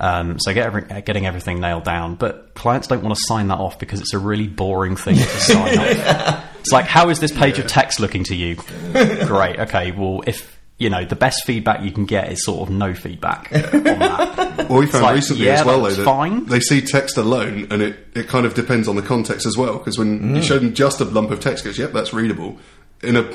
Um, 0.00 0.38
so 0.38 0.54
get 0.54 0.64
every, 0.66 1.02
getting 1.02 1.26
everything 1.26 1.60
nailed 1.60 1.82
down, 1.84 2.14
but 2.14 2.54
clients 2.54 2.86
don't 2.86 3.02
want 3.02 3.16
to 3.16 3.22
sign 3.26 3.48
that 3.48 3.58
off 3.58 3.78
because 3.80 4.00
it's 4.00 4.14
a 4.14 4.18
really 4.18 4.46
boring 4.46 4.94
thing 4.96 5.16
to 5.16 5.22
sign 5.22 5.78
off. 5.78 6.44
It's 6.60 6.72
like, 6.72 6.84
how 6.86 7.08
is 7.08 7.18
this 7.18 7.32
page 7.32 7.58
of 7.58 7.66
text 7.66 7.98
looking 7.98 8.24
to 8.24 8.34
you? 8.36 8.56
Great, 8.56 9.58
okay. 9.60 9.90
Well, 9.92 10.22
if 10.26 10.58
you 10.76 10.90
know 10.90 11.04
the 11.04 11.16
best 11.16 11.44
feedback 11.46 11.82
you 11.82 11.90
can 11.90 12.04
get 12.04 12.30
is 12.30 12.44
sort 12.44 12.68
of 12.68 12.74
no 12.74 12.94
feedback 12.94 13.48
on 13.52 13.82
that. 13.84 14.66
Well, 14.68 14.80
we 14.80 14.86
found 14.86 15.04
like, 15.04 15.14
recently 15.14 15.46
yeah, 15.46 15.60
as 15.60 15.64
well, 15.66 15.82
though, 15.82 15.90
that 15.90 16.04
fine. 16.04 16.44
they 16.46 16.60
see 16.60 16.80
text 16.82 17.16
alone, 17.16 17.68
and 17.70 17.80
it, 17.80 17.96
it 18.14 18.28
kind 18.28 18.44
of 18.44 18.54
depends 18.54 18.86
on 18.86 18.96
the 18.96 19.02
context 19.02 19.46
as 19.46 19.56
well. 19.56 19.78
Because 19.78 19.98
when 19.98 20.20
Mm. 20.20 20.36
you 20.36 20.42
show 20.42 20.58
them 20.58 20.74
just 20.74 21.00
a 21.00 21.04
lump 21.04 21.30
of 21.30 21.40
text, 21.40 21.64
goes, 21.64 21.78
"Yep, 21.78 21.92
that's 21.92 22.12
readable." 22.12 22.58
In 23.02 23.16
a 23.16 23.32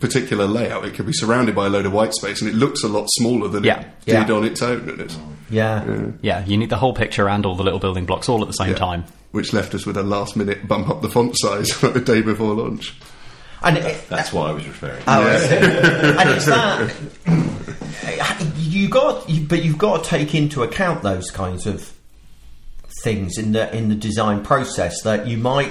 particular 0.00 0.46
layout, 0.46 0.84
it 0.84 0.94
could 0.94 1.06
be 1.06 1.12
surrounded 1.12 1.54
by 1.54 1.66
a 1.66 1.68
load 1.68 1.86
of 1.86 1.92
white 1.92 2.12
space, 2.14 2.40
and 2.42 2.50
it 2.50 2.54
looks 2.56 2.82
a 2.82 2.88
lot 2.88 3.06
smaller 3.10 3.48
than 3.48 3.62
Yeah. 3.64 3.80
it 3.80 3.86
did 4.06 4.28
Yeah. 4.28 4.34
on 4.34 4.44
its 4.44 4.60
own. 4.62 4.88
And 4.88 5.00
it's, 5.00 5.16
Yeah. 5.54 6.10
Yeah, 6.20 6.44
you 6.44 6.56
need 6.56 6.70
the 6.70 6.76
whole 6.76 6.94
picture 6.94 7.28
and 7.28 7.46
all 7.46 7.54
the 7.54 7.62
little 7.62 7.78
building 7.78 8.06
blocks 8.06 8.28
all 8.28 8.42
at 8.42 8.48
the 8.48 8.54
same 8.54 8.70
yeah. 8.70 8.74
time. 8.74 9.04
which 9.32 9.52
left 9.52 9.74
us 9.74 9.86
with 9.86 9.96
a 9.96 10.02
last 10.02 10.36
minute 10.36 10.66
bump 10.66 10.88
up 10.88 11.02
the 11.02 11.08
font 11.08 11.36
size 11.38 11.82
like 11.82 11.92
the 11.94 12.00
day 12.00 12.22
before 12.22 12.54
launch. 12.54 12.94
And 13.62 13.78
it, 13.78 14.08
That's 14.08 14.32
what 14.32 14.50
I 14.50 14.52
was 14.52 14.66
referring 14.66 15.02
to. 15.02 15.04
Oh, 15.06 15.22
I 15.22 15.36
see. 15.38 15.56
and 15.56 16.30
it's 16.30 16.46
that 16.46 16.92
you 18.56 18.88
got, 18.88 19.26
but 19.48 19.64
you've 19.64 19.78
got 19.78 20.04
to 20.04 20.10
take 20.10 20.34
into 20.34 20.62
account 20.62 21.02
those 21.02 21.30
kinds 21.30 21.66
of 21.66 21.92
things 23.02 23.38
in 23.38 23.52
the 23.52 23.74
in 23.74 23.88
the 23.88 23.94
design 23.94 24.42
process 24.42 25.02
that 25.02 25.26
you 25.26 25.38
might 25.38 25.70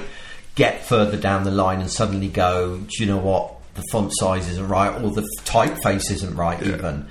get 0.55 0.85
further 0.85 1.17
down 1.17 1.43
the 1.43 1.51
line 1.51 1.81
and 1.81 1.91
suddenly 1.91 2.29
go, 2.29 2.77
do 2.77 3.03
you 3.03 3.05
know 3.05 3.17
what, 3.17 3.53
the 3.75 3.83
font 3.91 4.11
size 4.13 4.47
isn't 4.49 4.67
right 4.67 5.01
or 5.01 5.11
the 5.11 5.27
typeface 5.43 6.11
isn't 6.11 6.35
right 6.35 6.61
even. 6.63 7.07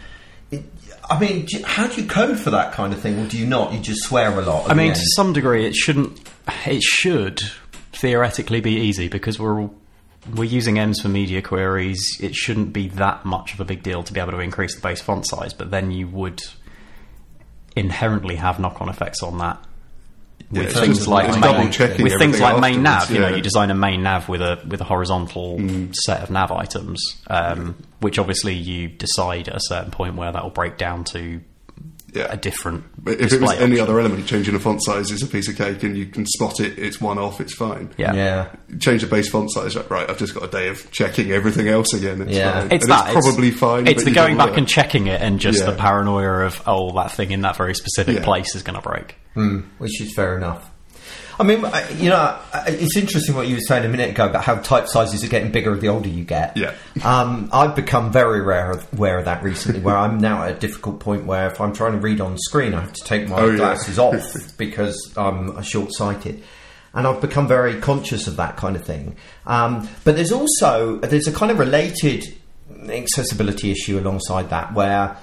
I 1.10 1.18
mean, 1.18 1.44
do 1.46 1.58
you- 1.58 1.64
how 1.64 1.86
do 1.86 2.00
you 2.00 2.06
code 2.08 2.38
for 2.38 2.50
that 2.50 2.72
kind 2.72 2.92
of 2.92 3.00
thing, 3.00 3.18
or 3.18 3.26
do 3.26 3.36
you 3.38 3.46
not? 3.46 3.72
You 3.72 3.80
just 3.80 4.02
swear 4.04 4.38
a 4.38 4.42
lot. 4.42 4.70
I 4.70 4.74
mean, 4.74 4.92
to 4.94 5.02
some 5.16 5.32
degree, 5.32 5.66
it 5.66 5.74
shouldn't. 5.74 6.18
It 6.66 6.82
should 6.82 7.40
theoretically 7.92 8.60
be 8.60 8.72
easy 8.76 9.08
because 9.08 9.38
we're 9.38 9.60
all, 9.60 9.74
we're 10.34 10.44
using 10.44 10.78
M's 10.78 11.00
for 11.00 11.08
media 11.08 11.42
queries. 11.42 12.18
It 12.20 12.34
shouldn't 12.34 12.72
be 12.72 12.88
that 12.88 13.24
much 13.24 13.52
of 13.54 13.60
a 13.60 13.64
big 13.64 13.82
deal 13.82 14.02
to 14.02 14.12
be 14.12 14.20
able 14.20 14.32
to 14.32 14.38
increase 14.40 14.74
the 14.74 14.80
base 14.80 15.00
font 15.00 15.26
size, 15.26 15.52
but 15.52 15.70
then 15.70 15.90
you 15.90 16.08
would 16.08 16.42
inherently 17.76 18.36
have 18.36 18.58
knock-on 18.58 18.88
effects 18.88 19.22
on 19.22 19.38
that. 19.38 19.58
Yeah, 20.50 20.62
With 20.62 20.70
it's 20.70 20.80
things 20.80 21.08
like 21.08 21.40
main, 21.40 21.66
with 22.02 22.18
things 22.18 22.40
like 22.40 22.60
main 22.60 22.82
nav, 22.82 23.02
afterwards, 23.02 23.10
you 23.10 23.18
know, 23.20 23.36
you 23.36 23.42
design 23.42 23.70
a 23.70 23.74
main 23.74 24.02
nav 24.02 24.28
with 24.28 24.42
a 24.42 24.60
with 24.66 24.80
a 24.80 24.84
horizontal 24.84 25.58
set 25.92 26.22
of 26.22 26.30
nav 26.30 26.50
items, 26.52 27.22
um, 27.28 27.76
which 28.00 28.18
obviously 28.18 28.54
you 28.54 28.88
decide 28.88 29.48
at 29.48 29.56
a 29.56 29.60
certain 29.62 29.90
point 29.90 30.16
where 30.16 30.32
that 30.32 30.42
will 30.42 30.50
break 30.50 30.76
down 30.78 31.04
to 31.04 31.40
Yeah. 32.12 32.26
a 32.30 32.36
different. 32.36 32.84
But 33.02 33.14
if 33.14 33.32
it 33.32 33.40
was 33.40 33.50
display 33.50 33.58
any 33.58 33.78
other 33.80 33.98
element, 33.98 34.26
changing 34.26 34.54
the 34.54 34.60
font 34.60 34.82
size 34.84 35.10
is 35.10 35.22
a 35.22 35.26
piece 35.26 35.48
of 35.48 35.56
cake, 35.56 35.82
and 35.82 35.96
you 35.96 36.06
can 36.06 36.26
spot 36.26 36.60
it. 36.60 36.78
It's 36.78 37.00
one 37.00 37.18
off. 37.18 37.40
It's 37.40 37.54
fine. 37.54 37.90
yeah, 37.96 38.14
yeah. 38.14 38.48
Change 38.78 39.00
the 39.02 39.06
base 39.08 39.30
font 39.30 39.50
size. 39.50 39.76
Right, 39.90 40.08
I've 40.08 40.18
just 40.18 40.34
got 40.34 40.44
a 40.44 40.48
day 40.48 40.68
of 40.68 40.90
checking 40.90 41.32
everything 41.32 41.68
else 41.68 41.94
again. 41.94 42.22
It's 42.22 42.32
Yeah. 42.36 42.60
fine. 42.60 42.72
It's 42.72 42.84
And 42.84 42.92
that. 42.92 43.16
It's 43.16 43.26
probably 43.26 43.50
fine. 43.50 43.86
It's 43.86 44.02
but 44.04 44.10
the 44.10 44.14
going 44.14 44.36
back 44.36 44.56
and 44.56 44.68
checking 44.68 45.06
it, 45.06 45.20
and 45.20 45.40
just 45.40 45.64
the 45.64 45.72
paranoia 45.72 46.46
of 46.46 46.60
oh, 46.66 46.92
that 46.96 47.12
thing 47.12 47.30
in 47.30 47.40
that 47.42 47.56
very 47.56 47.74
specific 47.74 48.16
Yeah. 48.16 48.24
place 48.24 48.54
is 48.54 48.62
going 48.62 48.76
to 48.76 48.82
break. 48.82 49.16
Hmm. 49.34 49.60
which 49.78 49.98
is 50.02 50.12
fair 50.14 50.36
enough. 50.36 50.70
I 51.40 51.44
mean, 51.44 51.64
you 51.98 52.10
know, 52.10 52.38
it's 52.66 52.96
interesting 52.96 53.34
what 53.34 53.48
you 53.48 53.54
were 53.54 53.60
saying 53.60 53.84
a 53.84 53.88
minute 53.88 54.10
ago 54.10 54.26
about 54.26 54.44
how 54.44 54.56
type 54.56 54.86
sizes 54.88 55.24
are 55.24 55.28
getting 55.28 55.50
bigger 55.50 55.74
the 55.76 55.88
older 55.88 56.08
you 56.08 56.24
get. 56.24 56.56
Yeah. 56.56 56.74
Um, 57.04 57.48
I've 57.52 57.74
become 57.74 58.12
very 58.12 58.40
rare 58.42 58.78
aware 58.92 59.18
of 59.18 59.24
that 59.24 59.42
recently, 59.42 59.80
where 59.80 59.96
I'm 59.96 60.18
now 60.18 60.42
at 60.44 60.52
a 60.52 60.58
difficult 60.58 61.00
point 61.00 61.24
where 61.24 61.48
if 61.50 61.60
I'm 61.60 61.72
trying 61.72 61.92
to 61.92 61.98
read 61.98 62.20
on 62.20 62.36
screen, 62.38 62.74
I 62.74 62.80
have 62.82 62.92
to 62.92 63.04
take 63.04 63.28
my 63.28 63.38
Oh, 63.40 63.50
yeah. 63.50 63.56
glasses 63.56 63.98
off 63.98 64.34
because 64.58 65.12
I'm 65.16 65.60
short 65.62 65.92
sighted. 65.94 66.42
And 66.94 67.06
I've 67.06 67.20
become 67.22 67.48
very 67.48 67.80
conscious 67.80 68.26
of 68.26 68.36
that 68.36 68.56
kind 68.58 68.76
of 68.76 68.84
thing. 68.84 69.16
Um, 69.46 69.88
but 70.04 70.14
there's 70.16 70.32
also 70.32 70.98
there's 70.98 71.26
a 71.26 71.32
kind 71.32 71.50
of 71.50 71.58
related 71.58 72.34
accessibility 72.88 73.70
issue 73.70 73.98
alongside 73.98 74.50
that, 74.50 74.74
where 74.74 75.16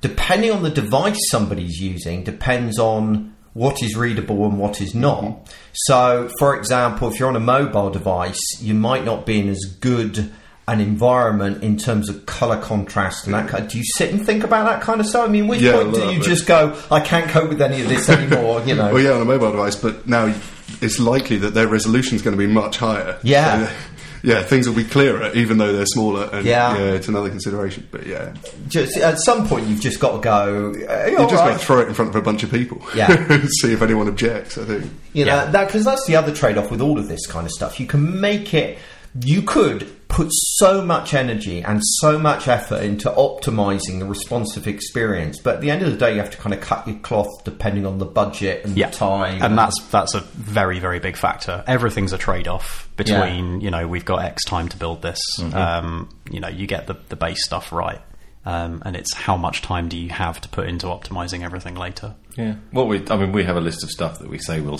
depending 0.00 0.50
on 0.50 0.62
the 0.62 0.70
device 0.70 1.18
somebody's 1.30 1.78
using, 1.80 2.24
depends 2.24 2.78
on 2.78 3.34
what 3.60 3.82
is 3.82 3.94
readable 3.94 4.46
and 4.46 4.58
what 4.58 4.80
is 4.80 4.94
not. 4.94 5.22
Mm-hmm. 5.22 5.44
So, 5.74 6.30
for 6.38 6.56
example, 6.56 7.08
if 7.10 7.18
you're 7.18 7.28
on 7.28 7.36
a 7.36 7.40
mobile 7.40 7.90
device, 7.90 8.40
you 8.58 8.72
might 8.72 9.04
not 9.04 9.26
be 9.26 9.38
in 9.38 9.50
as 9.50 9.62
good 9.80 10.32
an 10.66 10.80
environment 10.80 11.62
in 11.62 11.76
terms 11.76 12.08
of 12.08 12.24
color 12.24 12.58
contrast 12.58 13.26
and 13.26 13.34
that 13.34 13.48
kind. 13.50 13.68
Do 13.68 13.76
you 13.76 13.84
sit 13.96 14.12
and 14.12 14.24
think 14.24 14.44
about 14.44 14.64
that 14.64 14.80
kind 14.80 14.98
of 14.98 15.06
stuff? 15.06 15.28
I 15.28 15.30
mean, 15.30 15.46
which 15.46 15.60
Yeah, 15.60 15.72
point 15.74 15.94
do 15.94 16.00
you 16.10 16.18
bit. 16.20 16.22
just 16.22 16.46
go, 16.46 16.80
I 16.90 17.00
can't 17.00 17.28
cope 17.28 17.50
with 17.50 17.60
any 17.60 17.82
of 17.82 17.88
this 17.88 18.08
anymore? 18.18 18.62
You 18.62 18.76
know. 18.76 18.94
Well, 18.94 19.02
yeah, 19.02 19.12
on 19.12 19.20
a 19.20 19.26
mobile 19.26 19.50
device, 19.50 19.76
but 19.76 20.06
now 20.06 20.32
it's 20.80 20.98
likely 20.98 21.36
that 21.38 21.52
their 21.52 21.68
resolution 21.68 22.16
is 22.16 22.22
going 22.22 22.36
to 22.36 22.38
be 22.38 22.50
much 22.50 22.78
higher. 22.78 23.18
Yeah. 23.22 23.66
So, 23.66 23.72
yeah, 24.22 24.42
things 24.42 24.68
will 24.68 24.74
be 24.76 24.84
clearer, 24.84 25.30
even 25.34 25.58
though 25.58 25.72
they're 25.72 25.86
smaller. 25.86 26.28
And, 26.32 26.44
Yeah. 26.46 26.76
it's 26.76 27.08
another 27.08 27.28
consideration. 27.28 27.86
But 27.90 28.06
yeah, 28.06 28.34
Just 28.68 28.96
at 28.96 29.18
some 29.18 29.46
point, 29.48 29.66
you've 29.66 29.80
just 29.80 30.00
got 30.00 30.12
to 30.12 30.18
go. 30.20 30.68
Uh, 30.88 31.06
you 31.10 31.16
just 31.18 31.34
got 31.34 31.52
to 31.52 31.58
throw 31.58 31.80
it 31.80 31.88
in 31.88 31.94
front 31.94 32.10
of 32.10 32.16
a 32.16 32.22
bunch 32.22 32.42
of 32.42 32.50
people. 32.50 32.82
Yeah. 32.94 33.08
see 33.60 33.72
if 33.72 33.82
anyone 33.82 34.08
objects. 34.08 34.58
I 34.58 34.64
think. 34.64 34.90
You 35.12 35.24
know, 35.24 35.34
Yeah. 35.36 35.50
that 35.50 35.66
because 35.68 35.84
that's 35.84 36.06
the 36.06 36.16
other 36.16 36.32
trade 36.34 36.58
off 36.58 36.70
with 36.70 36.80
all 36.80 36.98
of 36.98 37.08
this 37.08 37.26
kind 37.26 37.46
of 37.46 37.52
stuff. 37.52 37.80
You 37.80 37.86
can 37.86 38.20
make 38.20 38.54
it. 38.54 38.78
You 39.24 39.42
could 39.42 39.90
put 40.10 40.28
so 40.30 40.84
much 40.84 41.14
energy 41.14 41.62
and 41.62 41.80
so 41.82 42.18
much 42.18 42.46
effort 42.48 42.82
into 42.82 43.08
optimizing 43.10 43.98
the 44.00 44.04
responsive 44.04 44.66
experience, 44.66 45.38
but 45.38 45.54
at 45.54 45.60
the 45.62 45.70
end 45.70 45.82
of 45.82 45.90
the 45.90 45.96
day, 45.96 46.12
you 46.12 46.18
have 46.18 46.30
to 46.30 46.36
kind 46.36 46.52
of 46.52 46.60
cut 46.60 46.86
your 46.86 46.98
cloth 46.98 47.44
depending 47.44 47.86
on 47.86 47.98
the 47.98 48.04
budget 48.04 48.64
and 48.66 48.76
Yeah, 48.76 48.90
the 48.90 48.96
time. 48.96 49.42
and 49.42 49.56
that's 49.56 49.80
that's 49.90 50.14
a 50.14 50.20
very 50.20 50.80
very 50.80 50.98
big 50.98 51.16
factor. 51.16 51.64
Everything's 51.66 52.12
a 52.12 52.18
trade 52.18 52.48
off 52.48 52.88
between 52.96 53.60
you 53.62 53.70
know 53.70 53.88
we've 53.88 54.04
got 54.04 54.22
X 54.22 54.44
time 54.44 54.68
to 54.68 54.76
build 54.76 55.00
this. 55.00 55.20
Um, 55.54 56.10
you 56.30 56.40
know, 56.40 56.48
you 56.48 56.66
get 56.66 56.86
the 56.86 56.96
the 57.08 57.16
base 57.16 57.44
stuff 57.44 57.72
right, 57.72 58.00
um, 58.44 58.82
and 58.86 58.96
it's 58.96 59.14
how 59.14 59.36
much 59.36 59.60
time 59.62 59.88
do 59.88 59.98
you 59.98 60.08
have 60.10 60.40
to 60.40 60.48
put 60.48 60.66
into 60.66 60.86
optimizing 60.86 61.42
everything 61.42 61.74
later. 61.74 62.14
Yeah. 62.36 62.54
Well, 62.72 62.86
we, 62.86 63.04
I 63.10 63.16
mean, 63.16 63.32
we 63.32 63.44
have 63.44 63.56
a 63.56 63.60
list 63.60 63.82
of 63.82 63.90
stuff 63.90 64.18
that 64.20 64.28
we 64.30 64.38
say 64.38 64.60
we'll 64.60 64.78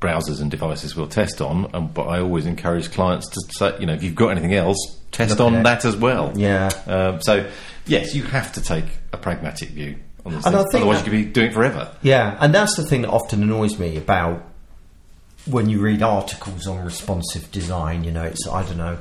browsers 0.00 0.40
and 0.40 0.50
devices 0.50 0.96
we'll 0.96 1.08
test 1.08 1.40
on, 1.42 1.70
and, 1.74 1.92
but 1.92 2.04
I 2.04 2.20
always 2.20 2.46
encourage 2.46 2.90
clients 2.90 3.28
to 3.28 3.40
say, 3.52 3.76
you 3.80 3.86
know, 3.86 3.92
if 3.92 4.02
you've 4.02 4.14
got 4.14 4.28
anything 4.28 4.54
else, 4.54 4.78
test 5.10 5.38
Look 5.38 5.40
on 5.40 5.56
at 5.56 5.64
that 5.64 5.84
as 5.84 5.96
well. 5.96 6.32
Yeah. 6.36 6.70
Um, 6.86 7.20
so, 7.20 7.50
yes, 7.86 8.14
you 8.14 8.22
have 8.22 8.52
to 8.52 8.62
take 8.62 8.86
a 9.12 9.18
pragmatic 9.18 9.70
view 9.70 9.96
on 10.24 10.34
this. 10.34 10.46
And 10.46 10.54
thing. 10.54 10.54
I 10.54 10.62
think 10.62 10.74
Otherwise, 10.76 11.02
that- 11.02 11.12
you 11.12 11.18
could 11.18 11.26
be 11.26 11.32
doing 11.32 11.46
it 11.48 11.54
forever. 11.54 11.94
Yeah, 12.02 12.36
and 12.40 12.54
that's 12.54 12.76
the 12.76 12.84
thing 12.86 13.02
that 13.02 13.10
often 13.10 13.42
annoys 13.42 13.78
me 13.78 13.96
about 13.98 14.42
when 15.44 15.68
you 15.68 15.80
read 15.80 16.02
articles 16.02 16.66
on 16.66 16.82
responsive 16.84 17.50
design. 17.50 18.04
You 18.04 18.12
know, 18.12 18.22
it's 18.24 18.46
I 18.48 18.62
don't 18.62 18.78
know, 18.78 18.98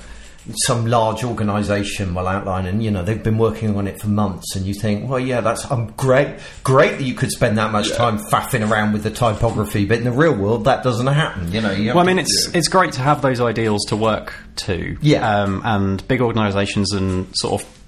some 0.65 0.87
large 0.87 1.23
organisation 1.23 2.13
will 2.13 2.27
outline, 2.27 2.65
and 2.65 2.83
you 2.83 2.91
know 2.91 3.03
they've 3.03 3.23
been 3.23 3.37
working 3.37 3.75
on 3.77 3.87
it 3.87 3.99
for 3.99 4.07
months, 4.07 4.55
and 4.55 4.65
you 4.65 4.73
think, 4.73 5.09
well, 5.09 5.19
yeah, 5.19 5.41
that's 5.41 5.69
um, 5.69 5.93
great, 5.97 6.39
great 6.63 6.97
that 6.97 7.03
you 7.03 7.13
could 7.13 7.31
spend 7.31 7.57
that 7.57 7.71
much 7.71 7.91
time 7.93 8.17
faffing 8.17 8.67
around 8.69 8.93
with 8.93 9.03
the 9.03 9.11
typography, 9.11 9.85
but 9.85 9.97
in 9.99 10.03
the 10.03 10.11
real 10.11 10.35
world, 10.35 10.65
that 10.65 10.83
doesn't 10.83 11.07
happen. 11.07 11.51
You 11.51 11.61
know, 11.61 11.71
you 11.71 11.93
Well, 11.93 12.03
I 12.03 12.07
mean, 12.07 12.19
it's 12.19 12.49
it's 12.53 12.67
great 12.67 12.93
to 12.93 13.01
have 13.01 13.21
those 13.21 13.39
ideals 13.39 13.85
to 13.89 13.95
work 13.95 14.33
to. 14.57 14.97
Yeah. 15.01 15.43
Um, 15.43 15.61
and 15.63 16.07
big 16.07 16.21
organisations 16.21 16.91
and 16.91 17.27
sort 17.35 17.61
of 17.61 17.81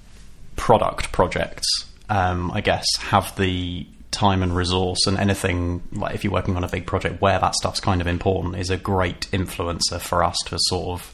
product 0.56 1.12
projects, 1.12 1.66
um, 2.08 2.50
I 2.52 2.60
guess, 2.60 2.86
have 2.98 3.34
the 3.36 3.86
time 4.10 4.44
and 4.44 4.54
resource 4.54 5.06
and 5.06 5.18
anything 5.18 5.82
like 5.92 6.14
if 6.14 6.22
you're 6.22 6.32
working 6.32 6.56
on 6.56 6.62
a 6.62 6.68
big 6.68 6.86
project 6.86 7.20
where 7.20 7.38
that 7.40 7.52
stuff's 7.56 7.80
kind 7.80 8.00
of 8.00 8.06
important 8.06 8.56
is 8.56 8.70
a 8.70 8.76
great 8.76 9.22
influencer 9.32 10.00
for 10.00 10.22
us 10.22 10.36
to 10.46 10.56
sort 10.60 11.00
of 11.00 11.13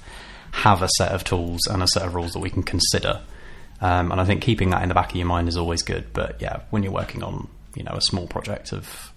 have 0.52 0.82
a 0.82 0.88
set 0.98 1.12
of 1.12 1.24
tools 1.24 1.60
and 1.70 1.82
a 1.82 1.86
set 1.88 2.04
of 2.04 2.14
rules 2.14 2.32
that 2.32 2.40
we 2.40 2.50
can 2.50 2.62
consider. 2.62 3.20
Um, 3.80 4.12
and 4.12 4.20
I 4.20 4.24
think 4.24 4.42
keeping 4.42 4.70
that 4.70 4.82
in 4.82 4.88
the 4.88 4.94
back 4.94 5.10
of 5.10 5.16
your 5.16 5.26
mind 5.26 5.48
is 5.48 5.56
always 5.56 5.82
good. 5.82 6.12
But 6.12 6.40
yeah, 6.40 6.60
when 6.70 6.82
you're 6.82 6.92
working 6.92 7.22
on 7.22 7.48
you 7.74 7.82
know 7.84 7.92
a 7.92 8.00
small 8.02 8.26
project 8.26 8.72
of 8.72 9.12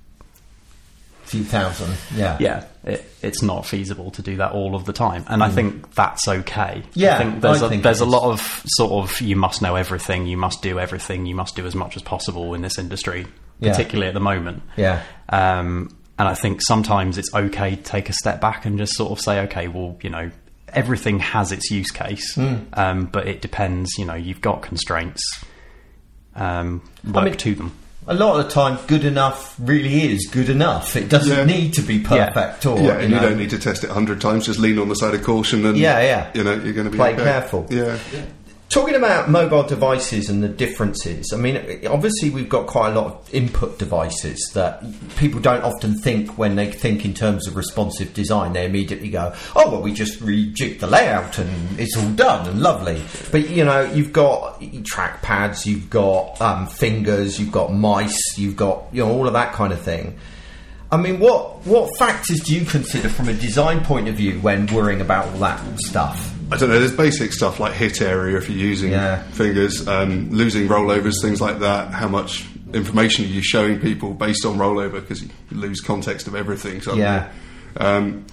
few 1.23 1.43
thousand. 1.43 1.95
Yeah, 2.15 2.37
yeah, 2.39 2.65
it, 2.83 3.09
it's 3.21 3.41
not 3.41 3.65
feasible 3.65 4.11
to 4.11 4.21
do 4.21 4.37
that 4.37 4.51
all 4.51 4.75
of 4.75 4.85
the 4.85 4.93
time, 4.93 5.25
and 5.27 5.41
I 5.43 5.49
think 5.49 5.93
that's 5.95 6.27
okay. 6.27 6.83
Yeah, 6.93 7.15
I 7.15 7.17
think 7.17 7.41
there's 7.41 7.63
I 7.63 7.65
a, 7.65 7.69
think 7.69 7.83
there's 7.83 8.01
a 8.01 8.05
lot 8.05 8.31
of 8.31 8.63
sort 8.67 8.91
of 8.91 9.19
you 9.21 9.35
must 9.35 9.61
know 9.61 9.75
everything, 9.75 10.27
you 10.27 10.37
must 10.37 10.61
do 10.61 10.79
everything, 10.79 11.25
you 11.25 11.35
must 11.35 11.55
do 11.55 11.65
as 11.65 11.75
much 11.75 11.95
as 11.95 12.01
possible 12.03 12.53
in 12.53 12.61
this 12.61 12.77
industry, 12.77 13.25
Yeah. 13.59 13.71
particularly 13.71 14.07
at 14.09 14.13
the 14.13 14.19
moment. 14.19 14.63
Yeah. 14.77 15.01
Um, 15.29 15.95
And 16.19 16.27
I 16.27 16.35
think 16.35 16.61
sometimes 16.61 17.17
it's 17.17 17.33
okay 17.33 17.75
to 17.75 17.81
take 17.81 18.07
a 18.09 18.13
step 18.13 18.39
back 18.39 18.65
and 18.65 18.77
just 18.77 18.93
sort 18.93 19.11
of 19.11 19.19
say, 19.19 19.39
okay, 19.45 19.67
well, 19.67 19.97
you 20.03 20.11
know, 20.11 20.29
everything 20.75 21.19
has 21.19 21.51
its 21.51 21.69
use 21.71 21.91
case, 21.91 22.35
Hmm. 22.35 22.55
um, 22.73 23.05
but 23.05 23.27
it 23.27 23.41
depends. 23.41 23.97
You 23.97 24.05
know, 24.05 24.15
you've 24.15 24.41
got 24.41 24.61
constraints. 24.61 25.21
Um, 26.35 26.81
work 27.05 27.25
mean- 27.25 27.33
to 27.37 27.55
them. 27.55 27.71
A 28.05 28.13
lot 28.13 28.37
of 28.37 28.45
the 28.45 28.51
time, 28.51 28.77
good 28.87 29.05
enough 29.05 29.55
really 29.57 30.11
is 30.11 30.27
good 30.29 30.49
enough. 30.49 30.97
It 30.97 31.07
doesn't 31.07 31.37
Yeah. 31.37 31.45
need 31.45 31.71
to 31.75 31.81
be 31.81 31.99
perfect 31.99 32.65
or 32.65 32.77
yeah, 32.77 32.95
and 32.97 33.09
you, 33.09 33.15
know, 33.15 33.29
don't 33.29 33.37
need 33.37 33.51
to 33.51 33.57
test 33.57 33.85
it 33.85 33.89
a 33.91 33.93
hundred 33.93 34.19
times. 34.19 34.45
Just 34.45 34.59
lean 34.59 34.77
on 34.77 34.89
the 34.89 34.95
side 34.95 35.13
of 35.13 35.23
caution, 35.23 35.65
and 35.65 35.77
Yeah, 35.77 36.01
yeah. 36.01 36.27
You 36.33 36.43
know, 36.43 36.51
you're 36.51 36.73
going 36.73 36.83
to 36.83 36.91
be 36.91 36.97
Play 36.97 37.13
okay. 37.13 37.23
careful. 37.23 37.65
Yeah, 37.69 37.95
Talking 38.73 38.95
about 38.95 39.29
mobile 39.29 39.61
devices 39.61 40.31
and 40.31 40.41
the 40.41 40.49
differences, 40.49 41.31
I 41.31 41.37
mean, 41.37 41.85
obviously 41.85 42.31
we've 42.31 42.49
got 42.49 42.65
quite 42.65 42.89
a 42.89 42.99
lot 42.99 43.05
of 43.05 43.31
input 43.31 43.77
devices 43.77 44.49
that 44.55 44.83
people 45.15 45.39
don't 45.39 45.63
often 45.63 45.93
think 45.99 46.39
when 46.39 46.55
they 46.55 46.71
think 46.71 47.05
in 47.05 47.13
terms 47.13 47.47
of 47.47 47.55
responsive 47.55 48.15
design. 48.15 48.53
They 48.53 48.65
immediately 48.65 49.11
go, 49.11 49.35
"Oh, 49.55 49.69
well, 49.69 49.83
we 49.83 49.93
just 49.93 50.21
rejig 50.21 50.79
the 50.79 50.87
layout 50.87 51.37
and 51.37 51.79
it's 51.79 51.95
all 51.95 52.09
done 52.13 52.49
and 52.49 52.63
lovely." 52.63 52.99
But 53.31 53.47
you 53.47 53.63
know, 53.63 53.83
you've 53.83 54.11
got 54.11 54.59
trackpads, 54.59 55.67
you've 55.67 55.91
got 55.91 56.41
um, 56.41 56.65
fingers, 56.65 57.39
you've 57.39 57.51
got 57.51 57.71
mice, 57.71 58.39
you've 58.39 58.55
got 58.55 58.85
you 58.91 59.05
know 59.05 59.11
all 59.11 59.27
of 59.27 59.33
that 59.33 59.53
kind 59.53 59.71
of 59.71 59.81
thing. 59.81 60.17
I 60.91 60.97
mean, 60.97 61.19
what 61.19 61.63
what 61.67 61.95
factors 61.99 62.39
do 62.39 62.55
you 62.55 62.65
consider 62.65 63.09
from 63.09 63.29
a 63.29 63.33
design 63.33 63.83
point 63.83 64.07
of 64.07 64.15
view 64.15 64.39
when 64.39 64.65
worrying 64.65 65.01
about 65.01 65.27
all 65.27 65.37
that 65.41 65.61
stuff? 65.81 66.33
I 66.53 66.57
don't 66.57 66.69
know. 66.69 66.79
There's 66.79 66.95
basic 66.95 67.33
stuff 67.33 67.59
like 67.59 67.73
hit 67.73 68.01
area 68.01 68.37
if 68.37 68.49
you're 68.49 68.57
using 68.59 68.91
Yeah. 68.91 69.23
fingers, 69.31 69.87
um, 69.87 70.29
losing 70.31 70.67
rollovers, 70.67 71.15
things 71.21 71.41
like 71.41 71.59
that. 71.59 71.91
How 71.91 72.07
much 72.07 72.45
information 72.73 73.25
are 73.25 73.29
you 73.29 73.41
showing 73.43 73.79
people 73.79 74.13
based 74.13 74.45
on 74.45 74.57
rollover 74.57 74.93
because 74.93 75.21
you 75.23 75.29
lose 75.51 75.79
context 75.81 76.27
of 76.27 76.35
everything. 76.35 76.81
suddenly. 76.81 77.03
Yeah. 77.03 77.27
Um, 77.77 78.25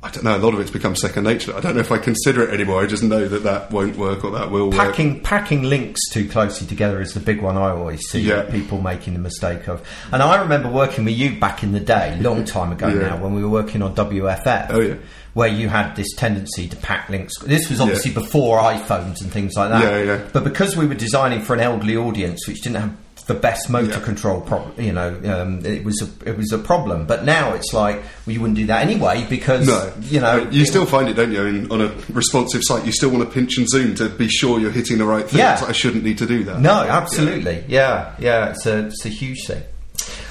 I 0.00 0.10
don't 0.10 0.22
know. 0.22 0.36
A 0.36 0.38
lot 0.38 0.54
of 0.54 0.60
it's 0.60 0.70
become 0.70 0.94
second 0.94 1.24
nature. 1.24 1.52
I 1.56 1.60
don't 1.60 1.74
know 1.74 1.80
if 1.80 1.90
I 1.90 1.98
consider 1.98 2.42
it 2.44 2.54
anymore. 2.54 2.80
I 2.80 2.86
just 2.86 3.02
know 3.02 3.26
that 3.26 3.42
that 3.42 3.72
won't 3.72 3.96
work 3.96 4.24
or 4.24 4.30
that 4.30 4.48
will 4.52 4.66
work. 4.70 4.76
packing 4.78 5.20
packing 5.20 5.64
links 5.64 6.00
too 6.12 6.28
closely 6.28 6.68
together 6.68 7.00
is 7.00 7.14
the 7.14 7.20
big 7.20 7.42
one 7.42 7.56
I 7.56 7.70
always 7.70 8.00
see 8.08 8.20
Yeah. 8.20 8.42
people 8.42 8.80
making 8.80 9.14
the 9.14 9.18
mistake 9.18 9.66
of. 9.66 9.82
And 10.12 10.22
I 10.22 10.40
remember 10.40 10.68
working 10.68 11.04
with 11.04 11.14
you 11.14 11.32
back 11.40 11.64
in 11.64 11.72
the 11.72 11.80
day, 11.80 12.16
long 12.20 12.44
time 12.44 12.70
ago 12.70 12.86
Yeah. 12.86 13.08
now, 13.08 13.16
when 13.16 13.34
we 13.34 13.42
were 13.42 13.48
working 13.48 13.82
on 13.82 13.94
WFF. 13.96 14.68
Oh, 14.70 14.80
yeah. 14.80 14.94
Where 15.38 15.48
you 15.60 15.68
had 15.68 15.94
this 15.94 16.12
tendency 16.16 16.66
to 16.68 16.76
pack 16.76 17.08
links. 17.08 17.38
This 17.38 17.68
was 17.70 17.80
obviously 17.80 18.10
Yeah. 18.10 18.20
before 18.22 18.58
iPhones 18.58 19.20
and 19.22 19.30
things 19.30 19.52
like 19.56 19.70
that. 19.70 19.82
Yeah, 19.84 20.02
yeah. 20.02 20.18
But 20.32 20.42
because 20.42 20.76
we 20.76 20.84
were 20.86 20.94
designing 21.06 21.42
for 21.42 21.54
an 21.54 21.60
elderly 21.60 21.96
audience, 21.96 22.48
which 22.48 22.60
didn't 22.62 22.80
have 22.80 22.92
the 23.28 23.34
best 23.34 23.70
motor 23.70 23.92
Yeah. 23.98 24.00
control, 24.00 24.38
you 24.78 24.92
know, 24.92 25.08
um, 25.32 25.64
it 25.64 25.84
was 25.84 26.02
a, 26.02 26.28
it 26.28 26.36
was 26.36 26.50
a 26.50 26.58
problem. 26.58 27.04
But 27.06 27.24
now 27.24 27.52
it's 27.54 27.72
like 27.72 27.96
well, 28.26 28.32
you 28.34 28.40
wouldn't 28.40 28.58
do 28.58 28.66
that 28.66 28.82
anyway 28.82 29.26
because 29.30 29.66
No, 29.68 29.92
you 30.02 30.18
know 30.18 30.48
you 30.50 30.64
still 30.66 30.86
find 30.86 31.08
it, 31.08 31.14
don't 31.14 31.30
you? 31.30 31.44
In, 31.44 31.70
on 31.70 31.82
a 31.82 31.92
responsive 32.12 32.62
site, 32.64 32.84
you 32.84 32.90
still 32.92 33.10
want 33.10 33.22
to 33.22 33.30
pinch 33.32 33.58
and 33.58 33.68
zoom 33.68 33.94
to 33.96 34.08
be 34.08 34.28
sure 34.28 34.58
you're 34.58 34.72
hitting 34.80 34.98
the 34.98 35.04
right 35.04 35.28
thing. 35.28 35.38
Yeah. 35.38 35.54
Like, 35.60 35.68
I 35.70 35.72
shouldn't 35.72 36.02
need 36.02 36.18
to 36.18 36.26
do 36.26 36.42
that. 36.44 36.60
No, 36.60 36.72
absolutely. 37.00 37.62
Yeah, 37.68 38.12
yeah, 38.18 38.50
it's 38.50 38.66
a 38.66 38.86
it's 38.86 39.04
a 39.06 39.10
huge 39.10 39.46
thing. 39.46 39.62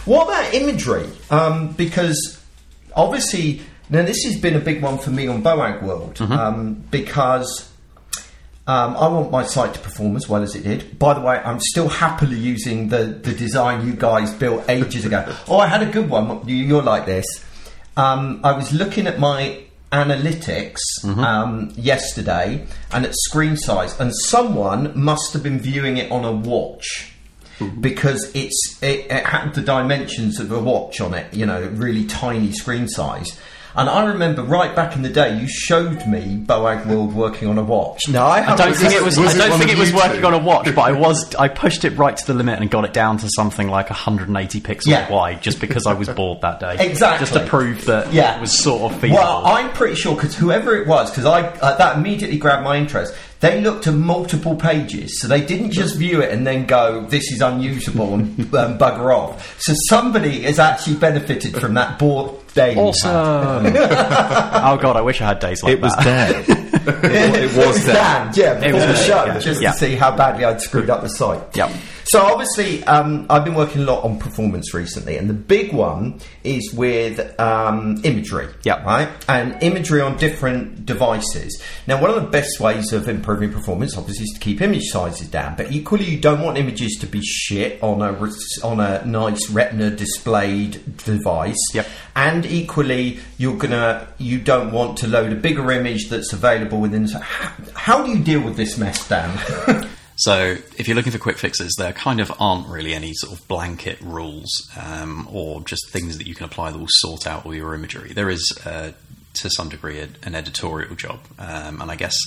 What 0.04 0.28
about 0.28 0.54
imagery? 0.54 1.08
Um, 1.30 1.70
because 1.84 2.20
obviously, 2.94 3.62
now 3.90 4.04
this 4.04 4.24
has 4.26 4.38
been 4.40 4.56
a 4.56 4.60
big 4.60 4.82
one 4.82 4.98
for 4.98 5.10
me 5.12 5.28
on 5.28 5.42
Boagworld 5.44 6.20
um, 6.22 6.74
because. 6.92 7.72
Um, 8.70 8.98
I 8.98 9.08
want 9.08 9.32
my 9.32 9.44
site 9.44 9.74
to 9.76 9.80
perform 9.80 10.18
as 10.18 10.28
well 10.28 10.44
as 10.44 10.54
it 10.54 10.64
did. 10.66 11.00
By 11.00 11.14
the 11.14 11.22
way, 11.22 11.38
I'm 11.38 11.62
still 11.62 11.88
happily 11.88 12.36
using 12.38 12.90
the, 12.90 13.06
the 13.06 13.32
design 13.34 13.88
you 13.88 13.94
guys 13.94 14.34
built 14.34 14.70
ages 14.70 15.06
ago. 15.06 15.24
Oh, 15.48 15.58
I 15.58 15.68
had 15.68 15.82
a 15.82 15.86
good 15.90 16.10
one. 16.10 16.46
You- 16.46 16.58
You're 16.58 16.82
like 16.84 17.06
this. 17.06 17.26
Um, 17.96 18.42
I 18.44 18.52
was 18.52 18.74
looking 18.74 19.08
at 19.08 19.20
my 19.20 19.64
analytics 19.94 20.80
um, 21.06 21.72
yesterday 21.78 22.66
and 22.92 23.06
at 23.06 23.14
screen 23.16 23.56
size, 23.56 23.98
and 24.02 24.12
someone 24.26 24.92
must 25.00 25.32
have 25.32 25.44
been 25.44 25.60
viewing 25.60 25.96
it 25.96 26.12
on 26.12 26.26
a 26.26 26.32
watch 26.34 27.14
because 27.80 28.30
it's 28.36 28.78
it, 28.84 29.10
it 29.10 29.26
had 29.26 29.54
the 29.54 29.62
dimensions 29.62 30.42
of 30.42 30.52
a 30.52 30.60
watch 30.60 31.00
on 31.00 31.14
it. 31.14 31.34
You 31.34 31.46
know, 31.46 31.62
really 31.70 32.06
tiny 32.06 32.52
screen 32.52 32.90
size. 32.90 33.40
And 33.78 33.88
I 33.88 34.06
remember 34.06 34.42
right 34.42 34.76
back 34.76 34.96
in 34.96 35.04
the 35.04 35.10
day, 35.10 35.40
you 35.40 35.48
showed 35.48 36.08
me 36.08 36.36
Boagworld 36.44 37.14
working 37.14 37.48
on 37.48 37.60
a 37.60 37.64
watch. 37.64 38.02
No, 38.10 38.26
I, 38.26 38.54
I 38.54 38.56
don't 38.56 38.74
think 38.76 38.92
it 38.94 39.04
was. 39.04 39.20
was 39.20 39.40
I 39.40 39.48
don't 39.48 39.60
think 39.60 39.72
it 39.72 39.78
was 39.78 39.94
working 39.94 40.22
two? 40.22 40.26
on 40.28 40.34
a 40.34 40.40
watch, 40.40 40.66
but 40.74 40.82
I 40.82 40.94
was. 40.94 41.36
I 41.36 41.48
pushed 41.48 41.86
it 41.86 41.92
right 41.92 42.18
to 42.18 42.26
the 42.26 42.34
limit 42.34 42.60
and 42.60 42.72
got 42.72 42.86
it 42.86 42.94
down 42.94 43.18
to 43.20 43.30
something 43.36 43.68
like 43.68 43.90
180 43.92 44.62
pixels 44.62 44.88
Yeah. 44.88 45.10
wide, 45.12 45.44
just 45.44 45.62
because 45.62 45.86
I 45.86 45.94
was 45.94 46.10
bored 46.10 46.42
that 46.42 46.60
day. 46.60 46.76
Exactly. 46.80 47.28
Just 47.28 47.34
to 47.38 47.46
prove 47.46 47.86
that 47.86 48.12
Yeah. 48.12 48.36
it 48.38 48.42
was 48.42 48.58
sort 48.58 48.92
of 48.92 49.00
feasible. 49.00 49.22
Well, 49.22 49.46
I'm 49.46 49.72
pretty 49.74 49.96
sure 49.96 50.16
because 50.16 50.36
whoever 50.36 50.76
it 50.76 50.88
was, 50.88 51.12
because 51.12 51.26
I 51.26 51.42
uh, 51.44 51.78
that 51.78 51.98
immediately 51.98 52.38
grabbed 52.40 52.64
my 52.64 52.78
interest. 52.78 53.14
They 53.40 53.62
looked 53.62 53.86
at 53.86 53.94
multiple 53.94 54.56
pages, 54.56 55.22
so 55.22 55.28
they 55.28 55.42
didn't 55.42 55.70
just 55.72 55.96
view 55.98 56.22
it 56.22 56.32
and 56.32 56.46
then 56.46 56.66
go, 56.66 57.06
"This 57.08 57.32
is 57.32 57.40
unusable" 57.42 58.16
and 58.16 58.40
um, 58.56 58.80
bugger 58.80 59.16
off. 59.16 59.62
So 59.62 59.74
somebody 59.90 60.42
has 60.42 60.58
actually 60.58 60.96
benefited 60.96 61.56
from 61.56 61.76
that 61.76 62.00
bored 62.00 62.32
day. 62.56 62.76
awesome. 62.76 63.12
oh 63.76 64.78
god, 64.82 64.96
I 64.98 65.02
wish 65.02 65.22
I 65.22 65.28
had 65.28 65.40
days 65.40 65.62
like 65.62 65.74
It 65.74 65.82
was 65.82 65.94
that. 65.98 66.48
Dan. 66.48 66.58
had. 66.88 67.36
it 67.36 67.56
was 67.58 67.86
Dan, 67.86 68.32
yeah, 68.34 68.54
before 68.56 68.74
was 68.74 68.84
the 68.86 69.04
show, 69.04 69.26
yeah. 69.26 69.40
just 69.40 69.62
Yeah. 69.62 69.72
to 69.74 69.78
see 69.78 69.96
how 69.96 70.16
badly 70.16 70.44
I'd 70.46 70.60
screwed 70.62 70.90
up 70.90 71.02
the 71.04 71.10
site. 71.10 71.56
Yep. 71.56 71.72
So 72.08 72.22
obviously, 72.22 72.86
um, 72.86 73.26
I've 73.30 73.44
been 73.44 73.54
working 73.54 73.82
a 73.82 73.86
lot 73.86 74.06
on 74.06 74.18
performance 74.18 74.74
recently, 74.74 75.18
and 75.18 75.30
the 75.30 75.34
big 75.34 75.74
one 75.74 76.22
is 76.42 76.74
with 76.74 77.38
um, 77.38 78.00
imagery. 78.06 78.48
Yep. 78.64 78.86
Right, 78.86 79.10
and 79.28 79.62
imagery 79.62 80.00
on 80.00 80.16
different 80.16 80.86
devices. 80.86 81.62
Now, 81.86 82.02
one 82.02 82.10
of 82.10 82.16
the 82.16 82.30
best 82.30 82.62
ways 82.62 82.94
of 82.94 83.10
improving 83.10 83.52
performance, 83.52 83.98
obviously, 83.98 84.24
is 84.24 84.32
to 84.36 84.40
keep 84.40 84.62
image 84.62 84.86
sizes 84.86 85.28
down. 85.28 85.58
But 85.58 85.74
equally, 85.74 86.06
you 86.06 86.18
don't 86.18 86.42
want 86.42 86.58
images 86.58 86.98
to 87.02 87.08
be 87.08 87.22
shit 87.22 87.84
on 87.84 88.02
a 88.02 88.14
on 88.64 88.80
a 88.80 89.06
nice 89.06 89.50
Retina 89.50 89.92
displayed 89.92 90.98
device. 91.00 91.58
Yep. 91.74 91.88
And 92.16 92.46
equally, 92.46 93.20
you're 93.38 93.58
gonna 93.58 94.08
you 94.18 94.40
don't 94.40 94.72
want 94.72 94.98
to 95.00 95.08
load 95.08 95.34
a 95.34 95.36
bigger 95.36 95.70
image 95.74 96.08
that's 96.08 96.32
available 96.32 96.80
within. 96.80 97.06
How, 97.10 97.54
how 97.76 98.06
do 98.06 98.12
you 98.12 98.24
deal 98.24 98.40
with 98.40 98.56
this 98.56 98.78
mess, 98.78 99.06
Dan? 99.10 99.90
So, 100.20 100.58
if 100.78 100.88
you're 100.88 100.96
looking 100.96 101.12
for 101.12 101.20
quick 101.20 101.38
fixes, 101.38 101.76
there 101.78 101.94
kind 101.94 102.20
of 102.20 102.34
aren't 102.40 102.68
really 102.68 102.96
any 102.96 103.14
sort 103.14 103.38
of 103.38 103.48
blanket 103.48 104.02
rules 104.02 104.50
um, 104.76 105.28
or 105.32 105.62
just 105.62 105.92
things 105.92 106.18
that 106.18 106.26
you 106.26 106.34
can 106.34 106.46
apply 106.46 106.72
that 106.72 106.80
will 106.80 106.88
sort 106.90 107.28
out 107.28 107.46
all 107.46 107.54
your 107.54 107.76
imagery. 107.76 108.14
There 108.14 108.32
is, 108.32 108.52
uh, 108.66 108.94
to 109.36 109.50
some 109.52 109.70
degree, 109.70 110.00
a, 110.00 110.10
an 110.24 110.34
editorial 110.34 110.96
job, 110.96 111.20
um, 111.38 111.84
and 111.84 111.92
I 111.92 111.96
guess 111.96 112.18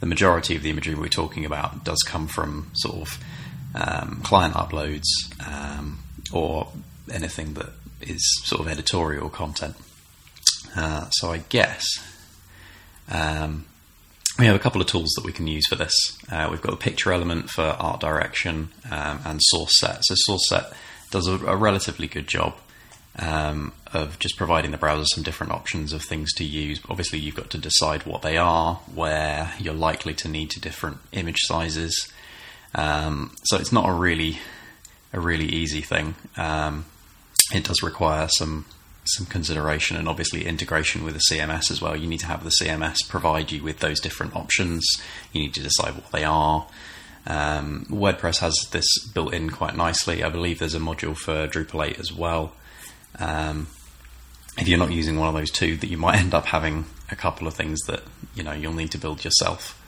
the 0.00 0.06
majority 0.06 0.56
of 0.56 0.62
the 0.62 0.70
imagery 0.70 0.94
we're 0.94 1.08
talking 1.08 1.44
about 1.44 1.84
does 1.84 2.02
come 2.02 2.26
from 2.26 2.70
sort 2.72 3.02
of 3.02 3.24
um, 3.74 4.22
client 4.24 4.54
uploads 4.54 5.04
um, 5.46 6.02
or 6.32 6.68
anything 7.12 7.52
that 7.54 7.68
is 8.00 8.22
sort 8.44 8.62
of 8.62 8.68
editorial 8.68 9.28
content. 9.28 9.76
Uh, 10.74 11.10
so, 11.10 11.32
I 11.32 11.38
guess. 11.50 11.84
Um, 13.10 13.66
we 14.38 14.46
have 14.46 14.54
a 14.56 14.58
couple 14.60 14.80
of 14.80 14.86
tools 14.86 15.10
that 15.16 15.24
we 15.24 15.32
can 15.32 15.46
use 15.46 15.66
for 15.66 15.76
this. 15.76 15.92
Uh, 16.30 16.48
we've 16.50 16.60
got 16.60 16.72
the 16.72 16.76
picture 16.76 17.12
element 17.12 17.48
for 17.50 17.62
art 17.62 18.00
direction 18.00 18.68
um, 18.90 19.20
and 19.24 19.40
source 19.42 19.78
set. 19.78 20.04
So 20.04 20.14
source 20.16 20.48
set 20.48 20.72
does 21.10 21.26
a, 21.26 21.34
a 21.46 21.56
relatively 21.56 22.06
good 22.06 22.28
job 22.28 22.54
um, 23.18 23.72
of 23.92 24.18
just 24.18 24.36
providing 24.36 24.72
the 24.72 24.76
browser 24.76 25.06
some 25.06 25.22
different 25.22 25.52
options 25.52 25.92
of 25.92 26.02
things 26.02 26.34
to 26.34 26.44
use. 26.44 26.80
Obviously, 26.88 27.18
you've 27.18 27.34
got 27.34 27.50
to 27.50 27.58
decide 27.58 28.04
what 28.04 28.22
they 28.22 28.36
are, 28.36 28.74
where 28.94 29.52
you're 29.58 29.74
likely 29.74 30.12
to 30.14 30.28
need 30.28 30.50
to 30.50 30.60
different 30.60 30.98
image 31.12 31.40
sizes. 31.40 32.12
Um, 32.74 33.34
so 33.44 33.56
it's 33.56 33.72
not 33.72 33.88
a 33.88 33.92
really 33.92 34.38
a 35.12 35.20
really 35.20 35.46
easy 35.46 35.80
thing. 35.80 36.14
Um, 36.36 36.84
it 37.54 37.64
does 37.64 37.82
require 37.82 38.28
some 38.28 38.66
some 39.08 39.26
consideration 39.26 39.96
and 39.96 40.08
obviously 40.08 40.46
integration 40.46 41.04
with 41.04 41.14
the 41.14 41.22
CMS 41.30 41.70
as 41.70 41.80
well. 41.80 41.96
You 41.96 42.06
need 42.06 42.20
to 42.20 42.26
have 42.26 42.44
the 42.44 42.52
CMS 42.62 42.96
provide 43.08 43.52
you 43.52 43.62
with 43.62 43.80
those 43.80 44.00
different 44.00 44.34
options. 44.36 44.86
You 45.32 45.42
need 45.42 45.54
to 45.54 45.62
decide 45.62 45.94
what 45.94 46.10
they 46.12 46.24
are. 46.24 46.66
Um, 47.26 47.86
WordPress 47.90 48.38
has 48.38 48.54
this 48.70 48.86
built 49.08 49.34
in 49.34 49.50
quite 49.50 49.76
nicely. 49.76 50.22
I 50.22 50.28
believe 50.28 50.58
there's 50.58 50.74
a 50.74 50.80
module 50.80 51.16
for 51.16 51.48
Drupal 51.48 51.90
8 51.90 51.98
as 51.98 52.12
well. 52.12 52.52
Um, 53.18 53.66
if 54.58 54.68
you're 54.68 54.78
not 54.78 54.92
using 54.92 55.18
one 55.18 55.28
of 55.28 55.34
those 55.34 55.50
two, 55.50 55.76
that 55.76 55.88
you 55.88 55.96
might 55.96 56.18
end 56.18 56.34
up 56.34 56.46
having 56.46 56.86
a 57.10 57.16
couple 57.16 57.46
of 57.46 57.54
things 57.54 57.80
that 57.86 58.02
you 58.34 58.42
know 58.42 58.52
you'll 58.52 58.72
need 58.72 58.90
to 58.92 58.98
build 58.98 59.24
yourself. 59.24 59.80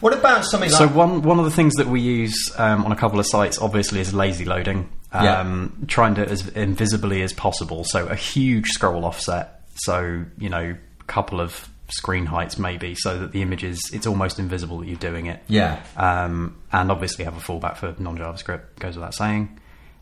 what 0.00 0.12
about 0.12 0.44
something 0.44 0.70
like 0.70 0.78
So 0.78 0.88
one 0.88 1.22
one 1.22 1.38
of 1.38 1.44
the 1.44 1.50
things 1.50 1.74
that 1.74 1.86
we 1.86 2.00
use 2.00 2.52
um, 2.56 2.84
on 2.84 2.92
a 2.92 2.96
couple 2.96 3.20
of 3.20 3.26
sites, 3.26 3.58
obviously, 3.58 4.00
is 4.00 4.12
lazy 4.14 4.44
loading. 4.44 4.88
Yeah. 5.22 5.40
Um, 5.40 5.84
Trying 5.88 6.14
to 6.16 6.28
as 6.28 6.46
invisibly 6.48 7.22
as 7.22 7.32
possible. 7.32 7.84
So 7.84 8.06
a 8.06 8.14
huge 8.14 8.68
scroll 8.68 9.04
offset. 9.04 9.62
So 9.76 10.24
you 10.38 10.48
know, 10.48 10.76
a 11.00 11.04
couple 11.04 11.40
of 11.40 11.68
screen 11.88 12.26
heights 12.26 12.58
maybe, 12.58 12.94
so 12.96 13.18
that 13.18 13.32
the 13.32 13.42
image 13.42 13.62
is 13.62 13.80
it's 13.92 14.06
almost 14.06 14.38
invisible 14.38 14.78
that 14.78 14.86
you're 14.86 14.96
doing 14.96 15.26
it. 15.26 15.42
Yeah. 15.48 15.82
Um, 15.96 16.56
and 16.72 16.90
obviously 16.90 17.24
have 17.24 17.36
a 17.36 17.40
fallback 17.40 17.76
for 17.76 17.94
non 17.98 18.18
JavaScript. 18.18 18.78
Goes 18.78 18.96
without 18.96 19.14
saying. 19.14 19.58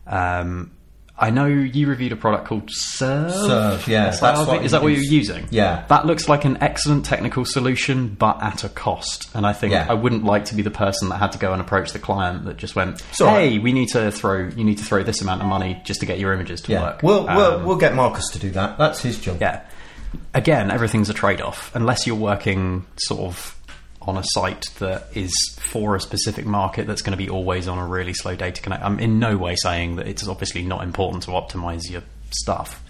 Um, 0.07 0.71
I 1.17 1.29
know 1.29 1.45
you 1.45 1.87
reviewed 1.87 2.11
a 2.11 2.17
product 2.17 2.45
called 2.45 2.67
Sirv. 2.67 3.31
Sirv, 3.31 3.87
yeah, 3.87 4.09
that's 4.09 4.21
what 4.47 4.65
Is 4.65 4.71
that 4.71 4.83
what 4.83 4.89
you're 4.91 5.01
using? 5.01 5.47
Yeah. 5.49 5.85
That 5.87 6.05
looks 6.05 6.27
like 6.27 6.43
an 6.43 6.57
excellent 6.59 7.05
technical 7.05 7.45
solution, 7.45 8.09
but 8.09 8.43
at 8.43 8.65
a 8.65 8.69
cost. 8.69 9.29
And 9.33 9.47
I 9.47 9.53
think 9.53 9.71
Yeah. 9.71 9.85
I 9.89 9.93
wouldn't 9.93 10.25
like 10.25 10.43
to 10.45 10.55
be 10.55 10.61
the 10.61 10.71
person 10.71 11.07
that 11.09 11.17
had 11.17 11.31
to 11.31 11.37
go 11.37 11.53
and 11.53 11.61
approach 11.61 11.93
the 11.93 11.99
client 11.99 12.43
that 12.45 12.57
just 12.57 12.75
went, 12.75 13.01
"Hey, 13.17 13.59
we 13.59 13.71
need 13.71 13.87
to 13.89 14.11
throw 14.11 14.49
you 14.55 14.65
need 14.65 14.77
to 14.79 14.83
throw 14.83 15.03
this 15.03 15.21
amount 15.21 15.41
of 15.41 15.47
money 15.47 15.81
just 15.85 16.01
to 16.01 16.05
get 16.05 16.19
your 16.19 16.33
images 16.33 16.59
to 16.63 16.73
Yeah, 16.73 16.81
work." 16.83 16.99
we'll, 17.01 17.23
we'll 17.25 17.53
Um, 17.59 17.63
we'll 17.65 17.77
get 17.77 17.95
Marcus 17.95 18.29
to 18.31 18.39
do 18.39 18.51
that. 18.51 18.77
That's 18.77 19.01
his 19.01 19.17
job. 19.17 19.37
yeah. 19.39 19.61
Again, 20.33 20.69
everything's 20.71 21.09
a 21.09 21.13
trade 21.13 21.39
off. 21.41 21.71
Unless 21.73 22.05
you're 22.07 22.15
working 22.17 22.85
sort 22.97 23.21
of 23.21 23.55
on 24.07 24.17
a 24.17 24.23
site 24.23 24.65
that 24.79 25.07
is 25.15 25.31
for 25.59 25.95
a 25.95 25.99
specific 25.99 26.45
market 26.45 26.87
that's 26.87 27.01
going 27.01 27.17
to 27.17 27.23
be 27.23 27.29
always 27.29 27.67
on 27.67 27.77
a 27.77 27.85
really 27.85 28.13
slow 28.13 28.35
data 28.35 28.61
connect. 28.61 28.83
I'm 28.83 28.99
in 28.99 29.19
no 29.19 29.37
way 29.37 29.55
saying 29.55 29.95
that 29.97 30.07
it's 30.07 30.27
obviously 30.27 30.61
not 30.63 30.83
important 30.83 31.23
to 31.23 31.31
optimize 31.31 31.89
your 31.89 32.03
stuff. 32.31 32.83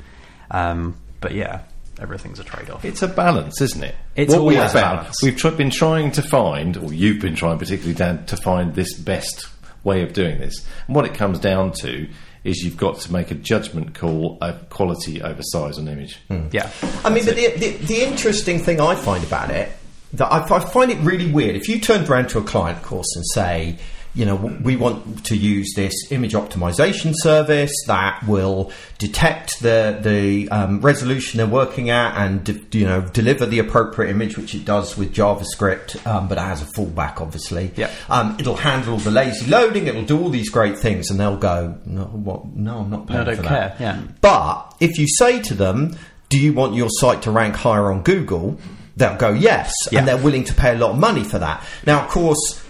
Um, 0.51 0.97
but 1.22 1.34
yeah, 1.34 1.61
everything's 1.99 2.39
a 2.39 2.43
trade 2.43 2.70
off. 2.70 2.84
It's 2.86 3.01
a 3.01 3.07
balance, 3.07 3.61
isn't 3.61 3.84
it? 3.84 3.95
It's 4.16 4.34
What 4.34 4.43
we've 4.43 4.57
always 4.57 4.72
a 4.72 4.74
found- 4.80 4.97
balance. 4.99 5.24
We've 5.24 5.36
tr- 5.38 5.49
been 5.49 5.70
trying 5.72 6.11
to 6.11 6.22
find, 6.22 6.78
or 6.78 6.93
you've 6.93 7.22
been 7.22 7.36
trying, 7.36 7.57
particularly 7.57 7.95
Dan, 7.95 8.26
to 8.28 8.38
find 8.38 8.76
this 8.76 8.93
best 8.97 9.47
way 9.84 10.01
of 10.03 10.13
doing 10.13 10.38
this. 10.39 10.66
And 10.88 10.95
what 10.95 11.05
it 11.05 11.13
comes 11.13 11.39
down 11.39 11.72
to 11.82 12.07
is 12.43 12.57
you've 12.63 12.78
got 12.78 12.99
to 12.99 13.11
make 13.11 13.32
a 13.32 13.36
judgment 13.36 13.95
call 13.95 14.38
of 14.41 14.70
quality 14.70 15.22
over 15.22 15.41
size 15.41 15.80
on 15.80 15.88
image. 15.88 16.20
Yeah. 16.51 16.70
I 17.03 17.09
mean, 17.09 17.26
but 17.26 17.36
the, 17.36 17.49
the, 17.57 17.72
the 17.78 18.01
interesting 18.03 18.59
thing 18.59 18.80
I 18.80 18.93
find 18.95 19.24
about 19.24 19.49
it, 19.49 19.72
that 20.18 20.32
I, 20.32 20.39
I 20.55 20.59
find 20.59 20.91
it 20.91 20.97
really 20.99 21.32
weird. 21.32 21.55
If 21.55 21.68
you 21.70 21.80
turned 21.80 22.09
around 22.09 22.30
to 22.30 22.39
a 22.39 22.43
client, 22.43 22.78
of 22.80 22.84
course, 22.84 23.07
and 23.16 23.26
say, 23.34 23.78
you 24.13 24.26
know, 24.26 24.36
we 24.36 24.78
want 24.78 25.26
to 25.26 25.36
use 25.36 25.74
this 25.76 25.93
image 26.09 26.32
optimization 26.32 27.11
service 27.16 27.74
that 27.88 28.24
will 28.26 28.72
detect 28.97 29.59
the 29.61 29.99
the 30.01 30.47
um, 30.51 30.80
resolution 30.80 31.38
they're 31.39 31.45
working 31.47 31.89
at 31.89 32.16
and 32.16 32.41
de- 32.45 32.80
you 32.80 32.86
know 32.86 33.01
deliver 33.01 33.45
the 33.45 33.59
appropriate 33.59 34.09
image, 34.09 34.38
which 34.38 34.55
it 34.55 34.63
does 34.63 34.97
with 34.97 35.13
JavaScript, 35.13 36.07
um, 36.07 36.30
but 36.30 36.38
it 36.38 36.41
has 36.41 36.61
a 36.61 36.66
fallback, 36.66 37.20
obviously. 37.20 37.72
Yeah. 37.76 37.91
Um, 38.07 38.38
it'll 38.39 38.55
handle 38.55 38.95
the 38.99 39.11
lazy 39.11 39.47
loading. 39.47 39.88
It'll 39.88 40.05
do 40.05 40.18
all 40.18 40.30
these 40.30 40.49
great 40.49 40.80
things, 40.80 41.09
and 41.11 41.20
they'll 41.20 41.36
go, 41.36 41.78
no, 41.86 42.05
what? 42.05 42.45
No, 42.55 42.78
I'm 42.80 42.89
not 42.89 43.07
paying 43.07 43.20
I 43.20 43.24
don't 43.26 43.36
for 43.36 43.43
care, 43.43 43.76
that. 43.78 43.82
yeah. 43.82 44.01
But 44.22 44.76
if 44.80 44.97
you 44.97 45.07
say 45.09 45.41
to 45.41 45.53
them, 45.53 45.97
"Do 46.30 46.39
you 46.39 46.53
want 46.53 46.74
your 46.76 46.88
site 46.89 47.24
to 47.24 47.32
rank 47.32 47.55
higher 47.57 47.91
on 47.91 48.01
Google?" 48.03 48.57
They'll 48.98 49.18
go 49.18 49.32
yes, 49.32 49.74
Yeah. 49.91 50.00
and 50.00 50.08
they're 50.08 50.18
willing 50.18 50.43
to 50.46 50.54
pay 50.54 50.74
a 50.74 50.78
lot 50.78 50.91
of 50.91 50.98
money 50.98 51.24
for 51.24 51.39
that. 51.39 51.64
Now, 51.86 52.04
of 52.04 52.10
course, 52.10 52.62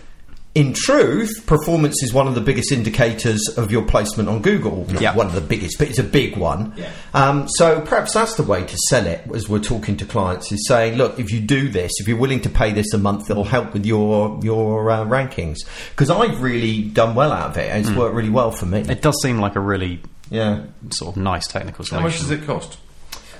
in 0.55 0.71
truth, 0.73 1.45
performance 1.47 2.01
is 2.01 2.13
one 2.13 2.28
of 2.28 2.34
the 2.34 2.39
biggest 2.39 2.71
indicators 2.71 3.41
of 3.57 3.71
your 3.73 3.84
placement 3.84 4.30
on 4.30 4.41
Google. 4.41 4.88
Not 4.89 5.01
Yeah. 5.01 5.13
one 5.13 5.28
of 5.28 5.34
the 5.34 5.41
biggest, 5.41 5.78
but 5.78 5.89
it's 5.89 5.99
a 5.99 6.03
big 6.03 6.38
one. 6.38 6.73
Um, 7.13 7.47
so 7.49 7.82
perhaps 7.82 8.13
that's 8.13 8.36
the 8.36 8.43
way 8.43 8.63
to 8.63 8.78
sell 8.88 9.05
it 9.05 9.28
as 9.36 9.49
we're 9.49 9.59
talking 9.59 9.97
to 9.97 10.05
clients 10.05 10.53
is 10.53 10.65
saying, 10.67 10.95
look, 10.95 11.19
if 11.19 11.30
you 11.30 11.41
do 11.41 11.67
this, 11.67 11.91
if 11.99 12.07
you're 12.07 12.17
willing 12.17 12.39
to 12.39 12.49
pay 12.49 12.71
this 12.71 12.93
a 12.93 12.97
month, 12.97 13.30
it'll 13.30 13.43
help 13.43 13.73
with 13.73 13.86
your 13.86 14.39
your 14.43 14.89
uh, 14.89 15.03
rankings. 15.03 15.57
Because 15.89 16.09
I've 16.09 16.41
really 16.41 16.84
done 16.84 17.15
well 17.15 17.34
out 17.34 17.49
of 17.51 17.57
it, 17.57 17.69
and 17.69 17.86
it's 17.86 17.93
worked 17.95 18.15
really 18.15 18.30
well 18.30 18.51
for 18.51 18.65
me. 18.65 18.80
It 18.80 19.01
does 19.01 19.21
seem 19.21 19.39
like 19.39 19.57
a 19.57 19.59
really 19.59 19.99
yeah. 20.30 20.61
sort 20.91 21.17
of 21.17 21.21
nice 21.21 21.47
technical 21.47 21.86
How 21.91 21.99
much 21.99 22.17
does 22.19 22.32
it 22.32 22.45
cost? 22.45 22.78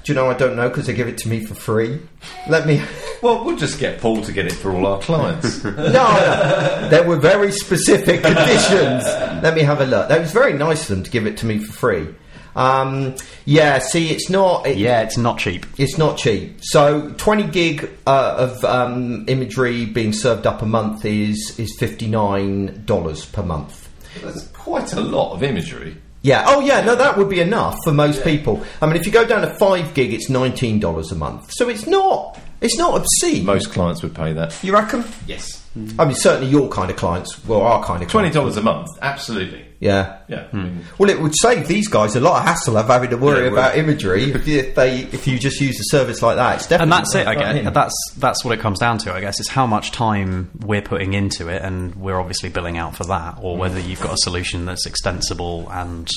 Do 0.05 0.11
you 0.11 0.15
know 0.15 0.29
I 0.29 0.35
don't 0.35 0.55
know 0.55 0.69
because 0.69 0.85
they 0.85 0.93
give 0.93 1.07
it 1.07 1.17
to 1.19 1.29
me 1.29 1.43
for 1.43 1.55
free. 1.55 1.99
Let 2.47 2.65
me. 2.67 2.81
Well, 3.21 3.43
we'll 3.43 3.57
just 3.57 3.79
get 3.79 3.99
Paul 3.99 4.21
to 4.21 4.31
get 4.31 4.45
it 4.45 4.51
for 4.53 4.71
all 4.71 4.85
our 4.85 4.99
clients. 4.99 5.63
No, 5.63 6.87
there 6.91 7.03
were 7.03 7.15
very 7.15 7.51
specific 7.51 8.21
conditions. 8.23 9.03
Let 9.41 9.55
me 9.55 9.61
have 9.61 9.81
a 9.81 9.85
look. 9.85 10.09
That 10.09 10.19
was 10.21 10.31
very 10.31 10.53
nice 10.53 10.83
of 10.83 10.89
them 10.89 11.03
to 11.05 11.09
give 11.09 11.25
it 11.25 11.37
to 11.37 11.47
me 11.47 11.57
for 11.57 11.71
free. 11.71 12.07
Um, 12.55 13.15
yeah, 13.45 13.79
see, 13.79 14.09
it's 14.11 14.29
not. 14.29 14.67
It, 14.67 14.77
Yeah, 14.77 15.01
it's 15.01 15.17
not 15.17 15.39
cheap. 15.39 15.65
It's 15.79 15.97
not 15.97 16.17
cheap. 16.17 16.59
So, 16.61 17.13
20 17.17 17.43
gig 17.47 17.89
uh, 18.05 18.35
of 18.37 18.63
um, 18.63 19.25
imagery 19.27 19.85
being 19.85 20.13
served 20.13 20.45
up 20.45 20.61
a 20.61 20.65
month 20.67 21.03
is 21.03 21.57
is 21.57 21.75
fifty 21.79 22.07
nine 22.07 22.83
dollars 22.85 23.25
per 23.25 23.41
month. 23.41 23.89
That's 24.21 24.47
quite 24.49 24.93
a 24.93 25.01
lot 25.01 25.33
of 25.33 25.41
imagery. 25.41 25.97
Yeah. 26.26 26.43
Oh, 26.47 26.59
yeah. 26.59 26.82
No, 26.82 26.95
that 26.95 27.17
would 27.19 27.30
be 27.30 27.39
enough 27.39 27.76
for 27.84 27.93
most 27.93 28.23
people. 28.23 28.63
I 28.82 28.88
mean, 28.88 28.95
if 28.95 29.05
you 29.05 29.11
go 29.11 29.28
down 29.28 29.41
to 29.41 29.55
five 29.59 29.93
gig, 29.93 30.11
it's 30.11 30.28
nineteen 30.28 30.80
dollars 30.80 31.11
a 31.11 31.15
month. 31.15 31.51
So 31.51 31.69
it's 31.69 31.86
not. 31.86 32.39
It's 32.61 32.77
not 32.77 32.95
obscene. 32.95 33.45
Most 33.45 33.71
clients 33.71 34.01
would 34.03 34.15
pay 34.15 34.33
that. 34.33 34.57
you 34.63 34.73
reckon? 34.73 35.03
Yes. 35.27 35.61
I 35.99 36.05
mean, 36.05 36.15
certainly 36.15 36.49
your 36.49 36.69
kind 36.69 36.89
of 36.89 36.95
clients, 36.95 37.43
well, 37.45 37.61
our 37.61 37.83
kind 37.83 38.01
of 38.01 38.07
$20 38.09 38.57
a 38.57 38.61
month, 38.61 38.87
absolutely. 39.01 39.65
Yeah. 39.81 40.19
Yeah. 40.29 40.47
I 40.53 40.55
mean, 40.55 40.85
Well, 40.97 41.09
it 41.09 41.19
would 41.19 41.33
save 41.37 41.67
these 41.67 41.89
guys 41.89 42.15
a 42.15 42.21
lot 42.21 42.37
of 42.39 42.43
hassle 42.47 42.77
of 42.77 42.87
having 42.87 43.09
to 43.09 43.17
worry 43.17 43.39
Yeah, 43.39 43.47
it 43.47 43.49
would. 43.51 43.59
about 43.59 43.77
imagery 43.77 44.23
if, 44.31 44.47
you, 44.47 44.59
if 44.59 44.73
they 44.73 44.99
if 44.99 45.27
you 45.27 45.37
just 45.37 45.59
use 45.59 45.77
a 45.77 45.83
service 45.89 46.21
like 46.21 46.37
that. 46.37 46.55
It's 46.55 46.67
definitely 46.67 46.83
and 46.83 46.91
that's 46.93 47.13
it. 47.15 47.27
I 47.27 47.35
guess 47.35 47.55
in. 47.67 47.73
that's 47.73 47.95
that's 48.17 48.45
what 48.45 48.57
it 48.57 48.61
comes 48.61 48.79
down 48.79 48.99
to. 48.99 49.13
I 49.13 49.19
guess 49.19 49.37
is 49.41 49.49
how 49.49 49.67
much 49.67 49.91
time 49.91 50.49
we're 50.65 50.81
putting 50.81 51.13
into 51.13 51.49
it, 51.49 51.61
and 51.61 51.93
we're 51.97 52.17
obviously 52.19 52.47
billing 52.49 52.77
out 52.77 52.95
for 52.95 53.03
that, 53.03 53.37
or 53.41 53.57
whether 53.57 53.79
you've 53.81 54.01
got 54.01 54.13
a 54.13 54.17
solution 54.19 54.63
that's 54.65 54.85
extensible 54.85 55.67
and 55.69 56.09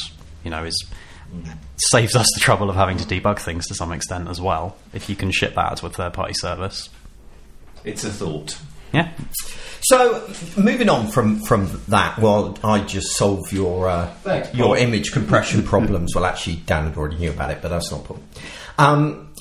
you 0.45 0.51
know 0.53 0.63
is 0.65 0.87
saves 1.77 2.17
us 2.17 2.27
the 2.35 2.41
trouble 2.41 2.71
of 2.71 2.77
having 2.77 2.97
to 2.99 3.05
debug 3.05 3.39
things 3.39 3.67
to 3.69 3.75
some 3.75 3.93
extent 3.93 4.29
as 4.29 4.41
well. 4.41 4.77
If 4.93 5.09
you 5.09 5.17
can 5.17 5.31
ship 5.31 5.55
that 5.55 5.77
to 5.79 5.87
a 5.87 5.91
third 5.91 6.13
party 6.13 6.35
service, 6.35 6.89
it's 7.85 8.05
a 8.05 8.11
thought. 8.11 8.59
yeah, 8.93 9.13
So, 9.83 10.27
moving 10.57 10.89
on 10.89 11.09
from 11.09 11.41
from 11.41 11.81
that, 11.89 12.19
well, 12.19 12.59
I 12.65 12.81
just 12.81 13.17
solve 13.17 13.53
your 13.53 13.89
uh, 13.89 14.07
Thanks, 14.23 14.55
your 14.55 14.77
image 14.77 15.13
compression 15.13 15.63
problems. 15.63 16.15
Well, 16.15 16.25
actually, 16.25 16.57
Dan 16.67 16.85
had 16.85 16.97
already 16.97 17.17
knew 17.19 17.31
about 17.31 17.51
it, 17.51 17.59
but 17.63 17.69
that's 17.69 17.91
not 17.91 18.05
Paul. 18.05 18.21
Um, 18.79 19.33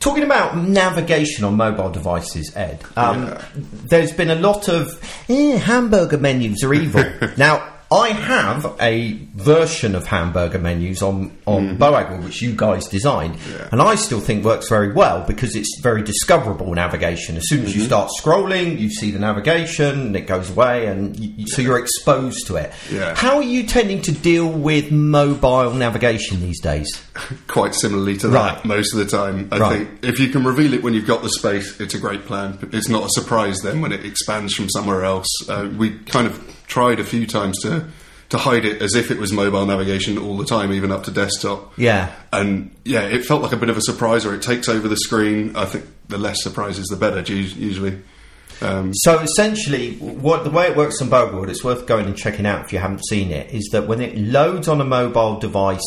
talking 0.00 0.24
about 0.24 0.56
navigation 0.58 1.44
on 1.44 1.56
mobile 1.56 1.90
devices, 1.90 2.54
Ed, 2.56 2.82
um, 2.96 3.38
there's 3.54 4.12
been 4.12 4.30
a 4.30 4.34
lot 4.34 4.68
of 4.68 5.00
eh, 5.28 5.56
hamburger 5.58 6.18
menus 6.18 6.62
are 6.64 6.74
evil. 6.74 7.04
now, 7.36 7.72
I 7.90 8.08
have 8.08 8.76
a 8.80 9.12
version 9.34 9.94
of 9.94 10.06
hamburger 10.06 10.58
menus 10.58 11.02
on 11.02 11.36
on 11.46 11.78
Boagworld, 11.78 12.24
which 12.24 12.42
you 12.42 12.54
guys 12.54 12.86
designed, 12.86 13.36
and 13.70 13.80
I 13.80 13.94
still 13.94 14.20
think 14.20 14.44
works 14.44 14.68
very 14.68 14.92
well 14.92 15.24
because 15.26 15.56
it's 15.56 15.80
very 15.82 16.02
discoverable 16.02 16.72
navigation. 16.74 17.36
As 17.36 17.48
soon 17.48 17.64
as 17.64 17.74
you 17.74 17.82
start 17.82 18.10
scrolling, 18.20 18.78
you 18.78 18.90
see 18.90 19.10
the 19.10 19.18
navigation, 19.18 20.00
and 20.08 20.16
it 20.16 20.26
goes 20.26 20.50
away, 20.50 20.86
and 20.86 21.16
you, 21.18 21.32
you- 21.38 21.46
so 21.46 21.62
you're 21.62 21.78
exposed 21.78 22.46
to 22.48 22.56
it. 22.56 22.72
Yeah. 22.90 23.14
How 23.14 23.36
are 23.36 23.42
you 23.42 23.64
tending 23.64 24.02
to 24.02 24.12
deal 24.12 24.48
with 24.48 24.90
mobile 24.92 25.72
navigation 25.72 26.40
these 26.40 26.60
days? 26.60 26.88
quite 27.48 27.74
similarly 27.74 28.16
to 28.18 28.28
Right. 28.28 28.54
that 28.56 28.64
most 28.64 28.92
of 28.94 28.98
the 28.98 29.06
time. 29.06 29.48
I 29.52 29.58
Right. 29.58 29.78
think 29.86 29.90
if 30.04 30.18
you 30.20 30.28
can 30.28 30.44
reveal 30.44 30.74
it 30.74 30.82
when 30.82 30.94
you've 30.94 31.06
got 31.06 31.22
the 31.22 31.28
space, 31.30 31.80
it's 31.80 31.94
a 31.94 31.98
great 31.98 32.26
plan. 32.26 32.58
It's 32.72 32.88
not 32.88 33.04
a 33.04 33.08
surprise 33.10 33.58
then 33.62 33.80
when 33.80 33.92
it 33.92 34.04
expands 34.04 34.54
from 34.54 34.68
somewhere 34.70 35.04
else. 35.04 35.26
Uh, 35.48 35.68
we 35.76 35.98
kind 36.06 36.26
of 36.26 36.38
tried 36.66 37.00
a 37.00 37.04
few 37.04 37.26
times 37.26 37.58
to 37.62 37.84
to 38.32 38.38
hide 38.38 38.64
it 38.64 38.80
as 38.80 38.94
if 38.94 39.10
it 39.10 39.18
was 39.18 39.30
mobile 39.30 39.66
navigation 39.66 40.16
all 40.16 40.38
the 40.38 40.46
time, 40.46 40.72
even 40.72 40.90
up 40.90 41.04
to 41.04 41.10
desktop. 41.10 41.78
Yeah. 41.78 42.10
And 42.32 42.74
yeah, 42.82 43.02
it 43.02 43.26
felt 43.26 43.42
like 43.42 43.52
a 43.52 43.58
bit 43.58 43.68
of 43.68 43.76
a 43.76 43.82
surprise, 43.82 44.24
or 44.24 44.34
it 44.34 44.40
takes 44.40 44.70
over 44.70 44.88
the 44.88 44.96
screen. 44.96 45.54
I 45.54 45.66
think 45.66 45.84
the 46.08 46.16
less 46.16 46.42
surprises, 46.42 46.86
the 46.86 46.96
better. 46.96 47.20
Usually, 47.30 47.98
um, 48.62 48.94
So 48.94 49.18
essentially, 49.18 49.96
what 49.96 50.44
the 50.44 50.50
way 50.50 50.66
it 50.66 50.78
works 50.78 51.02
on 51.02 51.10
Boagworld, 51.10 51.50
it's 51.50 51.62
worth 51.62 51.86
going 51.86 52.06
and 52.06 52.16
checking 52.16 52.46
out 52.46 52.64
if 52.64 52.72
you 52.72 52.78
haven't 52.78 53.04
seen 53.06 53.30
it. 53.30 53.52
Is 53.52 53.68
that 53.72 53.86
when 53.86 54.00
it 54.00 54.16
loads 54.16 54.66
on 54.66 54.80
a 54.80 54.84
mobile 54.84 55.38
device, 55.38 55.82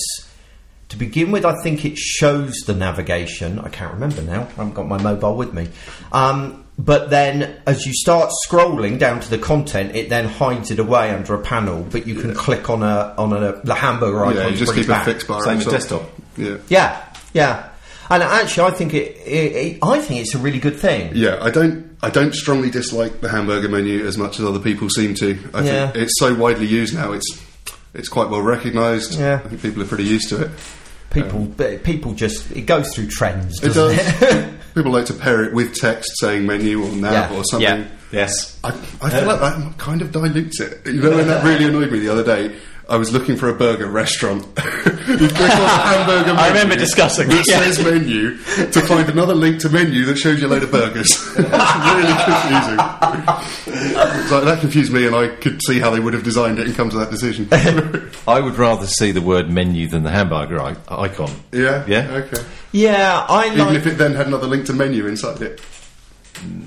to 0.89 0.97
begin 0.97 1.31
with, 1.31 1.45
I 1.45 1.59
think 1.63 1.83
it 1.83 1.97
shows 1.97 2.53
the 2.67 2.75
navigation. 2.75 3.57
I 3.57 3.69
can't 3.69 3.91
remember 3.91 4.21
now. 4.21 4.41
I 4.41 4.45
haven't 4.51 4.75
got 4.75 4.87
my 4.87 5.01
mobile 5.01 5.35
with 5.35 5.51
me. 5.51 5.67
Um, 6.11 6.64
but 6.77 7.09
then, 7.09 7.55
as 7.65 7.85
you 7.85 7.93
start 7.93 8.31
scrolling 8.47 8.99
down 8.99 9.21
to 9.21 9.29
the 9.29 9.37
content, 9.37 9.95
it 9.95 10.09
then 10.09 10.25
hides 10.25 10.71
it 10.71 10.79
away 10.79 11.11
under 11.11 11.33
a 11.33 11.41
panel. 11.41 11.83
But 11.89 12.05
you 12.05 12.15
can 12.15 12.33
click 12.35 12.69
on 12.69 12.83
a 12.83 13.13
on 13.17 13.31
a 13.33 13.61
the 13.63 13.75
hamburger 13.75 14.25
icon. 14.25 14.35
yeah, 14.35 14.45
you 14.47 14.51
to 14.53 14.57
just 14.57 14.73
keep 14.73 14.83
it 14.83 14.89
a 14.89 14.89
back. 14.89 15.05
fixed 15.05 15.27
bar. 15.27 15.41
Same 15.41 15.51
on 15.53 15.57
with 15.59 15.69
desktop. 15.69 16.03
Yeah. 16.37 16.57
Yeah, 16.67 17.13
yeah. 17.33 17.69
And 18.09 18.21
actually, 18.21 18.67
I 18.67 18.71
think 18.75 18.93
it, 18.93 19.15
it, 19.25 19.55
it. 19.55 19.79
I 19.81 19.99
think 19.99 20.21
it's 20.21 20.35
a 20.35 20.37
really 20.37 20.59
good 20.59 20.75
thing. 20.77 21.11
Yeah, 21.15 21.39
I 21.41 21.49
don't. 21.49 21.95
I 22.03 22.09
don't 22.09 22.35
strongly 22.35 22.69
dislike 22.69 23.21
the 23.21 23.29
hamburger 23.29 23.69
menu 23.69 24.05
as 24.05 24.17
much 24.17 24.37
as 24.39 24.45
other 24.45 24.59
people 24.59 24.89
seem 24.89 25.15
to. 25.15 25.39
I 25.53 25.63
Yeah. 25.63 25.91
think 25.91 26.03
it's 26.03 26.19
so 26.19 26.35
widely 26.35 26.67
used 26.67 26.93
now. 26.93 27.13
It's 27.13 27.41
it's 27.93 28.09
quite 28.09 28.29
well 28.29 28.41
recognised. 28.41 29.17
Yeah. 29.17 29.41
I 29.43 29.47
think 29.47 29.61
people 29.61 29.81
are 29.81 29.87
pretty 29.87 30.03
used 30.03 30.29
to 30.29 30.43
it. 30.43 30.51
People, 31.09 31.45
but 31.45 31.83
people 31.83 32.13
just 32.13 32.51
it 32.51 32.63
goes 32.67 32.93
through 32.93 33.07
trends. 33.07 33.63
It 33.63 33.69
Doesn't 33.73 33.95
does. 33.97 34.21
it? 34.21 34.53
people 34.75 34.91
like 34.91 35.05
to 35.05 35.13
pair 35.13 35.43
it 35.43 35.53
with 35.53 35.73
text 35.75 36.11
saying 36.19 36.45
menu 36.45 36.83
or 36.83 36.91
nav 36.95 37.13
Yeah. 37.13 37.37
or 37.37 37.43
something. 37.45 37.61
Yeah. 37.81 37.87
Yes. 38.11 38.59
I, 38.63 38.69
I 39.01 39.09
feel 39.09 39.29
uh, 39.29 39.37
like 39.37 39.39
that 39.39 39.77
kind 39.77 40.01
of 40.01 40.11
dilutes 40.11 40.59
it. 40.61 40.85
You 40.85 41.01
know, 41.01 41.17
and 41.17 41.29
that 41.29 41.43
really 41.43 41.65
annoyed 41.65 41.91
me 41.91 41.99
the 41.99 42.09
other 42.09 42.23
day. 42.23 42.55
I 42.87 42.97
was 42.97 43.11
looking 43.11 43.35
for 43.35 43.49
a 43.49 43.53
burger 43.53 43.87
restaurant. 43.87 44.45
you 44.45 44.53
click 44.53 44.61
on 44.61 45.27
the 45.29 45.67
hamburger 45.67 46.33
menu 46.33 46.39
I 46.39 46.47
remember 46.49 46.75
discussing 46.75 47.27
that 47.29 47.47
yeah. 47.47 47.59
says 47.61 47.83
menu 47.83 48.37
to 48.37 48.81
find 48.81 49.09
another 49.09 49.33
link 49.33 49.59
to 49.61 49.69
menu 49.69 50.05
that 50.05 50.17
shows 50.17 50.39
you 50.39 50.47
a 50.47 50.49
load 50.49 50.63
of 50.63 50.71
burgers. 50.71 51.07
it's 51.11 51.37
really 51.37 52.13
confusing. 52.25 52.77
It's 53.67 54.31
like, 54.31 54.43
that 54.43 54.57
confused 54.61 54.93
me, 54.93 55.07
and 55.07 55.15
I 55.15 55.29
could 55.29 55.61
see 55.65 55.79
how 55.79 55.89
they 55.89 55.99
would 55.99 56.13
have 56.13 56.23
designed 56.23 56.59
it 56.59 56.67
and 56.67 56.75
come 56.75 56.89
to 56.91 56.97
that 56.97 57.09
decision. 57.09 57.47
I 58.27 58.39
would 58.39 58.55
rather 58.57 58.85
see 58.85 59.11
the 59.11 59.21
word 59.21 59.49
menu 59.49 59.87
than 59.87 60.03
the 60.03 60.11
hamburger 60.11 60.61
I- 60.61 60.75
icon. 60.89 61.31
yeah. 61.51 61.83
Yeah? 61.87 62.07
Okay. 62.11 62.43
Yeah, 62.71 63.25
I 63.29 63.47
Even 63.47 63.59
like. 63.59 63.75
if 63.77 63.87
it 63.87 63.97
then 63.97 64.13
had 64.15 64.27
another 64.27 64.47
link 64.47 64.65
to 64.67 64.73
menu 64.73 65.07
inside 65.07 65.41
it. 65.41 65.61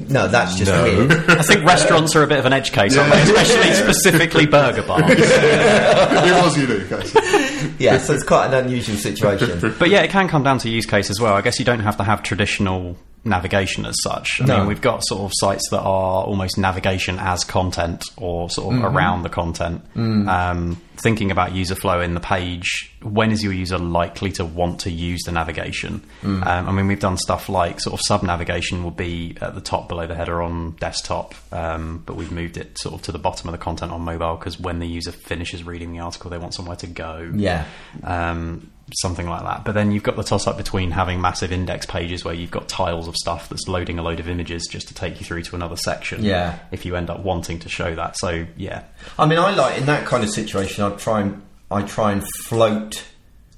No, 0.08 0.26
that's 0.28 0.56
just 0.56 0.70
No. 0.70 0.82
weird. 0.84 1.12
I 1.30 1.42
think 1.42 1.64
restaurants 1.64 2.16
are 2.16 2.22
a 2.22 2.26
bit 2.26 2.38
of 2.38 2.46
an 2.46 2.52
edge 2.52 2.72
case, 2.72 2.96
aren't 2.96 3.12
they? 3.12 3.22
especially 3.22 3.72
specifically 3.74 4.46
burger 4.46 4.82
bars. 4.82 5.04
it 5.08 6.42
was 6.42 6.56
unique. 6.56 6.90
Actually. 6.90 7.74
yeah, 7.78 7.98
so 7.98 8.14
it's 8.14 8.24
quite 8.24 8.46
an 8.46 8.54
unusual 8.64 8.96
situation. 8.96 9.74
But 9.78 9.90
yeah, 9.90 10.00
it 10.02 10.10
can 10.10 10.28
come 10.28 10.42
down 10.42 10.58
to 10.60 10.68
use 10.70 10.86
case 10.86 11.10
as 11.10 11.20
well. 11.20 11.34
I 11.34 11.40
guess 11.42 11.58
you 11.58 11.64
don't 11.64 11.80
have 11.80 11.96
to 11.98 12.04
have 12.04 12.22
traditional 12.22 12.96
navigation 13.24 13.84
as 13.84 13.96
such. 14.02 14.40
I 14.40 14.46
No. 14.46 14.58
mean, 14.58 14.66
we've 14.68 14.80
got 14.80 15.04
sort 15.04 15.22
of 15.22 15.32
sites 15.34 15.68
that 15.70 15.80
are 15.80 16.24
almost 16.24 16.56
navigation 16.58 17.18
as 17.18 17.44
content 17.44 18.04
or 18.16 18.48
sort 18.50 18.76
of 18.76 18.84
around 18.84 19.22
the 19.22 19.28
content. 19.28 19.82
Um, 19.96 20.80
thinking 20.96 21.30
about 21.30 21.52
user 21.54 21.76
flow 21.76 22.00
in 22.00 22.14
the 22.14 22.20
page, 22.20 22.92
when 23.02 23.30
is 23.30 23.44
your 23.44 23.52
user 23.52 23.78
likely 23.78 24.32
to 24.32 24.44
want 24.44 24.80
to 24.80 24.90
use 24.90 25.22
the 25.24 25.32
navigation? 25.32 26.02
Um, 26.24 26.42
I 26.44 26.72
mean, 26.72 26.86
we've 26.88 26.98
done 27.00 27.16
stuff 27.16 27.48
like 27.48 27.80
sort 27.80 27.94
of 27.94 28.00
sub 28.04 28.22
navigation 28.22 28.82
will 28.82 28.90
be 28.90 29.36
at 29.40 29.54
the 29.54 29.60
top 29.60 29.88
below 29.88 30.06
the 30.06 30.14
header 30.16 30.42
on 30.42 30.72
desktop, 30.80 31.34
um, 31.52 32.02
but 32.06 32.16
we've 32.16 32.32
moved 32.32 32.56
it 32.56 32.78
sort 32.78 32.94
of 32.96 33.02
to 33.02 33.12
the 33.12 33.18
bottom 33.18 33.48
of 33.48 33.52
the 33.52 33.58
content 33.58 33.92
on 33.92 34.00
mobile 34.00 34.36
because 34.36 34.58
when 34.58 34.78
the 34.80 34.86
user 34.88 35.12
finishes 35.12 35.62
reading 35.64 35.92
the 35.92 36.00
article, 36.00 36.30
they 36.30 36.38
want 36.38 36.54
somewhere 36.54 36.76
to 36.76 36.86
go 36.88 37.30
Yeah. 37.34 37.64
um, 38.02 38.70
something 39.00 39.28
like 39.28 39.42
that. 39.42 39.64
But 39.64 39.72
then 39.72 39.90
you've 39.92 40.02
got 40.02 40.16
the 40.16 40.22
toss 40.22 40.46
up 40.46 40.56
between 40.56 40.90
having 40.90 41.20
massive 41.20 41.52
index 41.52 41.86
pages 41.86 42.24
where 42.24 42.34
you've 42.34 42.50
got 42.50 42.68
tiles 42.68 43.08
of 43.08 43.14
stuff 43.16 43.48
that's 43.48 43.68
loading 43.68 43.98
a 43.98 44.02
load 44.02 44.20
of 44.20 44.28
images 44.28 44.66
just 44.70 44.88
to 44.88 44.94
take 44.94 45.20
you 45.20 45.26
through 45.26 45.42
to 45.42 45.56
another 45.56 45.76
section. 45.76 46.24
Yeah. 46.24 46.58
If 46.72 46.84
you 46.86 46.96
end 46.96 47.10
up 47.10 47.20
wanting 47.20 47.58
to 47.60 47.68
show 47.68 47.94
that, 47.94 48.16
so 48.18 48.46
yeah, 48.56 48.84
I 49.18 49.26
mean, 49.26 49.38
I 49.38 49.54
like 49.54 49.78
in 49.78 49.86
that 49.86 50.06
kind 50.06 50.22
of 50.24 50.30
situation. 50.30 50.84
I 50.84 50.90
try 50.96 51.20
and 51.20 51.42
I 51.70 51.82
try 51.82 52.12
and 52.12 52.24
float 52.44 53.04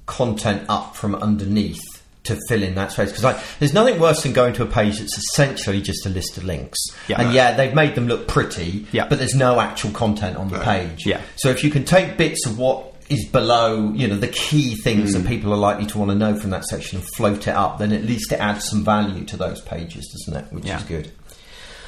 content 0.05 0.63
up 0.69 0.95
from 0.95 1.15
underneath 1.15 1.79
to 2.23 2.37
fill 2.47 2.61
in 2.61 2.75
that 2.75 2.91
space 2.91 3.11
because 3.11 3.41
there's 3.59 3.73
nothing 3.73 3.99
worse 3.99 4.21
than 4.21 4.31
going 4.31 4.53
to 4.53 4.61
a 4.61 4.67
page 4.67 4.99
that's 4.99 5.17
essentially 5.17 5.81
just 5.81 6.05
a 6.05 6.09
list 6.09 6.37
of 6.37 6.43
links. 6.43 6.77
Yeah. 7.07 7.19
And 7.21 7.33
yeah, 7.33 7.55
they've 7.55 7.73
made 7.73 7.95
them 7.95 8.07
look 8.07 8.27
pretty, 8.27 8.85
Yeah. 8.91 9.07
but 9.07 9.17
there's 9.17 9.33
no 9.33 9.59
actual 9.59 9.89
content 9.91 10.37
on 10.37 10.49
the 10.49 10.59
page. 10.59 11.05
Yeah. 11.05 11.21
So 11.37 11.49
if 11.49 11.63
you 11.63 11.71
can 11.71 11.83
take 11.83 12.17
bits 12.17 12.45
of 12.45 12.59
what 12.59 12.90
is 13.11 13.25
below, 13.29 13.91
you 13.93 14.07
know, 14.07 14.15
the 14.17 14.27
key 14.27 14.75
things 14.75 15.13
that 15.13 15.25
people 15.27 15.53
are 15.53 15.57
likely 15.57 15.85
to 15.87 15.97
want 15.97 16.09
to 16.11 16.15
know 16.15 16.35
from 16.35 16.49
that 16.51 16.65
section 16.65 16.99
and 16.99 17.07
float 17.15 17.47
it 17.47 17.53
up, 17.55 17.77
then 17.79 17.91
at 17.91 18.03
least 18.03 18.31
it 18.31 18.39
adds 18.39 18.69
some 18.69 18.83
value 18.83 19.23
to 19.25 19.37
those 19.37 19.61
pages, 19.61 20.07
doesn't 20.25 20.45
it? 20.45 20.53
Which 20.53 20.65
Yeah. 20.65 20.77
is 20.77 20.83
good. 20.83 21.11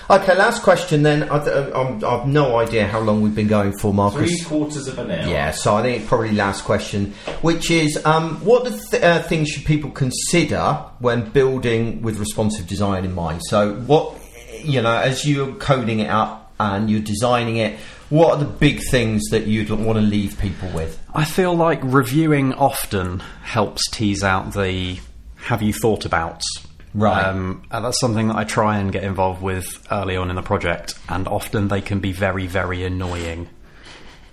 Okay, 0.09 0.35
last 0.35 0.63
question 0.63 1.01
then. 1.01 1.23
I, 1.29 1.37
I'm, 1.71 2.03
I've 2.03 2.27
no 2.27 2.57
idea 2.59 2.85
how 2.85 2.99
long 2.99 3.21
we've 3.21 3.33
been 3.33 3.47
going 3.47 3.71
for, 3.79 3.93
Marcus. 3.93 4.29
Three 4.29 4.45
quarters 4.45 4.87
of 4.89 4.99
an 4.99 5.09
hour. 5.11 5.27
Yeah, 5.29 5.51
so 5.51 5.75
I 5.77 5.81
think 5.81 6.01
it's 6.01 6.09
probably 6.09 6.33
last 6.33 6.65
question, 6.65 7.13
which 7.41 7.71
is 7.71 8.05
um, 8.05 8.35
what 8.43 8.65
the 8.65 8.71
th- 8.71 9.01
uh, 9.01 9.21
things 9.23 9.47
should 9.49 9.63
people 9.65 9.91
consider 9.91 10.83
when 10.99 11.29
building 11.29 12.01
with 12.01 12.19
responsive 12.19 12.67
design 12.67 13.05
in 13.05 13.15
mind? 13.15 13.41
So, 13.45 13.75
what 13.75 14.13
you 14.61 14.81
know, 14.81 14.95
as 14.97 15.25
you're 15.25 15.53
coding 15.55 15.99
it 16.01 16.09
up 16.09 16.53
and 16.59 16.89
you're 16.89 16.99
designing 17.01 17.57
it, 17.57 17.79
what 18.09 18.31
are 18.33 18.37
the 18.37 18.45
big 18.45 18.81
things 18.89 19.23
that 19.31 19.47
you'd 19.47 19.69
want 19.69 19.97
to 19.97 20.01
leave 20.01 20.37
people 20.39 20.69
with? 20.69 21.01
I 21.13 21.25
feel 21.25 21.55
like 21.55 21.79
reviewing 21.83 22.53
often 22.53 23.19
helps 23.43 23.89
tease 23.91 24.23
out 24.23 24.53
the 24.53 24.99
have 25.37 25.61
you 25.61 25.73
thought 25.73 26.05
about. 26.05 26.41
Right. 26.93 27.23
Um, 27.25 27.63
and 27.71 27.83
that's 27.83 27.99
something 27.99 28.27
that 28.27 28.35
I 28.35 28.43
try 28.43 28.77
and 28.77 28.91
get 28.91 29.03
involved 29.03 29.41
with 29.41 29.85
early 29.91 30.15
on 30.15 30.29
in 30.29 30.35
the 30.35 30.43
project, 30.43 30.93
and 31.09 31.27
often 31.27 31.67
they 31.67 31.81
can 31.81 31.99
be 31.99 32.11
very, 32.11 32.45
very 32.45 32.83
annoying. 32.85 33.49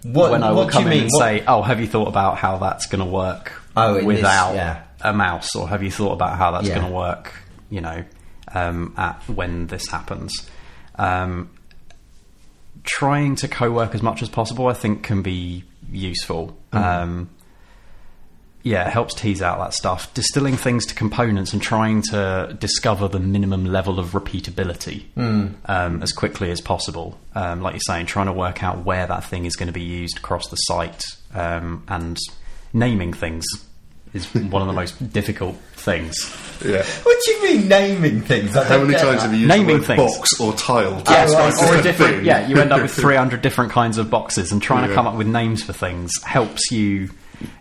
What, 0.02 0.30
when 0.30 0.42
I 0.42 0.52
will 0.52 0.68
come 0.68 0.84
you 0.84 0.88
in 0.88 0.94
mean? 0.94 1.02
and 1.04 1.10
What- 1.12 1.20
say, 1.20 1.44
"Oh, 1.46 1.62
have 1.62 1.80
you 1.80 1.86
thought 1.86 2.08
about 2.08 2.36
how 2.38 2.58
that's 2.58 2.86
going 2.86 3.04
to 3.04 3.10
work 3.10 3.52
Oh, 3.76 3.90
in 3.90 3.94
this- 3.96 4.04
without 4.06 4.54
yeah. 4.54 4.82
a 5.00 5.12
mouse?" 5.12 5.54
Or 5.56 5.68
have 5.68 5.82
you 5.82 5.90
thought 5.90 6.12
about 6.12 6.36
how 6.36 6.50
that's 6.52 6.68
Yeah. 6.68 6.76
going 6.76 6.86
to 6.88 6.92
work? 6.92 7.32
You 7.70 7.80
know, 7.80 8.04
um, 8.54 8.94
at 8.96 9.22
when 9.28 9.66
this 9.68 9.88
happens. 9.88 10.48
Um, 10.98 11.50
trying 12.84 13.36
to 13.36 13.48
co-work 13.48 13.94
as 13.94 14.02
much 14.02 14.22
as 14.22 14.28
possible, 14.28 14.66
I 14.66 14.74
think, 14.74 15.02
can 15.02 15.22
be 15.22 15.64
useful. 15.90 16.56
Um, 16.72 17.30
yeah, 18.62 18.86
it 18.86 18.92
helps 18.92 19.14
tease 19.14 19.40
out 19.40 19.58
that 19.58 19.72
stuff. 19.72 20.12
Distilling 20.12 20.56
things 20.56 20.84
to 20.86 20.94
components 20.94 21.52
and 21.52 21.62
trying 21.62 22.02
to 22.10 22.56
discover 22.58 23.08
the 23.08 23.20
minimum 23.20 23.64
level 23.64 23.98
of 23.98 24.08
repeatability 24.08 25.04
um, 25.66 26.02
as 26.02 26.12
quickly 26.12 26.50
as 26.50 26.60
possible. 26.60 27.18
Um, 27.34 27.62
like 27.62 27.74
you're 27.74 27.80
saying, 27.80 28.06
trying 28.06 28.26
to 28.26 28.32
work 28.32 28.62
out 28.62 28.84
where 28.84 29.06
that 29.06 29.24
thing 29.24 29.46
is 29.46 29.56
going 29.56 29.68
to 29.68 29.72
be 29.72 29.82
used 29.82 30.18
across 30.18 30.48
the 30.48 30.56
site 30.56 31.02
um, 31.34 31.84
and 31.88 32.18
naming 32.72 33.12
things 33.12 33.46
is 34.12 34.26
one 34.34 34.60
of 34.60 34.68
the 34.68 34.74
most 34.74 35.12
difficult 35.12 35.56
things. 35.80 36.14
Yeah. 36.64 36.84
What 37.02 37.18
do 37.24 37.30
you 37.32 37.42
mean 37.42 37.68
naming 37.68 38.20
things? 38.20 38.54
I 38.56 38.64
How 38.64 38.76
don't 38.76 38.86
many 38.88 38.92
get 38.94 39.02
times 39.02 39.16
that. 39.22 39.22
have 39.22 39.32
you 39.32 39.40
used 39.40 39.48
Naming 39.48 39.66
the 39.66 39.72
word 39.74 39.84
things. 39.86 40.16
box 40.16 40.40
or 40.40 40.52
tile? 40.52 41.00
to 41.00 41.10
Yeah, 41.12 41.24
describe 41.24 41.54
right. 41.54 41.72
or 41.72 41.76
a 41.78 41.82
different, 41.82 42.16
thing? 42.16 42.24
yeah, 42.26 42.46
you 42.46 42.56
end 42.58 42.72
up 42.72 42.82
with 42.82 42.92
300 42.94 43.40
different 43.40 43.72
kinds 43.72 43.96
of 43.98 44.10
boxes, 44.10 44.52
and 44.52 44.60
trying 44.62 44.82
to 44.84 44.90
Yeah. 44.90 44.94
come 44.94 45.06
up 45.06 45.14
with 45.14 45.26
names 45.26 45.62
for 45.62 45.72
things 45.72 46.12
helps 46.22 46.70
you. 46.70 47.10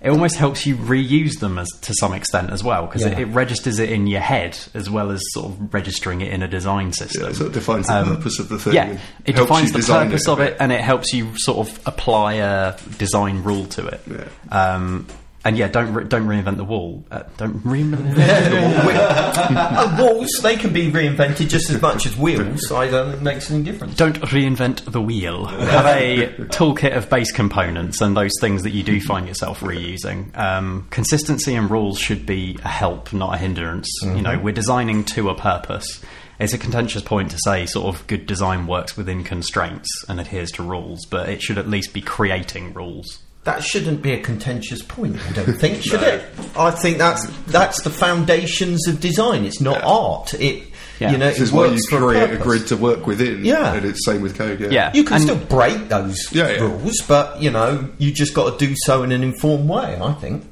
It 0.03 0.09
almost 0.09 0.35
helps 0.35 0.65
you 0.65 0.75
reuse 0.75 1.39
them 1.39 1.57
as 1.57 1.69
to 1.83 1.93
some 1.93 2.13
extent 2.13 2.49
as 2.49 2.61
well 2.61 2.85
because 2.87 3.03
Yeah. 3.03 3.11
it, 3.11 3.19
it 3.19 3.25
registers 3.27 3.79
it 3.79 3.89
in 3.89 4.07
your 4.07 4.19
head 4.19 4.57
as 4.73 4.89
well 4.89 5.09
as 5.11 5.21
sort 5.31 5.45
of 5.53 5.73
registering 5.73 6.19
it 6.19 6.33
in 6.33 6.43
a 6.43 6.49
design 6.49 6.91
system. 6.91 7.27
Yeah, 7.27 7.31
so 7.31 7.45
it 7.45 7.53
defines 7.53 7.87
the 7.87 8.03
purpose 8.03 8.39
of 8.39 8.49
the 8.49 8.59
thing. 8.59 8.73
Yeah, 8.73 8.97
it 9.23 9.35
helps 9.35 9.47
defines 9.49 9.67
you 9.67 9.71
the 9.71 9.77
design 9.79 10.07
purpose 10.07 10.27
a 10.27 10.31
of 10.33 10.37
bit. 10.39 10.47
it, 10.51 10.57
and 10.59 10.73
it 10.73 10.81
helps 10.81 11.13
you 11.13 11.29
sort 11.37 11.65
of 11.69 11.79
apply 11.85 12.33
a 12.33 12.75
design 12.97 13.43
rule 13.43 13.65
to 13.67 13.87
it. 13.87 14.01
Yeah. 14.11 14.73
Um, 14.75 15.07
and 15.45 15.57
yeah, 15.57 15.67
don't 15.67 15.93
re- 15.93 16.03
don't 16.05 16.27
reinvent 16.27 16.57
the 16.57 16.63
wall. 16.65 17.05
Uh, 17.09 17.23
don't 17.37 17.63
reinvent 17.63 18.13
the 18.15 18.55
wall. 18.95 19.29
Uh, 19.49 19.97
walls, 19.99 20.29
they 20.43 20.55
can 20.55 20.71
be 20.73 20.91
reinvented 20.91 21.49
just 21.49 21.69
as 21.69 21.81
much 21.81 22.05
as 22.05 22.15
wheels. 22.15 22.71
I 22.71 22.89
don't 22.89 23.09
think 23.11 23.21
it 23.21 23.23
makes 23.23 23.49
any 23.49 23.63
difference. 23.63 23.95
Don't 23.95 24.19
reinvent 24.21 24.91
the 24.91 25.01
wheel. 25.01 25.45
Have 25.45 25.85
a 25.85 26.27
toolkit 26.49 26.95
of 26.95 27.09
base 27.09 27.31
components 27.31 28.01
and 28.01 28.15
those 28.15 28.33
things 28.39 28.63
that 28.63 28.71
you 28.71 28.83
do 28.83 28.99
find 29.01 29.27
yourself 29.27 29.61
reusing. 29.61 30.35
Um, 30.37 30.87
consistency 30.91 31.55
and 31.55 31.69
rules 31.71 31.97
should 31.99 32.25
be 32.25 32.57
a 32.63 32.67
help, 32.67 33.11
not 33.13 33.33
a 33.35 33.37
hindrance. 33.37 33.89
You 34.03 34.21
know, 34.21 34.37
we're 34.37 34.53
designing 34.53 35.03
to 35.05 35.29
a 35.29 35.35
purpose. 35.35 36.01
It's 36.39 36.53
a 36.53 36.57
contentious 36.57 37.01
point 37.01 37.31
to 37.31 37.37
say 37.43 37.65
sort 37.65 37.93
of 37.95 38.05
good 38.07 38.25
design 38.25 38.67
works 38.67 38.95
within 38.95 39.23
constraints 39.23 39.89
and 40.07 40.19
adheres 40.19 40.51
to 40.53 40.63
rules, 40.63 41.05
but 41.05 41.27
it 41.29 41.41
should 41.41 41.57
at 41.57 41.67
least 41.67 41.93
be 41.93 42.01
creating 42.01 42.73
rules. 42.73 43.19
That 43.45 43.63
shouldn't 43.63 44.01
be 44.01 44.11
a 44.11 44.19
contentious 44.19 44.81
point, 44.81 45.17
I 45.27 45.31
don't 45.31 45.53
think, 45.59 45.81
should 45.83 46.03
it? 46.03 46.23
I 46.57 46.71
think 46.71 46.97
that's 46.97 47.25
that's 47.47 47.81
the 47.83 47.89
foundations 47.89 48.87
of 48.87 48.99
design. 48.99 49.45
It's 49.45 49.61
not 49.61 49.81
art. 49.83 50.33
It 50.33 50.63
Yeah. 50.99 51.11
you 51.11 51.17
know, 51.17 51.29
This 51.29 51.39
it 51.39 51.43
is 51.43 51.51
why 51.53 51.65
you 51.65 51.71
works 51.71 51.87
for 51.89 51.95
a 51.97 51.99
create 52.09 52.23
a 52.23 52.27
purpose. 52.27 52.43
grid 52.43 52.67
to 52.67 52.77
work 52.77 53.07
within. 53.07 53.45
Yeah. 53.45 53.73
And 53.75 53.85
it's 53.85 54.05
same 54.05 54.21
with 54.21 54.37
code, 54.37 54.59
yeah. 54.59 54.67
Yeah. 54.69 54.91
You 54.93 55.03
can 55.05 55.13
And- 55.15 55.23
still 55.23 55.37
break 55.37 55.87
those 55.87 56.17
Yeah, 56.31 56.49
yeah. 56.49 56.59
rules, 56.61 56.97
but 57.07 57.41
you 57.41 57.49
know, 57.49 57.87
you 57.97 58.11
just 58.11 58.33
got 58.33 58.59
to 58.59 58.65
do 58.67 58.73
so 58.85 59.03
in 59.03 59.11
an 59.13 59.23
informed 59.23 59.69
way. 59.69 59.97
I 60.01 60.11
think 60.13 60.45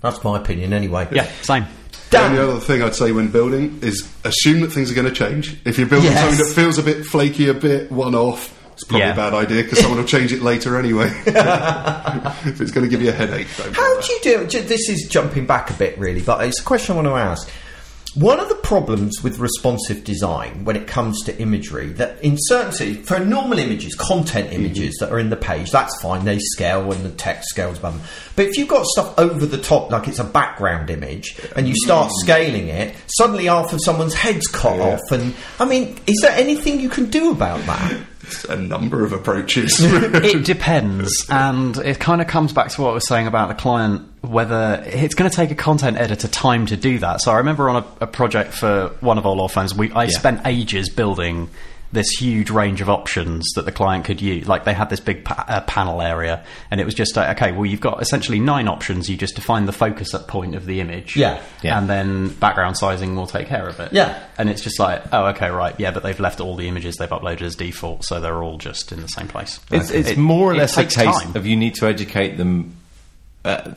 that's 0.00 0.24
my 0.24 0.38
opinion, 0.38 0.72
anyway. 0.72 1.06
Yeah, 1.12 1.26
same. 1.42 1.66
The 2.10 2.20
only 2.22 2.38
other 2.38 2.58
thing 2.60 2.82
I'd 2.82 2.94
say 2.94 3.12
when 3.12 3.28
building 3.28 3.80
is 3.82 4.08
assume 4.24 4.60
that 4.60 4.72
things 4.72 4.90
are 4.90 4.94
going 4.94 5.06
to 5.06 5.12
change. 5.14 5.58
If 5.66 5.76
you're 5.76 5.86
building 5.86 6.10
Yes. 6.10 6.20
something 6.20 6.38
that 6.46 6.54
feels 6.54 6.78
a 6.78 6.82
bit 6.82 7.04
flaky, 7.04 7.48
a 7.50 7.54
bit 7.54 7.92
one 7.92 8.14
off, 8.14 8.54
it's 8.78 8.84
probably 8.84 9.06
Yeah. 9.06 9.12
a 9.12 9.16
bad 9.16 9.34
idea 9.34 9.64
because 9.64 9.80
someone 9.80 9.98
will 9.98 10.06
change 10.06 10.32
it 10.32 10.40
later 10.40 10.78
anyway. 10.78 11.08
if 11.26 12.60
it's 12.60 12.70
going 12.70 12.84
to 12.84 12.88
give 12.88 13.02
you 13.02 13.08
a 13.08 13.12
headache, 13.12 13.48
How 13.72 14.00
do 14.00 14.12
you 14.12 14.20
do? 14.22 14.60
This 14.62 14.88
is 14.88 15.08
jumping 15.10 15.46
back 15.46 15.70
a 15.70 15.72
bit, 15.72 15.98
really, 15.98 16.22
but 16.22 16.44
it's 16.44 16.60
a 16.60 16.64
question 16.64 16.92
I 16.92 16.96
want 17.02 17.08
to 17.08 17.14
ask. 17.14 17.50
One 18.14 18.38
of 18.38 18.48
the 18.48 18.54
problems 18.54 19.22
with 19.22 19.38
responsive 19.38 20.02
design 20.02 20.64
when 20.64 20.76
it 20.76 20.86
comes 20.86 21.22
to 21.24 21.36
imagery 21.40 21.88
that 21.94 22.22
in 22.22 22.36
certain 22.38 23.02
for 23.02 23.18
normal 23.18 23.58
images, 23.58 23.94
content 23.96 24.50
mm-hmm. 24.50 24.64
images 24.64 24.96
that 25.00 25.12
are 25.12 25.18
in 25.18 25.28
the 25.28 25.36
page, 25.36 25.70
that's 25.72 26.00
fine. 26.00 26.24
They 26.24 26.38
scale 26.38 26.90
and 26.92 27.04
the 27.04 27.10
text 27.10 27.50
scales 27.50 27.78
above 27.78 27.94
them. 27.94 28.02
But 28.34 28.46
if 28.46 28.56
you've 28.56 28.68
got 28.68 28.86
stuff 28.86 29.18
over 29.18 29.44
the 29.44 29.58
top, 29.58 29.90
like 29.90 30.08
it's 30.08 30.18
a 30.20 30.24
background 30.24 30.88
image, 30.88 31.38
and 31.54 31.68
you 31.68 31.74
start 31.76 32.06
mm-hmm. 32.06 32.20
scaling 32.20 32.68
it, 32.68 32.94
suddenly 33.08 33.46
half 33.46 33.72
of 33.72 33.80
someone's 33.82 34.14
head's 34.14 34.46
cut 34.46 34.80
off. 34.80 35.02
And 35.10 35.34
I 35.60 35.66
mean, 35.66 35.98
is 36.06 36.20
there 36.22 36.32
anything 36.32 36.80
you 36.80 36.88
can 36.88 37.10
do 37.10 37.32
about 37.32 37.60
that? 37.66 38.00
A 38.48 38.56
number 38.56 39.04
of 39.04 39.12
approaches. 39.12 39.76
it 39.80 40.44
depends, 40.46 41.26
and 41.28 41.76
it 41.78 41.98
kind 41.98 42.20
of 42.20 42.26
comes 42.26 42.52
back 42.52 42.68
to 42.70 42.82
what 42.82 42.90
I 42.90 42.94
was 42.94 43.06
saying 43.06 43.26
about 43.26 43.48
the 43.48 43.54
client. 43.54 44.08
Whether 44.22 44.82
it's 44.86 45.14
going 45.14 45.30
to 45.30 45.36
take 45.36 45.50
a 45.50 45.54
content 45.54 45.96
editor 45.96 46.28
time 46.28 46.66
to 46.66 46.76
do 46.76 46.98
that. 46.98 47.20
So 47.20 47.32
I 47.32 47.38
remember 47.38 47.68
on 47.68 47.84
a, 47.84 48.04
a 48.04 48.06
project 48.06 48.52
for 48.52 48.88
one 49.00 49.18
of 49.18 49.26
our 49.26 49.34
law 49.34 49.48
firms, 49.48 49.74
we 49.74 49.92
I 49.92 50.08
spent 50.08 50.42
ages 50.44 50.88
building 50.88 51.50
this 51.90 52.08
huge 52.18 52.50
range 52.50 52.82
of 52.82 52.90
options 52.90 53.50
that 53.54 53.64
the 53.64 53.72
client 53.72 54.04
could 54.04 54.20
use. 54.20 54.46
Like 54.46 54.64
they 54.64 54.74
had 54.74 54.90
this 54.90 55.00
big 55.00 55.24
pa- 55.24 55.44
uh, 55.48 55.60
panel 55.62 56.02
area, 56.02 56.44
and 56.70 56.80
it 56.82 56.84
was 56.84 56.94
just 56.94 57.16
like, 57.16 57.34
okay, 57.36 57.50
well, 57.52 57.64
you've 57.64 57.80
got 57.80 58.02
essentially 58.02 58.38
nine 58.38 58.68
options. 58.68 59.08
You 59.08 59.16
just 59.16 59.36
define 59.36 59.64
the 59.64 59.72
focus 59.72 60.12
at 60.14 60.26
point 60.28 60.54
of 60.54 60.66
the 60.66 60.80
image, 60.80 61.16
Yeah. 61.16 61.40
Yeah. 61.62 61.78
and 61.78 61.88
then 61.88 62.28
background 62.28 62.76
sizing 62.76 63.16
will 63.16 63.26
take 63.26 63.46
care 63.46 63.66
of 63.66 63.80
it, 63.80 63.92
Yeah. 63.94 64.22
And 64.36 64.50
it's 64.50 64.60
just 64.60 64.78
like, 64.78 65.02
oh, 65.12 65.28
okay, 65.28 65.48
right, 65.48 65.74
yeah, 65.78 65.90
but 65.90 66.02
they've 66.02 66.20
left 66.20 66.40
all 66.40 66.56
the 66.56 66.68
images 66.68 66.96
they've 66.96 67.08
uploaded 67.08 67.40
as 67.42 67.56
default, 67.56 68.04
so 68.04 68.20
they're 68.20 68.42
all 68.42 68.58
just 68.58 68.92
in 68.92 69.00
the 69.00 69.08
same 69.08 69.28
place. 69.28 69.58
It's, 69.70 69.90
it's 69.90 70.10
It- 70.10 70.18
more 70.18 70.50
or 70.52 70.56
less 70.56 70.76
a 70.76 70.84
case 70.84 71.04
time. 71.22 71.34
of 71.36 71.46
you 71.46 71.56
need 71.56 71.74
to 71.76 71.86
educate 71.86 72.36
them 72.36 72.74
uh, 73.46 73.70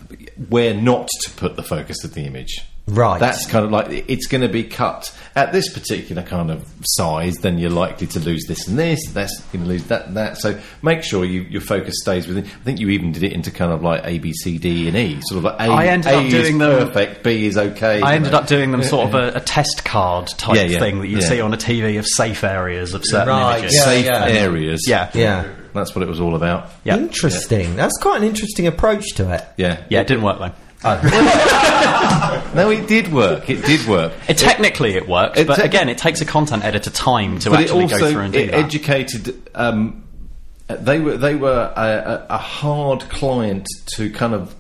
where 0.50 0.74
not 0.74 1.08
to 1.22 1.32
put 1.32 1.56
the 1.56 1.64
focus 1.64 2.04
of 2.04 2.14
the 2.14 2.26
image. 2.26 2.62
Right. 2.88 3.20
That's 3.20 3.46
kind 3.46 3.64
of 3.64 3.72
like 3.72 4.06
it's 4.10 4.28
going 4.28 4.42
to 4.42 4.50
be 4.50 4.64
cut 4.64 5.16
at 5.36 5.54
this 5.54 5.72
particular 5.72 6.24
kind 6.24 6.52
of 6.52 6.68
size. 6.84 7.36
Then 7.36 7.58
you're 7.58 7.70
likely 7.70 8.08
to 8.08 8.20
lose 8.20 8.46
this 8.48 8.68
and 8.68 8.78
this. 8.78 9.00
That's 9.14 9.40
going 9.54 9.64
to 9.64 9.70
lose 9.70 9.86
that 9.86 10.08
and 10.08 10.18
that. 10.18 10.38
So 10.40 10.60
make 10.82 11.04
sure 11.04 11.24
you, 11.24 11.42
your 11.44 11.62
focus 11.62 11.94
stays 12.02 12.28
within. 12.28 12.44
I 12.46 12.64
think 12.66 12.80
you 12.80 12.90
even 12.90 13.12
did 13.14 13.24
it 13.24 13.32
into 13.34 13.50
kind 13.52 13.72
of 13.72 13.82
like 13.82 14.02
A, 14.04 14.18
B, 14.20 14.34
C, 14.34 14.58
D, 14.58 14.88
and 14.88 14.98
E. 14.98 15.20
Sort 15.22 15.38
of 15.38 15.44
like 15.46 15.60
A, 15.60 15.72
I 15.72 15.86
ended 15.86 16.12
A 16.12 16.18
up 16.18 16.30
doing 16.30 16.58
them- 16.58 16.88
perfect. 16.88 17.24
B 17.24 17.46
is 17.46 17.58
okay. 17.58 18.02
I 18.02 18.16
ended 18.16 18.32
know. 18.34 18.40
up 18.40 18.48
doing 18.48 18.72
them 18.72 18.84
sort 18.84 19.08
of 19.08 19.16
a, 19.16 19.38
a 19.38 19.42
test 19.46 19.86
card 19.86 20.28
type 20.28 20.56
Yeah, 20.58 20.64
yeah, 20.64 20.80
thing 20.80 21.00
that 21.00 21.08
you 21.08 21.20
yeah. 21.20 21.28
see 21.30 21.40
on 21.40 21.54
a 21.54 21.58
TV 21.58 21.98
of 22.00 22.06
safe 22.08 22.44
areas 22.44 22.94
of 22.94 23.04
certain 23.06 23.30
Right, 23.30 23.60
images. 23.60 23.76
yeah. 23.78 23.84
safe 23.86 24.08
areas. 24.10 24.82
Yeah. 24.88 25.12
yeah, 25.14 25.48
that's 25.74 25.96
what 25.96 26.02
it 26.02 26.10
was 26.10 26.20
all 26.20 26.36
about. 26.36 26.70
Yeah. 26.84 26.98
Interesting. 26.98 27.76
That's 27.76 27.98
quite 28.00 28.18
an 28.22 28.28
interesting 28.28 28.68
approach 28.68 29.14
to 29.16 29.34
it. 29.34 29.46
Yeah, 29.56 29.84
Yeah, 29.90 30.02
it 30.02 30.08
didn't 30.08 30.24
work 30.24 30.40
though. 30.40 30.52
No, 32.54 32.70
it 32.70 32.88
did 32.88 33.14
work. 33.14 33.50
It 33.50 33.64
did 33.66 33.88
work. 33.88 34.12
It, 34.28 34.38
technically, 34.38 34.96
it 34.96 35.08
worked, 35.08 35.38
It 35.38 35.48
but 35.48 35.56
tec- 35.58 35.66
again, 35.66 35.88
it 35.90 35.98
takes 35.98 36.20
a 36.22 36.26
content 36.26 36.64
editor 36.66 36.90
time 36.90 37.40
to 37.40 37.54
actually 37.54 37.84
also 37.84 38.00
go 38.00 38.12
through 38.12 38.22
and 38.22 38.34
do 38.34 38.40
it 38.40 38.52
that. 38.52 38.56
educated. 38.66 39.50
Um, 39.56 40.04
they 40.68 41.00
were 41.00 41.18
they 41.18 41.36
were 41.36 41.72
a, 41.76 42.26
a, 42.30 42.36
a 42.36 42.38
hard 42.38 43.02
client 43.10 43.68
to 43.96 44.10
kind 44.12 44.34
of 44.34 44.54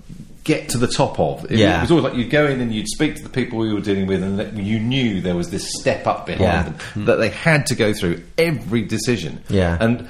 get 0.43 0.69
to 0.69 0.77
the 0.77 0.87
top 0.87 1.19
of. 1.19 1.45
It, 1.51 1.59
Yeah. 1.59 1.79
it 1.79 1.81
was 1.81 1.91
always 1.91 2.03
like 2.05 2.15
you'd 2.15 2.29
go 2.29 2.45
in 2.47 2.61
and 2.61 2.73
you'd 2.73 2.87
speak 2.87 3.15
to 3.15 3.23
the 3.23 3.29
people 3.29 3.65
you 3.65 3.73
were 3.73 3.81
dealing 3.81 4.07
with, 4.07 4.23
and 4.23 4.39
that 4.39 4.53
you 4.53 4.79
knew 4.79 5.19
there 5.21 5.35
was 5.35 5.49
this 5.49 5.69
step 5.79 6.07
up 6.07 6.25
behind 6.27 6.41
Yeah. 6.43 6.63
them 6.93 7.05
that 7.05 7.15
they 7.17 7.29
had 7.29 7.65
to 7.67 7.75
go 7.75 7.93
through 7.93 8.21
every 8.37 8.83
decision. 8.83 9.43
Yeah. 9.49 9.77
and 9.79 10.07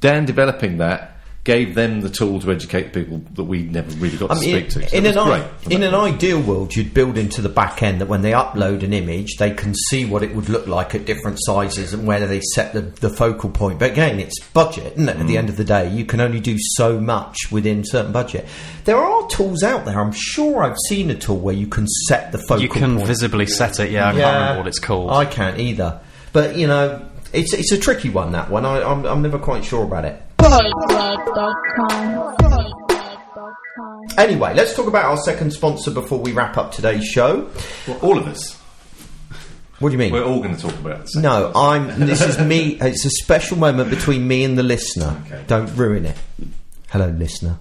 Dan 0.00 0.26
developing 0.26 0.78
that. 0.78 1.16
Gave 1.44 1.74
them 1.74 2.02
the 2.02 2.10
tool 2.10 2.40
to 2.40 2.52
educate 2.52 2.92
people 2.92 3.22
that 3.34 3.44
we 3.44 3.62
never 3.62 3.90
really 3.96 4.18
got 4.18 4.30
I 4.30 4.34
to 4.34 4.40
mean, 4.40 4.68
speak 4.68 4.82
to. 4.82 4.88
So 4.90 4.96
in, 4.98 5.06
an 5.06 5.16
i- 5.16 5.48
in 5.70 5.82
an 5.82 5.94
ideal 5.94 6.42
world, 6.42 6.76
you'd 6.76 6.92
build 6.92 7.16
into 7.16 7.40
the 7.40 7.48
back 7.48 7.82
end 7.82 8.02
that 8.02 8.06
when 8.06 8.20
they 8.20 8.32
upload 8.32 8.82
an 8.82 8.92
image, 8.92 9.36
they 9.38 9.52
can 9.52 9.74
see 9.88 10.04
what 10.04 10.22
it 10.22 10.34
would 10.34 10.50
look 10.50 10.66
like 10.66 10.94
at 10.94 11.06
different 11.06 11.38
sizes 11.40 11.94
and 11.94 12.06
where 12.06 12.26
they 12.26 12.40
set 12.54 12.74
the, 12.74 12.82
the 12.82 13.08
focal 13.08 13.48
point. 13.48 13.78
But 13.78 13.92
again, 13.92 14.20
it's 14.20 14.38
budget, 14.48 14.92
isn't 14.94 15.08
it? 15.08 15.16
At 15.16 15.26
the 15.26 15.36
Mm. 15.36 15.38
end 15.38 15.48
of 15.48 15.56
the 15.56 15.64
day, 15.64 15.90
you 15.90 16.04
can 16.04 16.20
only 16.20 16.40
do 16.40 16.56
so 16.58 17.00
much 17.00 17.38
within 17.50 17.82
certain 17.82 18.12
budget. 18.12 18.46
There 18.84 18.98
are 18.98 19.26
tools 19.28 19.62
out 19.62 19.86
there. 19.86 19.98
I'm 19.98 20.12
sure 20.12 20.62
I've 20.62 20.76
seen 20.88 21.08
a 21.10 21.14
tool 21.14 21.38
where 21.38 21.54
you 21.54 21.66
can 21.68 21.86
set 22.08 22.30
the 22.30 22.38
focal 22.38 22.60
you 22.60 22.68
can 22.68 22.96
point. 22.96 23.06
visibly 23.06 23.46
set 23.46 23.80
it. 23.80 23.90
Yeah, 23.90 24.08
I 24.08 24.12
can't 24.12 24.34
remember 24.34 24.58
what 24.58 24.68
it's 24.68 24.80
called. 24.80 25.12
I 25.12 25.24
can't 25.24 25.58
either. 25.58 25.98
But 26.34 26.56
you 26.56 26.66
know, 26.66 27.00
it's 27.32 27.54
it's 27.54 27.72
a 27.72 27.78
tricky 27.78 28.10
one. 28.10 28.32
That 28.32 28.50
one, 28.50 28.66
I, 28.66 28.82
I'm 28.82 29.06
I'm 29.06 29.22
never 29.22 29.38
quite 29.38 29.64
sure 29.64 29.82
about 29.84 30.04
it. 30.04 30.20
Web.com. 30.50 32.34
Web.com. 32.42 34.04
Anyway, 34.16 34.54
let's 34.54 34.74
talk 34.74 34.86
about 34.86 35.04
our 35.04 35.16
second 35.18 35.52
sponsor 35.52 35.90
before 35.90 36.18
we 36.20 36.32
wrap 36.32 36.56
up 36.56 36.72
today's 36.72 37.04
show. 37.04 37.50
Well, 37.86 37.98
all 37.98 38.16
of 38.18 38.26
us. 38.26 38.56
What 39.78 39.90
do 39.90 39.92
you 39.92 39.98
mean? 39.98 40.10
We're 40.12 40.24
all 40.24 40.42
going 40.42 40.56
to 40.56 40.60
talk 40.60 40.74
about 40.74 41.02
this. 41.02 41.14
No, 41.16 41.52
I'm. 41.54 42.00
This 42.06 42.22
is 42.22 42.38
me. 42.38 42.78
It's 42.80 43.04
a 43.04 43.10
special 43.10 43.58
moment 43.58 43.90
between 43.90 44.26
me 44.26 44.42
and 44.42 44.56
the 44.58 44.62
listener. 44.62 45.22
Okay. 45.26 45.44
Don't 45.46 45.66
ruin 45.76 46.06
it. 46.06 46.16
Hello, 46.88 47.08
listener. 47.08 47.58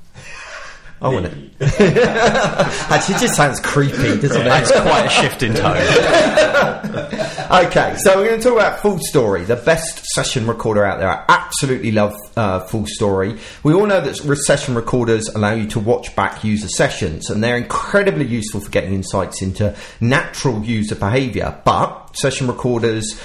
I 1.02 1.10
want 1.10 1.26
it. 1.28 1.34
Actually, 1.62 3.16
it 3.16 3.22
just 3.22 3.36
sounds 3.36 3.60
creepy, 3.60 4.18
doesn't 4.20 4.46
That's 4.46 4.72
it? 4.72 4.82
quite 4.82 5.06
a 5.06 5.10
shift 5.10 5.44
in 5.44 5.54
tone. 5.54 5.76
okay, 7.52 7.96
so 8.00 8.18
we're 8.18 8.28
going 8.28 8.42
to 8.42 8.44
talk 8.44 8.58
about 8.58 8.80
FullStory, 8.80 9.48
the 9.48 9.56
best 9.56 10.06
session 10.08 10.48
recorder 10.48 10.84
out 10.84 11.00
there. 11.00 11.10
I 11.10 11.24
absolutely 11.30 11.94
love 11.94 12.14
uh, 12.36 12.66
FullStory. 12.66 13.40
We 13.64 13.74
all 13.74 13.86
know 13.86 14.02
that 14.02 14.18
session 14.46 14.76
recorders 14.76 15.30
allow 15.30 15.54
you 15.54 15.66
to 15.68 15.80
watch 15.80 16.14
back 16.14 16.44
user 16.44 16.68
sessions, 16.68 17.30
and 17.30 17.42
they're 17.42 17.56
incredibly 17.56 18.26
useful 18.26 18.60
for 18.60 18.70
getting 18.70 18.94
insights 18.94 19.42
into 19.42 19.74
natural 20.02 20.62
user 20.62 20.96
behavior. 20.96 21.62
But 21.64 22.18
session 22.18 22.48
recorders 22.48 23.18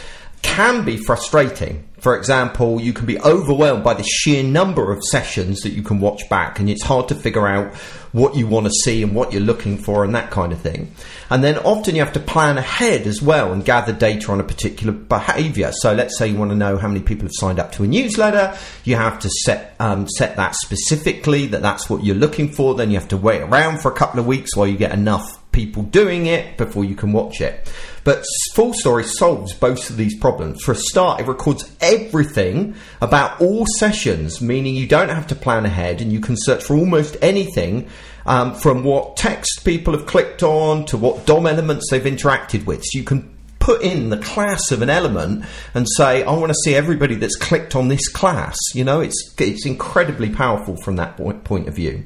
can 0.42 0.84
be 0.84 0.96
frustrating. 0.96 1.88
For 1.98 2.16
example, 2.16 2.80
you 2.80 2.92
can 2.92 3.06
be 3.06 3.20
overwhelmed 3.20 3.84
by 3.84 3.94
the 3.94 4.02
sheer 4.02 4.42
number 4.42 4.92
of 4.92 5.04
sessions 5.04 5.60
that 5.60 5.70
you 5.70 5.82
can 5.82 6.00
watch 6.00 6.28
back, 6.28 6.58
and 6.58 6.68
it's 6.68 6.82
hard 6.82 7.08
to 7.08 7.14
figure 7.14 7.46
out 7.46 7.72
what 8.10 8.34
you 8.34 8.46
want 8.48 8.66
to 8.66 8.72
see 8.72 9.02
and 9.02 9.14
what 9.14 9.32
you're 9.32 9.40
looking 9.40 9.78
for 9.78 10.04
and 10.04 10.14
that 10.14 10.30
kind 10.30 10.52
of 10.52 10.60
thing. 10.60 10.92
And 11.30 11.42
then 11.44 11.58
often 11.58 11.94
you 11.94 12.02
have 12.02 12.12
to 12.14 12.20
plan 12.20 12.58
ahead 12.58 13.06
as 13.06 13.22
well 13.22 13.52
and 13.52 13.64
gather 13.64 13.92
data 13.92 14.32
on 14.32 14.40
a 14.40 14.44
particular 14.44 14.92
behavior. 14.92 15.70
So 15.72 15.94
let's 15.94 16.18
say 16.18 16.26
you 16.26 16.36
want 16.36 16.50
to 16.50 16.56
know 16.56 16.76
how 16.76 16.88
many 16.88 17.00
people 17.00 17.24
have 17.24 17.32
signed 17.34 17.58
up 17.58 17.72
to 17.72 17.84
a 17.84 17.86
newsletter, 17.86 18.58
you 18.84 18.96
have 18.96 19.20
to 19.20 19.30
set 19.30 19.76
um, 19.78 20.08
set 20.08 20.36
that 20.36 20.56
specifically 20.56 21.46
that 21.46 21.62
that's 21.62 21.88
what 21.88 22.04
you're 22.04 22.16
looking 22.16 22.50
for. 22.50 22.74
Then 22.74 22.90
you 22.90 22.98
have 22.98 23.08
to 23.08 23.16
wait 23.16 23.42
around 23.42 23.78
for 23.80 23.90
a 23.90 23.94
couple 23.94 24.18
of 24.18 24.26
weeks 24.26 24.56
while 24.56 24.66
you 24.66 24.76
get 24.76 24.92
enough 24.92 25.38
people 25.52 25.82
doing 25.84 26.26
it 26.26 26.56
before 26.56 26.84
you 26.84 26.94
can 26.94 27.12
watch 27.12 27.40
it. 27.40 27.72
But 28.04 28.24
FullStory 28.54 29.04
solves 29.04 29.52
both 29.54 29.88
of 29.90 29.96
these 29.96 30.18
problems. 30.18 30.62
For 30.62 30.72
a 30.72 30.76
start, 30.76 31.20
it 31.20 31.26
records 31.26 31.70
everything 31.80 32.74
about 33.00 33.40
all 33.40 33.64
sessions, 33.78 34.40
meaning 34.40 34.74
you 34.74 34.88
don't 34.88 35.08
have 35.08 35.28
to 35.28 35.34
plan 35.34 35.64
ahead 35.64 36.00
and 36.00 36.12
you 36.12 36.20
can 36.20 36.36
search 36.36 36.64
for 36.64 36.76
almost 36.76 37.16
anything 37.22 37.88
um, 38.26 38.54
from 38.54 38.84
what 38.84 39.16
text 39.16 39.64
people 39.64 39.96
have 39.96 40.06
clicked 40.06 40.42
on 40.42 40.84
to 40.86 40.96
what 40.96 41.26
DOM 41.26 41.46
elements 41.46 41.90
they've 41.90 42.02
interacted 42.02 42.66
with. 42.66 42.82
So 42.84 42.98
you 42.98 43.04
can 43.04 43.32
put 43.62 43.82
in 43.82 44.10
the 44.10 44.18
class 44.18 44.72
of 44.72 44.82
an 44.82 44.90
element 44.90 45.44
and 45.72 45.86
say, 45.96 46.24
I 46.24 46.32
want 46.32 46.50
to 46.50 46.58
see 46.64 46.74
everybody 46.74 47.14
that's 47.14 47.36
clicked 47.36 47.76
on 47.76 47.86
this 47.86 48.08
class. 48.08 48.58
You 48.74 48.82
know, 48.82 49.00
it's, 49.00 49.34
it's 49.38 49.64
incredibly 49.64 50.30
powerful 50.30 50.76
from 50.76 50.96
that 50.96 51.16
point 51.16 51.68
of 51.68 51.74
view. 51.74 52.04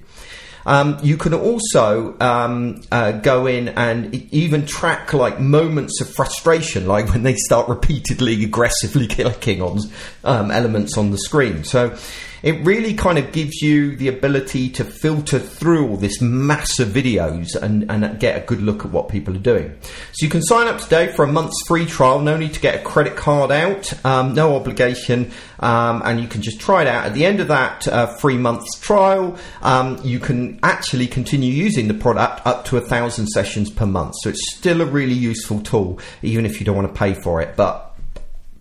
Um, 0.67 0.99
you 1.01 1.17
can 1.17 1.33
also 1.33 2.19
um, 2.19 2.83
uh, 2.91 3.13
go 3.13 3.47
in 3.47 3.69
and 3.69 4.15
even 4.33 4.67
track 4.67 5.13
like 5.13 5.41
moments 5.41 6.01
of 6.01 6.13
frustration, 6.13 6.87
like 6.89 7.09
when 7.13 7.23
they 7.23 7.35
start 7.35 7.69
repeatedly 7.69 8.45
aggressively 8.45 9.07
clicking 9.07 9.63
on 9.63 9.79
um, 10.25 10.51
elements 10.51 10.99
on 10.99 11.13
the 11.13 11.19
screen. 11.19 11.65
So 11.65 11.97
it 12.43 12.65
really 12.65 12.95
kind 12.95 13.19
of 13.19 13.33
gives 13.33 13.63
you 13.63 13.97
the 13.97 14.09
ability 14.09 14.71
to 14.71 14.85
filter 14.85 15.39
through 15.39 15.89
all 15.89 15.97
this 15.97 16.21
mass 16.21 16.79
of 16.79 16.89
videos 16.89 17.55
and, 17.55 17.91
and 17.91 18.19
get 18.21 18.43
a 18.43 18.47
good 18.47 18.61
look 18.61 18.85
at 18.85 18.91
what 18.91 19.09
people 19.09 19.35
are 19.35 19.41
doing. 19.41 19.77
So 20.13 20.25
you 20.25 20.29
can 20.29 20.43
sign 20.43 20.67
up 20.67 20.81
today 20.81 21.13
for 21.13 21.25
a 21.25 21.29
month's 21.29 21.61
free 21.67 21.87
trial. 21.87 22.21
No 22.21 22.37
need 22.37 22.55
to 22.55 22.61
get 22.61 22.75
a 22.75 22.83
credit 22.83 23.17
card 23.17 23.51
out, 23.51 23.93
um, 24.05 24.35
no 24.35 24.57
obligation, 24.57 25.33
um, 25.61 26.03
and 26.05 26.21
you 26.21 26.29
can 26.29 26.43
just 26.43 26.61
try 26.61 26.83
it 26.83 26.89
out. 26.89 27.07
At 27.07 27.15
the 27.15 27.25
end 27.25 27.41
of 27.41 27.49
that 27.49 27.89
uh, 27.89 28.07
free 28.19 28.37
month's 28.37 28.79
trial, 28.79 29.37
um, 29.63 29.99
you 30.05 30.19
can 30.19 30.59
actually 30.63 31.07
continue 31.07 31.53
using 31.53 31.89
the 31.89 31.95
product 31.95 32.47
up 32.47 32.65
to 32.67 32.77
a 32.77 32.81
thousand 32.81 33.29
sessions 33.29 33.71
per 33.71 33.87
month. 33.87 34.15
So 34.21 34.31
it's 34.31 34.57
still 34.57 34.81
a 34.81 34.87
really 34.87 35.15
useful 35.15 35.61
tool, 35.61 35.99
even 36.23 36.47
if 36.47 36.61
you 36.61 36.67
don't 36.67 36.77
want 36.77 36.89
to 36.89 36.99
pay 36.99 37.15
for 37.15 37.41
it. 37.41 37.57
But 37.57 37.86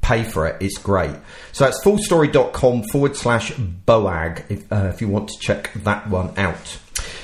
pay 0.05 0.23
for 0.23 0.45
it. 0.45 0.55
It's 0.61 0.77
great. 0.77 1.15
So 1.51 1.65
that's 1.65 1.83
fullstory.com 1.83 2.83
forward 2.83 3.15
slash 3.15 3.51
BOAG 3.53 4.43
if, 4.49 4.71
uh, 4.71 4.91
if 4.93 5.01
you 5.01 5.07
want 5.07 5.29
to 5.29 5.39
check 5.39 5.71
that 5.83 6.07
one 6.07 6.31
out. 6.37 6.77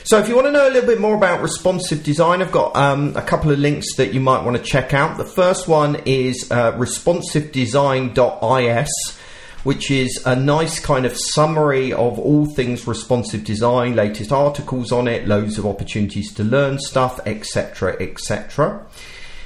So 0.04 0.18
if 0.18 0.28
you 0.28 0.34
want 0.36 0.48
to 0.48 0.52
know 0.52 0.68
a 0.68 0.72
little 0.72 0.88
bit 0.88 1.00
more 1.00 1.14
about 1.16 1.44
responsive 1.44 2.02
design, 2.04 2.42
I've 2.42 2.52
got 2.52 2.76
um, 2.76 3.16
a 3.16 3.22
couple 3.22 3.52
of 3.52 3.60
links 3.60 3.98
that 3.98 4.16
you 4.16 4.20
might 4.20 4.44
want 4.44 4.58
to 4.58 4.64
check 4.64 4.96
out. 4.96 5.18
The 5.18 5.26
first 5.26 5.68
one 5.68 5.98
is 6.06 6.52
uh, 6.52 6.72
responsivedesign.is 6.74 9.18
which 9.64 9.92
is 9.92 10.24
a 10.26 10.36
nice 10.36 10.80
kind 10.80 11.06
of 11.06 11.16
summary 11.16 11.94
of 11.94 12.18
all 12.18 12.48
things 12.48 12.88
responsive 12.88 13.44
design, 13.44 13.96
latest 13.96 14.32
articles 14.32 14.92
on 14.92 15.08
it, 15.08 15.28
loads 15.28 15.60
of 15.60 15.68
opportunities 15.68 16.34
to 16.34 16.44
learn 16.44 16.80
stuff, 16.80 17.20
etc., 17.28 17.96
etc. 18.02 18.84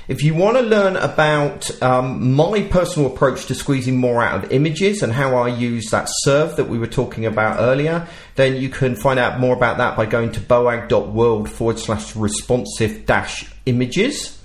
If 0.08 0.22
you 0.22 0.36
want 0.36 0.58
to 0.58 0.62
learn 0.62 0.97
about 0.97 1.82
um, 1.82 2.34
my 2.34 2.62
personal 2.62 3.12
approach 3.12 3.47
to 3.47 3.56
squeezing 3.56 3.97
more 3.97 4.22
out 4.22 4.43
of 4.43 4.51
images 4.51 5.01
and 5.01 5.12
how 5.12 5.36
I 5.36 5.47
use 5.47 5.89
that 5.89 6.08
serve 6.10 6.58
that 6.58 6.70
we 6.70 6.78
were 6.78 6.86
talking 6.86 7.26
about 7.26 7.60
earlier, 7.60 8.08
then 8.36 8.62
you 8.62 8.70
can 8.70 8.95
find 8.95 9.18
out 9.18 9.39
more 9.39 9.56
about 9.56 9.80
that 9.80 9.97
by 9.97 10.06
going 10.06 10.32
to 10.34 10.39
boag.world 10.39 11.49
forward 11.49 11.80
slash 11.80 12.16
responsive 12.16 13.08
dash 13.08 13.51
images. 13.66 14.39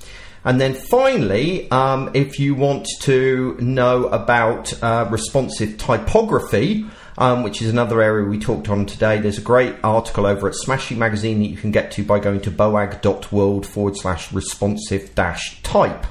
And 0.45 0.59
then 0.59 0.73
finally, 0.73 1.71
um, 1.71 2.11
if 2.15 2.41
you 2.41 2.55
want 2.55 2.89
to 3.03 3.59
know 3.61 4.07
about 4.07 4.73
uh, 4.83 5.09
responsive 5.11 5.77
typography, 5.77 6.87
um, 7.21 7.43
which 7.43 7.61
is 7.61 7.69
another 7.71 8.01
area 8.01 8.27
we 8.27 8.39
talked 8.39 8.71
on 8.71 8.87
today, 8.87 9.19
there's 9.21 9.39
a 9.39 9.43
great 9.43 9.77
article 9.85 10.27
over 10.27 10.49
at 10.49 10.55
Smashing 10.55 10.99
Magazine 10.99 11.39
that 11.41 11.49
you 11.49 11.57
can 11.57 11.71
get 11.71 11.93
to 11.93 12.03
by 12.03 12.19
going 12.19 12.41
to 12.41 12.51
boag.world 12.51 13.67
forward 13.67 13.97
slash 13.97 14.33
responsive 14.33 15.15
dash 15.15 15.63
type. 15.63 16.07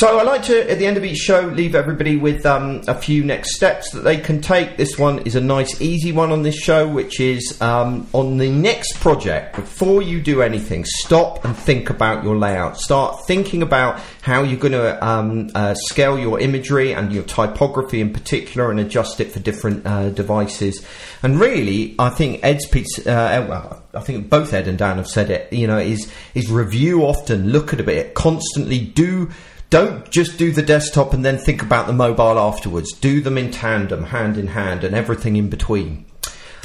So 0.00 0.18
I 0.18 0.22
like 0.22 0.44
to, 0.44 0.70
at 0.70 0.78
the 0.78 0.86
end 0.86 0.96
of 0.96 1.04
each 1.04 1.18
show, 1.18 1.42
leave 1.42 1.74
everybody 1.74 2.16
with 2.16 2.46
um, 2.46 2.80
a 2.88 2.94
few 2.94 3.22
next 3.22 3.54
steps 3.54 3.90
that 3.90 4.00
they 4.00 4.16
can 4.16 4.40
take. 4.40 4.78
This 4.78 4.98
one 4.98 5.18
is 5.26 5.34
a 5.34 5.42
nice, 5.42 5.78
easy 5.82 6.10
one 6.10 6.32
on 6.32 6.42
this 6.42 6.56
show, 6.56 6.88
which 6.88 7.20
is 7.20 7.60
um, 7.60 8.08
on 8.14 8.38
the 8.38 8.48
next 8.48 8.98
project. 9.00 9.56
Before 9.56 10.00
you 10.00 10.22
do 10.22 10.40
anything, 10.40 10.86
stop 10.86 11.44
and 11.44 11.54
think 11.54 11.90
about 11.90 12.24
your 12.24 12.38
layout. 12.38 12.78
Start 12.78 13.26
thinking 13.26 13.60
about 13.60 14.00
how 14.22 14.42
you're 14.42 14.58
going 14.58 14.72
to 14.72 15.06
um, 15.06 15.50
uh, 15.54 15.74
scale 15.74 16.18
your 16.18 16.40
imagery 16.40 16.94
and 16.94 17.12
your 17.12 17.24
typography 17.24 18.00
in 18.00 18.10
particular, 18.10 18.70
and 18.70 18.80
adjust 18.80 19.20
it 19.20 19.30
for 19.30 19.40
different 19.40 19.86
uh, 19.86 20.08
devices. 20.08 20.82
And 21.22 21.38
really, 21.38 21.94
I 21.98 22.08
think 22.08 22.40
Ed's 22.42 22.66
piece. 22.66 23.06
Uh, 23.06 23.44
well, 23.46 23.82
I 23.92 24.00
think 24.00 24.30
both 24.30 24.54
Ed 24.54 24.66
and 24.66 24.78
Dan 24.78 24.96
have 24.96 25.08
said 25.08 25.28
it. 25.28 25.52
You 25.52 25.66
know, 25.66 25.76
is 25.76 26.10
is 26.34 26.50
review 26.50 27.02
often, 27.02 27.50
look 27.50 27.74
at 27.74 27.80
a 27.80 27.84
bit, 27.84 28.14
constantly 28.14 28.78
do. 28.78 29.30
Don't 29.70 30.10
just 30.10 30.36
do 30.36 30.50
the 30.50 30.62
desktop 30.62 31.14
and 31.14 31.24
then 31.24 31.38
think 31.38 31.62
about 31.62 31.86
the 31.86 31.92
mobile 31.92 32.38
afterwards. 32.40 32.92
Do 32.92 33.20
them 33.20 33.38
in 33.38 33.52
tandem, 33.52 34.02
hand 34.04 34.36
in 34.36 34.48
hand, 34.48 34.82
and 34.82 34.96
everything 34.96 35.36
in 35.36 35.48
between. 35.48 36.06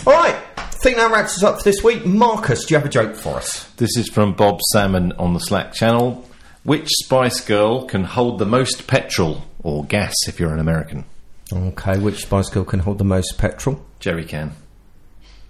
All 0.08 0.14
right, 0.14 0.36
I 0.58 0.62
think 0.82 0.98
that 0.98 1.12
wraps 1.12 1.38
us 1.38 1.44
up 1.44 1.60
for 1.60 1.64
this 1.64 1.84
week. 1.84 2.04
Marcus, 2.04 2.66
do 2.66 2.74
you 2.74 2.80
have 2.80 2.86
a 2.88 2.90
joke 2.90 3.16
for 3.16 3.36
us? 3.36 3.66
This 3.78 3.96
is 3.96 4.10
from 4.10 4.34
Bob 4.34 4.60
Salmon 4.72 5.12
on 5.14 5.36
the 5.36 5.40
Slack 5.40 5.74
channel. 5.74 6.28
Which 6.64 6.90
Spice 6.90 7.42
Girl 7.42 7.86
can 7.86 8.06
hold 8.06 8.40
the 8.40 8.46
most 8.46 8.88
petrol 8.88 9.44
or 9.62 9.86
gas 9.86 10.16
if 10.28 10.40
you're 10.40 10.52
an 10.54 10.60
American? 10.60 11.06
Okay, 11.54 12.00
which 12.00 12.24
Spice 12.24 12.50
Girl 12.50 12.66
can 12.66 12.80
hold 12.80 12.98
the 12.98 13.04
most 13.04 13.38
petrol? 13.38 13.86
Jerry 14.00 14.26
can. 14.26 14.54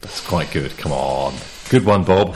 That's 0.00 0.26
quite 0.26 0.50
good. 0.50 0.78
Come 0.78 0.92
on. 0.92 1.34
Good 1.68 1.84
one, 1.84 2.04
Bob. 2.04 2.34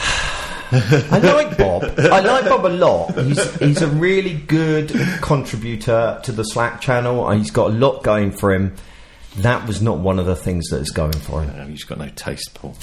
I 1.11 1.19
like 1.19 1.57
Bob. 1.59 1.85
I 1.99 2.21
like 2.21 2.45
Bob 2.45 2.65
a 2.65 2.69
lot. 2.69 3.15
He's 3.25 3.55
he's 3.59 3.83
a 3.83 3.89
really 3.89 4.35
good 4.35 4.91
contributor 5.21 6.21
to 6.23 6.33
the 6.33 6.45
Slack 6.45 6.81
channel. 6.81 7.27
Uh, 7.27 7.37
He's 7.37 7.51
got 7.51 7.71
a 7.71 7.75
lot 7.75 8.03
going 8.03 8.31
for 8.31 8.53
him. 8.53 8.75
That 9.39 9.67
was 9.67 9.81
not 9.83 9.99
one 9.99 10.19
of 10.19 10.27
the 10.27 10.37
things 10.37 10.69
that 10.69 10.81
is 10.81 10.91
going 10.91 11.13
for 11.13 11.43
him. 11.43 11.53
Oh, 11.57 11.67
You've 11.67 11.87
got 11.87 11.99
no 11.99 12.09
taste, 12.15 12.55
Paul. 12.55 12.75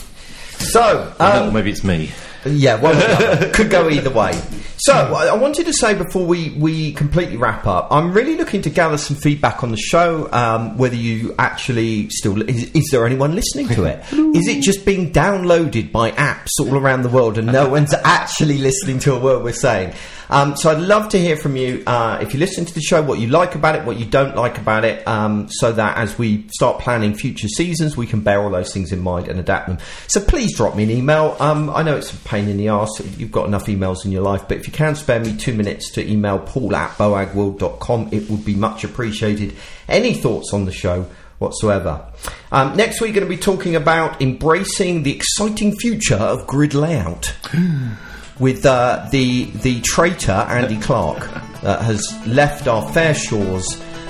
So, 0.60 1.14
um, 1.20 1.54
maybe 1.54 1.70
it's 1.72 1.84
me. 1.84 2.10
Yeah, 2.46 2.80
one 2.80 2.96
or 2.96 3.00
the 3.00 3.32
other. 3.32 3.52
could 3.52 3.70
go 3.70 3.90
either 3.90 4.12
way. 4.12 4.40
So, 4.80 4.94
I 4.94 5.36
wanted 5.36 5.66
to 5.66 5.74
say 5.74 5.96
before 5.96 6.26
we, 6.26 6.52
we 6.52 6.94
completely 6.94 7.36
wrap 7.36 7.66
up, 7.66 7.88
I'm 7.90 8.14
really 8.14 8.38
looking 8.38 8.62
to 8.62 8.70
gather 8.70 8.98
some 8.98 9.16
feedback 9.16 9.64
on 9.64 9.72
the 9.72 9.78
show. 9.78 10.30
Um, 10.32 10.78
whether 10.78 10.96
you 10.96 11.34
actually 11.40 12.10
still 12.10 12.40
is, 12.48 12.72
is 12.72 12.90
there 12.92 13.06
anyone 13.06 13.34
listening 13.34 13.70
to 13.70 13.86
it? 13.86 14.04
is 14.36 14.48
it 14.48 14.62
just 14.62 14.86
being 14.86 15.12
downloaded 15.12 15.92
by 15.92 16.12
apps 16.12 16.52
all 16.60 16.78
around 16.78 17.02
the 17.02 17.10
world 17.10 17.40
and 17.40 17.48
no 17.48 17.68
one's 17.70 17.94
actually 17.94 18.60
listening 18.60 19.00
to 19.00 19.16
a 19.16 19.20
word 19.20 19.44
we're 19.44 19.52
saying? 19.52 19.96
Um, 20.30 20.56
so, 20.56 20.70
I'd 20.70 20.82
love 20.82 21.10
to 21.10 21.20
hear 21.20 21.38
from 21.38 21.56
you 21.56 21.84
uh, 21.88 22.20
if 22.22 22.34
you 22.34 22.40
listen 22.40 22.66
to 22.66 22.74
the 22.74 22.82
show, 22.82 23.02
what 23.02 23.18
you 23.20 23.30
like 23.30 23.56
about 23.56 23.76
it, 23.76 23.86
what 23.86 23.98
you 23.98 24.06
don't 24.06 24.36
like 24.36 24.58
about 24.58 24.84
it, 24.84 25.08
um, 25.08 25.48
so 25.50 25.72
that 25.72 25.98
as 25.98 26.20
we 26.20 26.48
start 26.50 26.82
planning 26.82 27.16
future 27.16 27.48
seasons, 27.48 27.96
we 27.96 28.06
can 28.06 28.22
bear 28.22 28.42
all 28.42 28.50
those 28.50 28.74
things 28.74 28.92
in 28.92 29.00
mind 29.02 29.28
and 29.28 29.40
adapt 29.40 29.68
them. 29.68 29.78
So, 30.08 30.20
please 30.20 30.56
drop 30.56 30.76
me 30.76 30.84
an 30.84 30.92
email. 30.92 31.36
Um, 31.40 31.70
I 31.70 31.82
know 31.82 31.96
it's 31.96 32.12
pain 32.28 32.48
in 32.50 32.58
the 32.58 32.70
arse. 32.70 33.00
You've 33.18 33.32
got 33.32 33.48
enough 33.48 33.66
emails 33.68 34.06
in 34.06 34.12
your 34.12 34.22
life, 34.22 34.44
but 34.48 34.58
if 34.58 34.68
you 34.68 34.74
can 34.74 34.96
spare 34.96 35.20
me 35.20 35.36
two 35.36 35.54
minutes 35.54 35.90
to 35.94 36.06
email 36.08 36.38
paul 36.40 36.76
at 36.76 36.92
boagworld.com, 36.98 38.10
it 38.12 38.30
would 38.30 38.44
be 38.46 38.56
much 38.56 38.84
appreciated. 38.84 39.56
Any 39.88 40.14
thoughts 40.14 40.54
on 40.54 40.66
the 40.66 40.72
show? 40.72 41.06
Whatsoever. 41.40 42.04
Um, 42.52 42.76
next 42.76 43.00
we're 43.00 43.14
going 43.14 43.24
to 43.24 43.30
be 43.30 43.38
talking 43.38 43.76
about 43.76 44.22
embracing 44.24 45.04
the 45.04 45.16
exciting 45.16 45.76
future 45.78 46.16
of 46.16 46.48
grid 46.48 46.74
layout 46.74 47.32
with 48.40 48.66
uh, 48.66 49.08
the 49.12 49.46
the 49.46 49.80
traitor 49.82 50.32
Andy 50.32 50.78
Clarke 50.82 51.30
that 51.62 51.82
has 51.84 52.04
left 52.26 52.68
our 52.68 52.92
fair 52.92 53.14
shores 53.14 53.66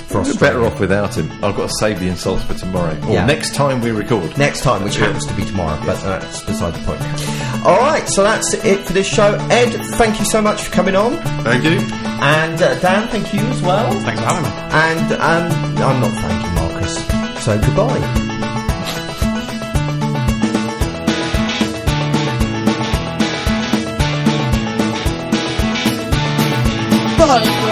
for 0.07 0.21
We're 0.21 0.33
better 0.35 0.63
off 0.63 0.79
without 0.79 1.15
him. 1.17 1.29
I've 1.43 1.57
got 1.57 1.67
to 1.69 1.75
save 1.81 1.99
the 1.99 2.07
insults 2.07 2.43
for 2.45 2.53
tomorrow. 2.53 2.97
Or 3.07 3.13
Yeah. 3.13 3.25
next 3.25 3.55
time 3.55 3.81
we 3.81 3.91
record. 3.91 4.37
next 4.37 4.61
time, 4.61 4.85
which 4.85 4.95
happens 4.95 5.25
to 5.25 5.33
be 5.33 5.43
tomorrow, 5.43 5.77
but 5.85 5.99
that's 6.01 6.43
beside 6.43 6.75
the 6.75 6.79
point. 6.85 7.46
All 7.65 7.77
right, 7.79 8.07
so 8.07 8.23
that's 8.23 8.53
it 8.53 8.85
for 8.85 8.93
this 8.93 9.07
show. 9.07 9.35
Ed, 9.49 9.71
thank 9.95 10.19
you 10.19 10.25
so 10.25 10.41
much 10.41 10.63
for 10.63 10.71
coming 10.71 10.95
on, 10.95 11.17
Thank 11.43 11.63
you. 11.65 11.79
and 12.21 12.61
uh, 12.61 12.79
Dan, 12.79 13.07
thank 13.09 13.33
you 13.33 13.41
as 13.41 13.61
well. 13.61 13.91
Thanks 14.01 14.21
for 14.21 14.27
having 14.27 14.43
me. 14.43 14.49
And 14.71 15.11
um, 15.13 15.77
I'm 15.83 15.99
not 16.01 16.11
thanking 16.21 16.53
Marcus, 16.55 17.43
so 17.43 17.59
goodbye. 17.59 18.27
Boyfriend.com. 27.17 27.66